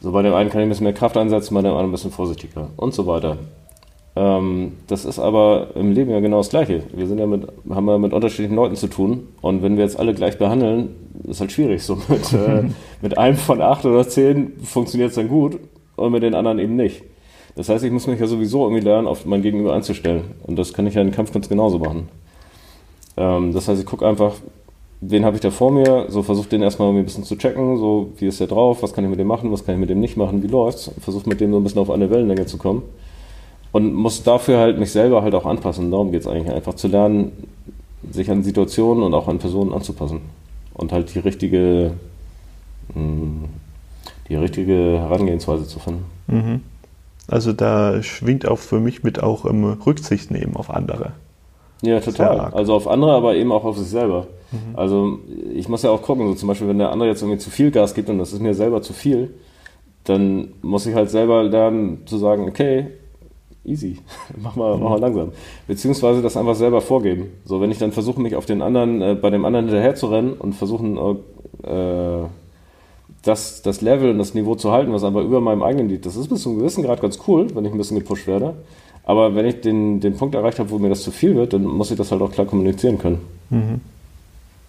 So 0.00 0.12
bei 0.12 0.22
dem 0.22 0.34
einen 0.34 0.50
kann 0.50 0.60
ich 0.60 0.66
ein 0.66 0.68
bisschen 0.68 0.84
mehr 0.84 0.92
Kraft 0.92 1.16
einsetzen, 1.16 1.54
bei 1.54 1.62
dem 1.62 1.70
anderen 1.70 1.88
ein 1.88 1.92
bisschen 1.92 2.10
vorsichtiger 2.10 2.68
und 2.76 2.94
so 2.94 3.06
weiter. 3.06 3.38
Ähm, 4.16 4.72
das 4.86 5.04
ist 5.04 5.18
aber 5.18 5.68
im 5.74 5.92
Leben 5.92 6.10
ja 6.10 6.20
genau 6.20 6.38
das 6.38 6.48
Gleiche. 6.48 6.82
Wir 6.94 7.06
sind 7.06 7.18
ja 7.18 7.26
mit, 7.26 7.46
haben 7.68 7.88
ja 7.88 7.98
mit 7.98 8.14
unterschiedlichen 8.14 8.56
Leuten 8.56 8.74
zu 8.74 8.88
tun. 8.88 9.28
Und 9.42 9.62
wenn 9.62 9.76
wir 9.76 9.84
jetzt 9.84 9.98
alle 9.98 10.14
gleich 10.14 10.38
behandeln, 10.38 10.94
ist 11.28 11.40
halt 11.40 11.52
schwierig. 11.52 11.82
So 11.82 11.96
mit, 12.08 12.32
äh, 12.32 12.64
mit 13.02 13.18
einem 13.18 13.36
von 13.36 13.60
acht 13.60 13.84
oder 13.84 14.08
zehn 14.08 14.52
funktioniert 14.62 15.10
es 15.10 15.16
dann 15.16 15.28
gut 15.28 15.58
und 15.96 16.12
mit 16.12 16.22
den 16.22 16.34
anderen 16.34 16.58
eben 16.58 16.76
nicht. 16.76 17.02
Das 17.56 17.68
heißt, 17.68 17.84
ich 17.84 17.90
muss 17.90 18.06
mich 18.06 18.20
ja 18.20 18.26
sowieso 18.26 18.64
irgendwie 18.64 18.84
lernen, 18.84 19.08
auf 19.08 19.24
mein 19.24 19.42
Gegenüber 19.42 19.74
einzustellen. 19.74 20.24
Und 20.42 20.56
das 20.56 20.72
kann 20.72 20.86
ich 20.86 20.94
ja 20.94 21.02
in 21.02 21.10
Kampfkunst 21.10 21.48
genauso 21.48 21.78
machen. 21.78 22.08
Ähm, 23.16 23.52
das 23.52 23.66
heißt, 23.66 23.80
ich 23.80 23.86
gucke 23.86 24.06
einfach, 24.06 24.34
wen 25.00 25.24
habe 25.24 25.36
ich 25.36 25.42
da 25.42 25.50
vor 25.50 25.70
mir, 25.70 26.06
so 26.08 26.22
versuche 26.22 26.48
den 26.48 26.62
erstmal 26.62 26.90
ein 26.90 27.04
bisschen 27.04 27.24
zu 27.24 27.36
checken, 27.36 27.78
so 27.78 28.12
wie 28.18 28.26
ist 28.26 28.40
der 28.40 28.46
drauf, 28.46 28.82
was 28.82 28.92
kann 28.92 29.04
ich 29.04 29.10
mit 29.10 29.18
dem 29.18 29.26
machen, 29.26 29.50
was 29.52 29.64
kann 29.64 29.74
ich 29.74 29.80
mit 29.80 29.90
dem 29.90 30.00
nicht 30.00 30.16
machen, 30.16 30.42
wie 30.42 30.48
läuft's, 30.48 30.90
versuche 31.00 31.28
mit 31.28 31.40
dem 31.40 31.52
so 31.52 31.58
ein 31.58 31.62
bisschen 31.62 31.80
auf 31.80 31.90
eine 31.90 32.10
Wellenlänge 32.10 32.46
zu 32.46 32.58
kommen 32.58 32.82
und 33.72 33.94
muss 33.94 34.22
dafür 34.22 34.58
halt 34.58 34.78
mich 34.78 34.90
selber 34.90 35.22
halt 35.22 35.34
auch 35.34 35.44
anpassen. 35.44 35.90
Darum 35.90 36.12
geht 36.12 36.22
es 36.22 36.26
eigentlich 36.26 36.50
einfach 36.50 36.74
zu 36.74 36.88
lernen, 36.88 37.32
sich 38.10 38.30
an 38.30 38.42
Situationen 38.42 39.02
und 39.02 39.14
auch 39.14 39.28
an 39.28 39.38
Personen 39.38 39.72
anzupassen 39.72 40.20
und 40.74 40.92
halt 40.92 41.14
die 41.14 41.18
richtige, 41.18 41.92
hm, 42.94 43.44
die 44.28 44.36
richtige 44.36 44.98
Herangehensweise 44.98 45.66
zu 45.66 45.78
finden. 45.78 46.04
Mhm. 46.26 46.60
Also 47.28 47.52
da 47.52 48.02
schwingt 48.02 48.46
auch 48.46 48.58
für 48.58 48.78
mich 48.78 49.02
mit 49.02 49.22
auch 49.22 49.44
im 49.44 49.64
Rücksicht 49.64 50.30
nehmen 50.30 50.56
auf 50.56 50.70
andere. 50.70 51.12
Ja, 51.82 52.00
total. 52.00 52.52
Also 52.52 52.74
auf 52.74 52.88
andere, 52.88 53.12
aber 53.12 53.34
eben 53.34 53.52
auch 53.52 53.64
auf 53.64 53.76
sich 53.76 53.88
selber. 53.88 54.26
Mhm. 54.52 54.78
Also 54.78 55.18
ich 55.52 55.68
muss 55.68 55.82
ja 55.82 55.90
auch 55.90 56.02
gucken, 56.02 56.26
so 56.28 56.34
zum 56.34 56.48
Beispiel, 56.48 56.68
wenn 56.68 56.78
der 56.78 56.90
andere 56.90 57.08
jetzt 57.08 57.22
irgendwie 57.22 57.38
zu 57.38 57.50
viel 57.50 57.70
Gas 57.70 57.94
gibt 57.94 58.08
und 58.08 58.18
das 58.18 58.32
ist 58.32 58.40
mir 58.40 58.54
selber 58.54 58.80
zu 58.82 58.92
viel, 58.92 59.34
dann 60.04 60.52
muss 60.62 60.86
ich 60.86 60.94
halt 60.94 61.10
selber 61.10 61.42
lernen 61.42 62.06
zu 62.06 62.16
sagen, 62.16 62.48
okay, 62.48 62.86
easy, 63.64 63.98
mach 64.36 64.56
mal, 64.56 64.78
mach 64.78 64.90
mal 64.90 65.00
langsam. 65.00 65.32
Beziehungsweise 65.66 66.22
das 66.22 66.36
einfach 66.36 66.54
selber 66.54 66.80
vorgeben. 66.80 67.32
So, 67.44 67.60
wenn 67.60 67.70
ich 67.70 67.78
dann 67.78 67.92
versuche, 67.92 68.20
mich 68.20 68.36
auf 68.36 68.46
den 68.46 68.62
anderen, 68.62 69.02
äh, 69.02 69.14
bei 69.14 69.30
dem 69.30 69.44
anderen 69.44 69.66
hinterher 69.66 69.96
zu 69.96 70.06
rennen 70.06 70.32
und 70.32 70.54
versuchen, 70.54 70.96
äh, 71.62 72.24
das, 73.26 73.62
das 73.62 73.80
Level 73.80 74.10
und 74.10 74.18
das 74.18 74.34
Niveau 74.34 74.54
zu 74.54 74.70
halten, 74.72 74.92
was 74.92 75.02
aber 75.02 75.22
über 75.22 75.40
meinem 75.40 75.62
eigenen 75.62 75.88
liegt, 75.88 76.06
das 76.06 76.16
ist 76.16 76.28
bis 76.28 76.42
zu 76.42 76.50
einem 76.50 76.58
gewissen 76.58 76.84
Grad 76.84 77.00
ganz 77.00 77.18
cool, 77.26 77.48
wenn 77.54 77.64
ich 77.64 77.72
ein 77.72 77.78
bisschen 77.78 77.98
gepusht 77.98 78.26
werde. 78.26 78.54
Aber 79.04 79.34
wenn 79.34 79.46
ich 79.46 79.60
den, 79.60 80.00
den 80.00 80.16
Punkt 80.16 80.34
erreicht 80.34 80.58
habe, 80.58 80.70
wo 80.70 80.78
mir 80.78 80.88
das 80.88 81.02
zu 81.02 81.10
viel 81.10 81.36
wird, 81.36 81.52
dann 81.52 81.64
muss 81.64 81.90
ich 81.90 81.96
das 81.96 82.10
halt 82.10 82.22
auch 82.22 82.32
klar 82.32 82.46
kommunizieren 82.46 82.98
können. 82.98 83.20
Mhm. 83.50 83.80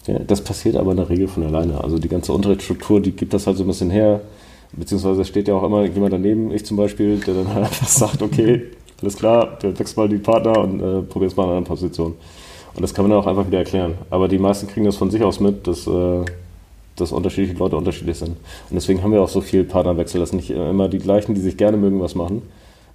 Ja, 0.06 0.20
das 0.20 0.42
passiert 0.42 0.76
aber 0.76 0.92
in 0.92 0.98
der 0.98 1.10
Regel 1.10 1.28
von 1.28 1.44
alleine. 1.44 1.84
Also 1.84 2.00
die 2.00 2.08
ganze 2.08 2.34
Unterrichtsstruktur, 2.34 3.02
die 3.02 3.12
gibt 3.12 3.34
das 3.34 3.46
halt 3.46 3.58
so 3.58 3.64
ein 3.64 3.68
bisschen 3.68 3.90
her. 3.90 4.22
Beziehungsweise 4.74 5.26
steht 5.26 5.48
ja 5.48 5.56
auch 5.56 5.64
immer 5.64 5.86
jemand 5.86 6.14
daneben, 6.14 6.52
ich 6.52 6.66
zum 6.66 6.78
Beispiel, 6.78 7.18
der 7.18 7.34
dann 7.34 7.54
halt 7.54 7.66
einfach 7.66 7.88
sagt, 7.88 8.22
okay, 8.22 8.64
alles 9.02 9.18
klar, 9.18 9.58
du 9.62 9.70
wechselst 9.70 9.98
mal 9.98 10.10
die 10.10 10.18
Partner 10.18 10.60
und 10.60 10.82
äh, 10.82 11.02
probierst 11.02 11.38
mal 11.38 11.44
eine 11.44 11.58
andere 11.58 11.76
Position. 11.76 12.16
Und 12.76 12.82
das 12.82 12.94
kann 12.94 13.06
man 13.06 13.12
dann 13.12 13.20
auch 13.20 13.28
einfach 13.28 13.48
wieder 13.48 13.60
erklären. 13.60 13.96
Aber 14.10 14.28
die 14.28 14.40
meisten 14.40 14.68
kriegen 14.68 14.86
das 14.86 14.98
von 14.98 15.10
sich 15.10 15.24
aus 15.24 15.40
mit, 15.40 15.68
dass, 15.68 15.88
äh, 15.88 16.26
dass 16.98 17.12
unterschiedliche 17.12 17.58
Leute 17.58 17.78
unterschiedlich 17.78 18.18
sind. 18.18 18.32
Und 18.32 18.74
deswegen 18.74 19.04
haben 19.04 19.12
wir 19.12 19.22
auch 19.22 19.30
so 19.30 19.42
viel 19.42 19.64
Partnerwechsel, 19.64 20.20
dass 20.20 20.34
nicht 20.34 20.50
immer 20.50 20.90
die 20.90 21.00
gleichen, 21.00 21.34
die 21.36 21.42
sich 21.42 21.58
gerne 21.58 21.78
mögen, 21.78 22.02
was 22.02 22.16
machen, 22.16 22.42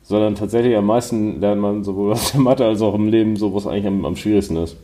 sondern 0.02 0.34
tatsächlich 0.34 0.76
am 0.76 0.86
meisten 0.86 1.40
lernt 1.40 1.60
man 1.60 1.84
sowohl 1.84 2.12
aus 2.12 2.32
der 2.32 2.40
Mathe 2.40 2.64
als 2.64 2.82
auch 2.82 2.94
im 2.94 3.08
Leben, 3.08 3.36
so 3.36 3.52
wo 3.52 3.58
es 3.58 3.66
eigentlich 3.66 3.86
am, 3.86 4.04
am 4.04 4.16
schwierigsten 4.16 4.56
ist. 4.56 4.76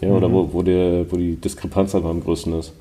Ja, 0.00 0.10
oder 0.10 0.28
mhm. 0.28 0.32
wo, 0.32 0.48
wo, 0.52 0.62
der, 0.62 1.10
wo 1.10 1.16
die 1.16 1.36
Diskrepanz 1.36 1.94
einfach 1.94 2.10
am 2.10 2.22
größten 2.22 2.52
ist. 2.54 2.72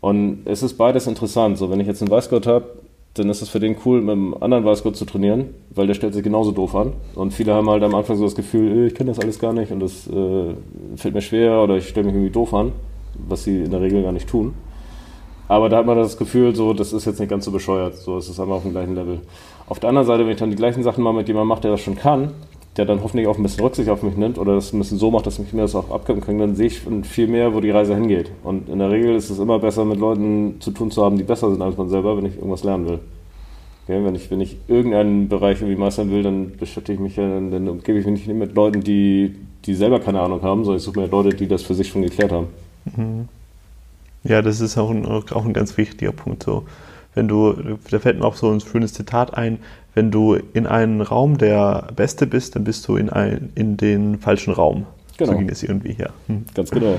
Und 0.00 0.42
es 0.44 0.62
ist 0.62 0.74
beides 0.74 1.06
interessant. 1.06 1.58
So, 1.58 1.70
wenn 1.70 1.80
ich 1.80 1.86
jetzt 1.86 2.00
einen 2.00 2.10
Weißgott 2.10 2.46
habe, 2.46 2.66
dann 3.14 3.30
ist 3.30 3.42
es 3.42 3.48
für 3.48 3.58
den 3.58 3.76
cool, 3.84 4.00
mit 4.00 4.12
einem 4.12 4.34
anderen 4.34 4.64
Weißgott 4.64 4.96
zu 4.96 5.04
trainieren, 5.04 5.46
weil 5.74 5.86
der 5.86 5.94
stellt 5.94 6.14
sich 6.14 6.22
genauso 6.22 6.52
doof 6.52 6.76
an. 6.76 6.92
Und 7.16 7.32
viele 7.32 7.54
haben 7.54 7.68
halt 7.68 7.82
am 7.82 7.94
Anfang 7.94 8.16
so 8.16 8.24
das 8.24 8.36
Gefühl, 8.36 8.84
äh, 8.84 8.86
ich 8.86 8.94
kenne 8.94 9.10
das 9.10 9.18
alles 9.18 9.38
gar 9.38 9.52
nicht 9.52 9.72
und 9.72 9.80
das 9.80 10.06
äh, 10.06 10.54
fällt 10.96 11.14
mir 11.14 11.22
schwer 11.22 11.62
oder 11.62 11.76
ich 11.76 11.88
stelle 11.88 12.06
mich 12.06 12.14
irgendwie 12.14 12.32
doof 12.32 12.54
an, 12.54 12.72
was 13.28 13.44
sie 13.44 13.64
in 13.64 13.70
der 13.70 13.80
Regel 13.80 14.02
gar 14.02 14.12
nicht 14.12 14.28
tun. 14.28 14.54
Aber 15.48 15.68
da 15.70 15.78
hat 15.78 15.86
man 15.86 15.96
das 15.96 16.16
Gefühl, 16.16 16.54
so, 16.54 16.74
das 16.74 16.92
ist 16.92 17.06
jetzt 17.06 17.18
nicht 17.18 17.30
ganz 17.30 17.46
so 17.46 17.50
bescheuert, 17.50 17.96
so, 17.96 18.18
es 18.18 18.28
ist 18.28 18.38
einfach 18.38 18.56
auf 18.56 18.62
dem 18.62 18.72
gleichen 18.72 18.94
Level. 18.94 19.20
Auf 19.66 19.80
der 19.80 19.88
anderen 19.88 20.06
Seite, 20.06 20.24
wenn 20.24 20.32
ich 20.32 20.38
dann 20.38 20.50
die 20.50 20.56
gleichen 20.56 20.82
Sachen 20.82 21.02
mal 21.02 21.12
mit 21.12 21.26
jemandem 21.26 21.48
mache, 21.48 21.62
der 21.62 21.70
das 21.72 21.80
schon 21.80 21.96
kann, 21.96 22.32
der 22.76 22.84
dann 22.84 23.02
hoffentlich 23.02 23.26
auch 23.26 23.36
ein 23.36 23.42
bisschen 23.42 23.64
Rücksicht 23.64 23.88
auf 23.88 24.02
mich 24.02 24.16
nimmt 24.16 24.38
oder 24.38 24.54
das 24.54 24.72
ein 24.72 24.78
bisschen 24.78 24.98
so 24.98 25.10
macht, 25.10 25.26
dass 25.26 25.38
ich 25.38 25.52
mir 25.52 25.62
das 25.62 25.74
auch 25.74 25.90
abgeben 25.90 26.20
kann, 26.20 26.38
dann 26.38 26.54
sehe 26.54 26.66
ich 26.66 26.80
viel 27.02 27.26
mehr, 27.26 27.52
wo 27.54 27.60
die 27.60 27.70
Reise 27.70 27.94
hingeht. 27.94 28.30
Und 28.44 28.68
in 28.68 28.78
der 28.78 28.90
Regel 28.90 29.16
ist 29.16 29.30
es 29.30 29.38
immer 29.38 29.58
besser, 29.58 29.84
mit 29.84 29.98
Leuten 29.98 30.56
zu 30.60 30.70
tun 30.70 30.90
zu 30.90 31.04
haben, 31.04 31.16
die 31.16 31.24
besser 31.24 31.50
sind 31.50 31.60
als 31.60 31.76
man 31.76 31.88
selber, 31.88 32.16
wenn 32.16 32.26
ich 32.26 32.36
irgendwas 32.36 32.62
lernen 32.62 32.86
will. 32.86 32.98
Okay, 33.84 34.04
wenn, 34.04 34.14
ich, 34.14 34.30
wenn 34.30 34.40
ich 34.40 34.56
irgendeinen 34.68 35.28
Bereich 35.28 35.60
irgendwie 35.60 35.80
meistern 35.80 36.10
will, 36.10 36.22
dann 36.22 36.56
beschäftige 36.56 36.94
ich 36.94 37.00
mich 37.00 37.16
ja, 37.16 37.26
dann, 37.26 37.50
dann 37.50 37.68
umgebe 37.68 37.98
ich 37.98 38.06
mich 38.06 38.26
nicht 38.26 38.38
mit 38.38 38.54
Leuten, 38.54 38.82
die, 38.82 39.34
die 39.64 39.74
selber 39.74 39.98
keine 39.98 40.20
Ahnung 40.20 40.42
haben, 40.42 40.62
sondern 40.64 40.76
ich 40.76 40.84
suche 40.84 41.00
mir 41.00 41.06
Leute, 41.06 41.34
die 41.34 41.48
das 41.48 41.62
für 41.62 41.74
sich 41.74 41.88
schon 41.88 42.02
geklärt 42.02 42.32
haben. 42.32 42.48
Mhm. 42.96 43.28
Ja, 44.24 44.42
das 44.42 44.60
ist 44.60 44.76
auch 44.78 44.90
ein, 44.90 45.06
auch 45.06 45.44
ein 45.44 45.52
ganz 45.52 45.76
wichtiger 45.76 46.12
Punkt. 46.12 46.42
So. 46.42 46.66
Wenn 47.14 47.28
du, 47.28 47.78
da 47.90 47.98
fällt 47.98 48.18
mir 48.18 48.24
auch 48.24 48.36
so 48.36 48.50
ein 48.50 48.60
schönes 48.60 48.92
Zitat 48.92 49.34
ein, 49.36 49.58
wenn 49.94 50.10
du 50.10 50.34
in 50.34 50.66
einem 50.66 51.00
Raum 51.00 51.38
der 51.38 51.88
Beste 51.96 52.26
bist, 52.26 52.54
dann 52.54 52.64
bist 52.64 52.86
du 52.88 52.96
in, 52.96 53.10
ein, 53.10 53.50
in 53.54 53.76
den 53.76 54.18
falschen 54.18 54.52
Raum. 54.52 54.86
Genau. 55.16 55.32
So 55.32 55.38
ging 55.38 55.48
es 55.48 55.62
irgendwie 55.62 55.92
her. 55.92 56.10
Hm. 56.28 56.44
Ganz 56.54 56.70
genau. 56.70 56.98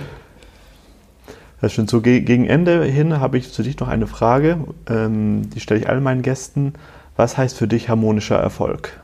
Das 1.62 1.74
schon 1.74 1.88
so 1.88 2.02
gegen 2.02 2.46
Ende 2.46 2.84
hin 2.86 3.20
habe 3.20 3.38
ich 3.38 3.52
zu 3.52 3.64
dich 3.64 3.80
noch 3.80 3.90
eine 3.90 4.08
Frage, 4.08 4.60
ähm, 4.90 5.50
die 5.50 5.60
stelle 5.60 5.82
ich 5.82 5.90
allen 5.90 6.04
meinen 6.04 6.22
Gästen. 6.22 6.74
Was 7.18 7.38
heißt 7.38 7.58
für 7.58 7.68
dich 7.68 7.90
harmonischer 7.90 8.38
Erfolg? 8.38 8.98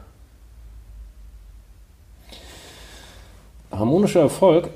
Harmonischer 3.72 4.22
Erfolg. 4.22 4.70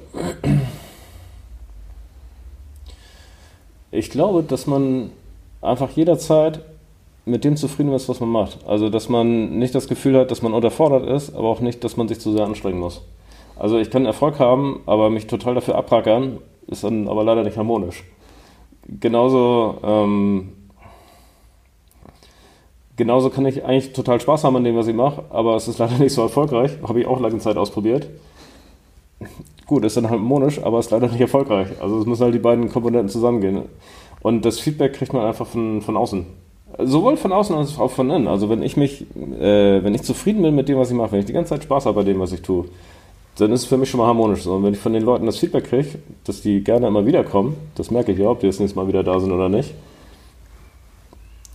Ich 3.91 4.10
glaube, 4.10 4.43
dass 4.43 4.67
man 4.67 5.12
einfach 5.62 5.89
jederzeit 5.91 6.62
mit 7.25 7.43
dem 7.43 7.58
zufrieden 7.58 7.93
ist, 7.93 8.10
was 8.10 8.19
man 8.19 8.30
macht. 8.30 8.60
Also, 8.67 8.89
dass 8.89 9.10
man 9.10 9.58
nicht 9.60 9.75
das 9.75 9.88
Gefühl 9.88 10.17
hat, 10.17 10.32
dass 10.32 10.41
man 10.41 10.54
unterfordert 10.54 11.08
ist, 11.08 11.36
aber 11.36 11.47
auch 11.49 11.60
nicht, 11.60 11.84
dass 11.84 11.97
man 11.97 12.08
sich 12.08 12.19
zu 12.19 12.32
sehr 12.32 12.45
anstrengen 12.45 12.80
muss. 12.80 13.02
Also, 13.56 13.78
ich 13.78 13.89
kann 13.89 14.06
Erfolg 14.06 14.39
haben, 14.39 14.82
aber 14.86 15.10
mich 15.10 15.28
total 15.28 15.56
dafür 15.56 15.75
abrackern 15.75 16.39
ist 16.67 16.84
dann 16.84 17.08
aber 17.08 17.23
leider 17.23 17.43
nicht 17.43 17.58
harmonisch. 17.58 18.04
Genauso, 18.88 19.78
ähm, 19.84 20.49
genauso 22.95 23.30
kann 23.30 23.45
ich 23.45 23.63
eigentlich 23.63 23.93
total 23.93 24.19
Spaß 24.19 24.43
haben 24.43 24.56
an 24.56 24.63
dem, 24.63 24.75
was 24.75 24.88
ich 24.88 24.95
mache, 24.95 25.23
aber 25.30 25.56
es 25.56 25.67
ist 25.67 25.80
leider 25.80 25.97
nicht 25.97 26.13
so 26.13 26.21
erfolgreich. 26.21 26.71
Habe 26.88 27.02
ich 27.02 27.08
auch 27.08 27.19
lange 27.19 27.39
Zeit 27.39 27.58
ausprobiert. 27.58 28.08
Gut, 29.69 29.86
ist 29.86 29.97
dann 29.97 30.10
harmonisch, 30.10 30.60
aber 30.63 30.79
ist 30.79 30.89
leider 30.89 31.08
nicht 31.10 31.21
erfolgreich. 31.21 31.67
Also 31.79 31.99
es 31.99 32.08
müssen 32.08 32.23
halt 32.23 32.34
die 32.34 32.39
beiden 32.39 32.71
Komponenten 32.71 33.08
zusammengehen. 33.08 33.65
Und 34.23 34.43
das 34.43 34.60
Feedback 34.60 34.93
kriegt 34.93 35.13
man 35.13 35.23
einfach 35.23 35.45
von, 35.45 35.84
von 35.84 35.95
außen. 35.95 36.25
Sowohl 36.79 37.17
von 37.17 37.32
außen 37.32 37.55
als 37.55 37.77
auch 37.77 37.91
von 37.91 38.10
innen. 38.10 38.27
Also 38.27 38.49
wenn 38.49 38.63
ich 38.63 38.77
mich, 38.77 39.01
äh, 39.39 39.84
wenn 39.84 39.93
ich 39.93 40.01
zufrieden 40.01 40.41
bin 40.41 40.55
mit 40.55 40.69
dem, 40.69 40.79
was 40.79 40.89
ich 40.89 40.97
mache, 40.97 41.12
wenn 41.12 41.19
ich 41.19 41.27
die 41.27 41.34
ganze 41.34 41.49
Zeit 41.49 41.65
Spaß 41.65 41.86
habe 41.86 41.97
bei 41.97 42.03
dem, 42.03 42.19
was 42.19 42.32
ich 42.32 42.41
tue, 42.41 42.65
dann 43.38 43.51
ist 43.51 43.62
es 43.62 43.67
für 43.67 43.77
mich 43.77 43.91
schon 43.91 43.99
mal 43.99 44.08
harmonisch. 44.08 44.47
Und 44.47 44.63
wenn 44.63 44.73
ich 44.73 44.79
von 44.79 44.91
den 44.91 45.03
Leuten 45.03 45.27
das 45.27 45.38
Feedback 45.38 45.65
kriege, 45.65 45.99
dass 46.23 46.41
die 46.41 46.63
gerne 46.63 46.88
immer 46.88 47.05
wieder 47.05 47.23
kommen, 47.23 47.55
das 47.75 47.91
merke 47.91 48.12
ich 48.12 48.17
ja, 48.17 48.27
ob 48.27 48.39
die 48.39 48.47
das 48.47 48.60
nächste 48.60 48.79
Mal 48.79 48.88
wieder 48.88 49.03
da 49.03 49.19
sind 49.19 49.32
oder 49.32 49.49
nicht, 49.49 49.75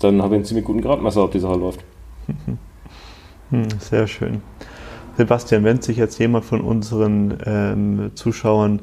dann 0.01 0.23
habe 0.23 0.37
ich 0.37 0.39
einen 0.39 0.45
ziemlich 0.45 0.67
guten 0.67 0.83
Gradmesser, 0.83 1.25
ob 1.25 1.33
die 1.33 1.41
Sache 1.41 1.59
läuft. 1.59 1.81
Hm, 3.51 3.69
sehr 3.79 4.07
schön. 4.07 4.41
Sebastian, 5.17 5.65
wenn 5.65 5.81
sich 5.81 5.97
jetzt 5.97 6.19
jemand 6.19 6.45
von 6.45 6.61
unseren 6.61 7.39
ähm, 7.45 8.11
Zuschauern 8.15 8.81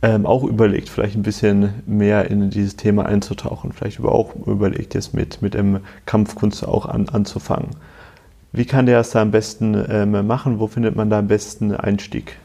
ähm, 0.00 0.26
auch 0.26 0.44
überlegt, 0.44 0.88
vielleicht 0.88 1.16
ein 1.16 1.22
bisschen 1.22 1.74
mehr 1.86 2.30
in 2.30 2.50
dieses 2.50 2.76
Thema 2.76 3.06
einzutauchen, 3.06 3.72
vielleicht 3.72 4.00
auch 4.00 4.34
überlegt, 4.46 4.94
jetzt 4.94 5.12
mit, 5.14 5.42
mit 5.42 5.54
dem 5.54 5.80
Kampfkunst 6.06 6.66
auch 6.66 6.86
an, 6.86 7.08
anzufangen, 7.08 7.70
wie 8.52 8.64
kann 8.64 8.86
der 8.86 9.00
es 9.00 9.10
da 9.10 9.22
am 9.22 9.30
besten 9.30 9.76
ähm, 9.90 10.26
machen? 10.26 10.58
Wo 10.58 10.66
findet 10.66 10.96
man 10.96 11.10
da 11.10 11.18
am 11.18 11.28
besten 11.28 11.74
Einstieg? 11.74 12.36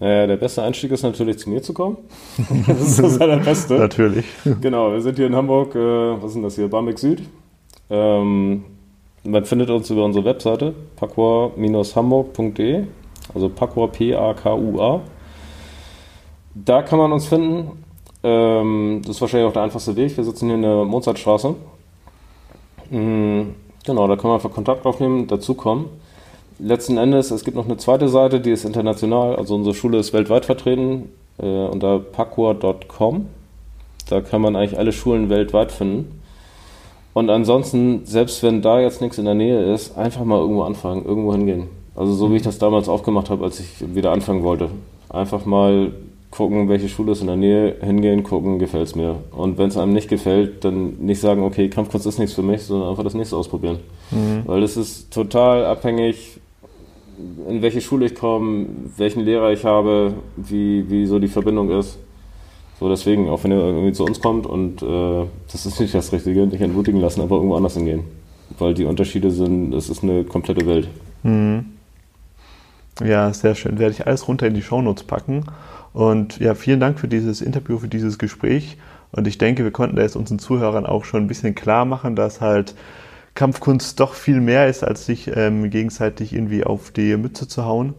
Naja, 0.00 0.26
der 0.26 0.36
beste 0.36 0.62
Einstieg 0.62 0.90
ist 0.90 1.02
natürlich 1.02 1.38
zu 1.38 1.50
mir 1.50 1.62
zu 1.62 1.72
kommen. 1.72 1.98
das 2.66 2.80
ist 2.80 2.98
das 2.98 3.20
allerbeste. 3.20 3.74
natürlich. 3.74 4.24
Genau, 4.60 4.90
wir 4.90 5.00
sind 5.00 5.16
hier 5.16 5.26
in 5.26 5.36
Hamburg, 5.36 5.74
äh, 5.76 5.78
was 5.78 6.30
ist 6.30 6.34
denn 6.34 6.42
das 6.42 6.56
hier, 6.56 6.68
Barmbek 6.68 6.98
Süd. 6.98 7.22
Ähm, 7.90 8.64
man 9.24 9.44
findet 9.44 9.70
uns 9.70 9.88
über 9.90 10.04
unsere 10.04 10.24
Webseite 10.24 10.74
pakua-hamburg.de, 10.96 12.84
also 13.34 13.48
Pakua 13.48 13.86
P-A-K-U-A. 13.86 15.00
Da 16.54 16.82
kann 16.82 16.98
man 16.98 17.12
uns 17.12 17.26
finden. 17.26 17.84
Ähm, 18.22 19.00
das 19.04 19.16
ist 19.16 19.20
wahrscheinlich 19.20 19.48
auch 19.48 19.52
der 19.52 19.62
einfachste 19.62 19.96
Weg. 19.96 20.16
Wir 20.16 20.24
sitzen 20.24 20.46
hier 20.46 20.56
in 20.56 20.62
der 20.62 20.84
Mozartstraße. 20.84 21.54
Mhm. 22.90 23.54
Genau, 23.84 24.06
da 24.06 24.14
kann 24.16 24.28
man 24.28 24.34
einfach 24.34 24.52
Kontakt 24.52 24.86
aufnehmen, 24.86 25.26
dazukommen. 25.26 25.86
Letzten 26.60 26.98
Endes, 26.98 27.32
es 27.32 27.44
gibt 27.44 27.56
noch 27.56 27.64
eine 27.64 27.76
zweite 27.76 28.08
Seite, 28.08 28.40
die 28.40 28.50
ist 28.50 28.64
international, 28.64 29.34
also 29.34 29.56
unsere 29.56 29.74
Schule 29.74 29.98
ist 29.98 30.12
weltweit 30.12 30.44
vertreten 30.44 31.08
äh, 31.38 31.66
unter 31.66 31.98
pakua.com. 31.98 33.26
Da 34.08 34.20
kann 34.20 34.40
man 34.40 34.54
eigentlich 34.54 34.78
alle 34.78 34.92
Schulen 34.92 35.28
weltweit 35.30 35.72
finden. 35.72 36.21
Und 37.14 37.30
ansonsten, 37.30 38.02
selbst 38.04 38.42
wenn 38.42 38.62
da 38.62 38.80
jetzt 38.80 39.00
nichts 39.00 39.18
in 39.18 39.24
der 39.24 39.34
Nähe 39.34 39.72
ist, 39.72 39.96
einfach 39.98 40.24
mal 40.24 40.38
irgendwo 40.38 40.62
anfangen, 40.62 41.04
irgendwo 41.04 41.32
hingehen. 41.32 41.68
Also 41.94 42.14
so 42.14 42.30
wie 42.32 42.36
ich 42.36 42.42
das 42.42 42.58
damals 42.58 42.88
aufgemacht 42.88 43.28
habe, 43.28 43.44
als 43.44 43.60
ich 43.60 43.94
wieder 43.94 44.12
anfangen 44.12 44.42
wollte. 44.42 44.70
Einfach 45.10 45.44
mal 45.44 45.92
gucken, 46.30 46.70
welche 46.70 46.88
Schule 46.88 47.12
ist 47.12 47.20
in 47.20 47.26
der 47.26 47.36
Nähe, 47.36 47.76
hingehen, 47.82 48.22
gucken, 48.22 48.58
gefällt 48.58 48.88
es 48.88 48.94
mir. 48.94 49.16
Und 49.30 49.58
wenn 49.58 49.68
es 49.68 49.76
einem 49.76 49.92
nicht 49.92 50.08
gefällt, 50.08 50.64
dann 50.64 50.96
nicht 51.00 51.20
sagen, 51.20 51.44
okay, 51.44 51.68
Kampfkunst 51.68 52.06
ist 52.06 52.18
nichts 52.18 52.34
für 52.34 52.42
mich, 52.42 52.62
sondern 52.62 52.88
einfach 52.88 53.04
das 53.04 53.14
nächste 53.14 53.36
ausprobieren. 53.36 53.80
Mhm. 54.10 54.42
Weil 54.46 54.62
es 54.62 54.78
ist 54.78 55.12
total 55.12 55.66
abhängig, 55.66 56.40
in 57.46 57.60
welche 57.60 57.82
Schule 57.82 58.06
ich 58.06 58.14
komme, 58.14 58.66
welchen 58.96 59.24
Lehrer 59.24 59.52
ich 59.52 59.64
habe, 59.64 60.14
wie, 60.36 60.90
wie 60.90 61.04
so 61.04 61.18
die 61.18 61.28
Verbindung 61.28 61.70
ist. 61.70 61.98
So 62.82 62.88
deswegen, 62.88 63.28
auch 63.28 63.44
wenn 63.44 63.52
ihr 63.52 63.58
irgendwie 63.58 63.92
zu 63.92 64.04
uns 64.04 64.20
kommt 64.20 64.44
und 64.44 64.82
äh, 64.82 65.24
das 65.52 65.66
ist 65.66 65.78
nicht 65.78 65.94
das 65.94 66.12
Richtige, 66.12 66.44
nicht 66.48 66.60
entmutigen 66.60 67.00
lassen, 67.00 67.20
aber 67.20 67.36
irgendwo 67.36 67.54
anders 67.54 67.74
hingehen. 67.74 68.02
Weil 68.58 68.74
die 68.74 68.86
Unterschiede 68.86 69.30
sind, 69.30 69.72
es 69.72 69.88
ist 69.88 70.02
eine 70.02 70.24
komplette 70.24 70.66
Welt. 70.66 70.88
Mhm. 71.22 71.66
Ja, 73.00 73.32
sehr 73.32 73.54
schön. 73.54 73.78
Werde 73.78 73.94
ich 73.94 74.04
alles 74.04 74.26
runter 74.26 74.48
in 74.48 74.54
die 74.54 74.62
Shownotes 74.62 75.04
packen. 75.04 75.44
Und 75.92 76.40
ja, 76.40 76.56
vielen 76.56 76.80
Dank 76.80 76.98
für 76.98 77.06
dieses 77.06 77.40
Interview, 77.40 77.78
für 77.78 77.86
dieses 77.86 78.18
Gespräch. 78.18 78.76
Und 79.12 79.28
ich 79.28 79.38
denke, 79.38 79.62
wir 79.62 79.70
konnten 79.70 79.94
da 79.94 80.02
jetzt 80.02 80.16
unseren 80.16 80.40
Zuhörern 80.40 80.84
auch 80.84 81.04
schon 81.04 81.22
ein 81.22 81.28
bisschen 81.28 81.54
klar 81.54 81.84
machen, 81.84 82.16
dass 82.16 82.40
halt 82.40 82.74
Kampfkunst 83.34 84.00
doch 84.00 84.14
viel 84.14 84.40
mehr 84.40 84.66
ist, 84.66 84.82
als 84.82 85.06
sich 85.06 85.30
ähm, 85.32 85.70
gegenseitig 85.70 86.32
irgendwie 86.32 86.64
auf 86.64 86.90
die 86.90 87.16
Mütze 87.16 87.46
zu 87.46 87.64
hauen. 87.64 87.94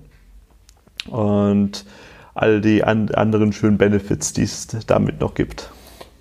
Und 1.09 1.85
all 2.35 2.61
die 2.61 2.83
an 2.83 3.09
anderen 3.11 3.53
schönen 3.53 3.77
Benefits, 3.77 4.33
die 4.33 4.43
es 4.43 4.67
damit 4.87 5.19
noch 5.21 5.33
gibt. 5.33 5.69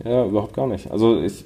Ja, 0.04 0.24
überhaupt 0.24 0.54
gar 0.54 0.66
nicht. 0.66 0.90
Also 0.90 1.20
ich, 1.20 1.44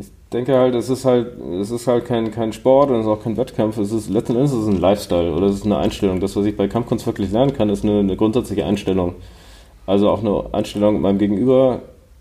ich 0.00 0.08
denke 0.32 0.56
halt, 0.56 0.74
es 0.74 0.90
ist 0.90 1.04
halt, 1.04 1.38
es 1.60 1.70
ist 1.70 1.86
halt 1.86 2.06
kein, 2.06 2.30
kein 2.32 2.52
Sport 2.52 2.90
und 2.90 2.96
es 2.96 3.02
ist 3.02 3.10
auch 3.10 3.22
kein 3.22 3.36
Wettkampf. 3.36 3.78
Es 3.78 3.92
ist 3.92 4.10
letzten 4.10 4.34
Endes 4.34 4.52
ist 4.52 4.62
es 4.62 4.68
ein 4.68 4.80
Lifestyle 4.80 5.32
oder 5.32 5.46
es 5.46 5.56
ist 5.56 5.64
eine 5.64 5.78
Einstellung. 5.78 6.18
Das, 6.20 6.34
was 6.34 6.44
ich 6.44 6.56
bei 6.56 6.66
Kampfkunst 6.66 7.06
wirklich 7.06 7.30
lernen 7.30 7.52
kann, 7.52 7.68
ist 7.68 7.84
eine, 7.84 8.00
eine 8.00 8.16
grundsätzliche 8.16 8.64
Einstellung. 8.64 9.14
Also 9.86 10.10
auch 10.10 10.20
eine 10.20 10.52
Einstellung 10.52 11.00
meinem 11.00 11.18
Gegenüber, 11.18 11.80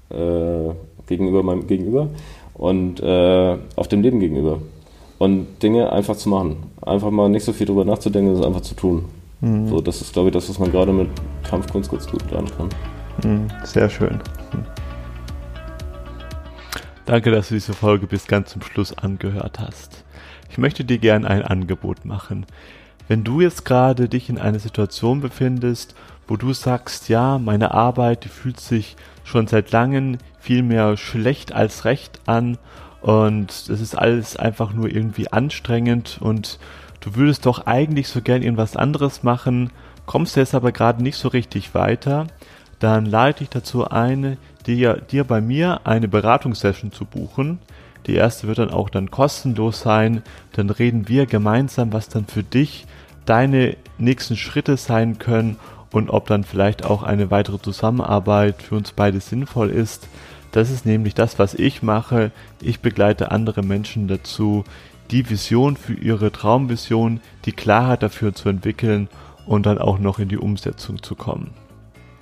äh, 0.09 0.73
gegenüber 1.07 1.41
meinem 1.41 1.65
Gegenüber 1.65 2.09
und 2.53 3.01
äh, 3.01 3.57
auf 3.75 3.87
dem 3.87 4.01
Leben 4.01 4.19
gegenüber. 4.19 4.59
Und 5.17 5.47
Dinge 5.63 5.91
einfach 5.91 6.15
zu 6.15 6.29
machen. 6.29 6.57
Einfach 6.81 7.09
mal 7.09 7.29
nicht 7.29 7.43
so 7.43 7.51
viel 7.51 7.65
drüber 7.65 7.83
nachzudenken, 7.83 8.35
sondern 8.35 8.53
einfach 8.53 8.63
zu 8.63 8.75
tun. 8.75 9.05
Mhm. 9.41 9.67
So, 9.67 9.81
das 9.81 10.01
ist, 10.01 10.13
glaube 10.13 10.29
ich, 10.29 10.33
das, 10.33 10.49
was 10.49 10.59
man 10.59 10.71
gerade 10.71 10.91
mit 10.91 11.09
Kampfkunst 11.47 11.91
ganz 11.91 12.07
gut 12.07 12.29
lernen 12.31 12.49
kann. 12.57 12.69
Mhm, 13.23 13.47
sehr 13.63 13.89
schön. 13.89 14.19
Mhm. 14.53 14.65
Danke, 17.05 17.31
dass 17.31 17.47
du 17.47 17.53
diese 17.53 17.73
Folge 17.73 18.05
bis 18.05 18.27
ganz 18.27 18.49
zum 18.49 18.61
Schluss 18.61 18.97
angehört 18.97 19.59
hast. 19.59 20.03
Ich 20.49 20.57
möchte 20.57 20.83
dir 20.83 20.97
gerne 20.97 21.29
ein 21.29 21.41
Angebot 21.41 22.03
machen. 22.03 22.45
Wenn 23.07 23.23
du 23.23 23.39
jetzt 23.39 23.63
gerade 23.63 24.09
dich 24.09 24.29
in 24.29 24.37
einer 24.37 24.59
Situation 24.59 25.21
befindest, 25.21 25.95
wo 26.27 26.35
du 26.35 26.51
sagst, 26.51 27.07
ja, 27.07 27.37
meine 27.37 27.73
Arbeit, 27.73 28.25
die 28.25 28.29
fühlt 28.29 28.59
sich 28.59 28.97
schon 29.23 29.47
seit 29.47 29.71
langem 29.71 30.17
viel 30.39 30.63
mehr 30.63 30.97
schlecht 30.97 31.53
als 31.53 31.85
recht 31.85 32.19
an 32.25 32.57
und 33.01 33.51
es 33.51 33.69
ist 33.69 33.97
alles 33.97 34.35
einfach 34.35 34.73
nur 34.73 34.89
irgendwie 34.89 35.31
anstrengend 35.31 36.17
und 36.19 36.59
du 37.01 37.15
würdest 37.15 37.45
doch 37.45 37.65
eigentlich 37.65 38.07
so 38.07 38.21
gern 38.21 38.41
irgendwas 38.41 38.75
anderes 38.75 39.23
machen, 39.23 39.71
kommst 40.05 40.35
jetzt 40.35 40.55
aber 40.55 40.71
gerade 40.71 41.03
nicht 41.03 41.17
so 41.17 41.27
richtig 41.27 41.73
weiter, 41.73 42.27
dann 42.79 43.05
lade 43.05 43.43
ich 43.43 43.49
dazu 43.49 43.89
ein, 43.89 44.37
dir, 44.67 44.95
dir 44.95 45.23
bei 45.23 45.41
mir 45.41 45.81
eine 45.85 46.07
Beratungssession 46.07 46.91
zu 46.91 47.05
buchen. 47.05 47.59
Die 48.05 48.15
erste 48.15 48.47
wird 48.47 48.59
dann 48.59 48.69
auch 48.71 48.89
dann 48.89 49.11
kostenlos 49.11 49.81
sein. 49.81 50.21
Dann 50.53 50.69
reden 50.69 51.07
wir 51.07 51.25
gemeinsam, 51.25 51.91
was 51.91 52.09
dann 52.09 52.25
für 52.25 52.43
dich 52.43 52.85
deine 53.25 53.75
nächsten 53.97 54.37
Schritte 54.37 54.77
sein 54.77 55.17
können 55.17 55.57
und 55.91 56.09
ob 56.09 56.27
dann 56.27 56.43
vielleicht 56.43 56.85
auch 56.85 57.03
eine 57.03 57.31
weitere 57.31 57.59
Zusammenarbeit 57.59 58.61
für 58.61 58.75
uns 58.75 58.91
beide 58.91 59.19
sinnvoll 59.19 59.69
ist. 59.69 60.07
Das 60.51 60.69
ist 60.69 60.85
nämlich 60.85 61.13
das, 61.13 61.39
was 61.39 61.53
ich 61.53 61.83
mache. 61.83 62.31
Ich 62.61 62.79
begleite 62.79 63.31
andere 63.31 63.63
Menschen 63.63 64.07
dazu, 64.07 64.63
die 65.11 65.29
Vision 65.29 65.77
für 65.77 65.93
ihre 65.93 66.31
Traumvision, 66.31 67.21
die 67.45 67.51
Klarheit 67.51 68.03
dafür 68.03 68.33
zu 68.33 68.49
entwickeln 68.49 69.09
und 69.45 69.65
dann 69.65 69.77
auch 69.77 69.99
noch 69.99 70.19
in 70.19 70.29
die 70.29 70.37
Umsetzung 70.37 71.01
zu 71.01 71.15
kommen. 71.15 71.51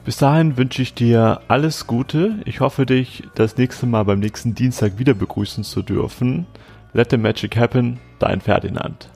Bis 0.06 0.18
dahin 0.18 0.56
wünsche 0.56 0.84
ich 0.84 0.94
dir 0.94 1.42
alles 1.48 1.88
Gute. 1.88 2.40
Ich 2.46 2.60
hoffe 2.60 2.86
dich 2.86 3.24
das 3.34 3.58
nächste 3.58 3.88
Mal 3.88 4.04
beim 4.04 4.20
nächsten 4.20 4.54
Dienstag 4.54 5.00
wieder 5.00 5.16
begrüßen 5.16 5.64
zu 5.64 5.82
dürfen. 5.82 6.46
Let 6.94 7.10
the 7.10 7.18
magic 7.18 7.58
happen, 7.58 8.00
dein 8.20 8.40
Ferdinand. 8.40 9.10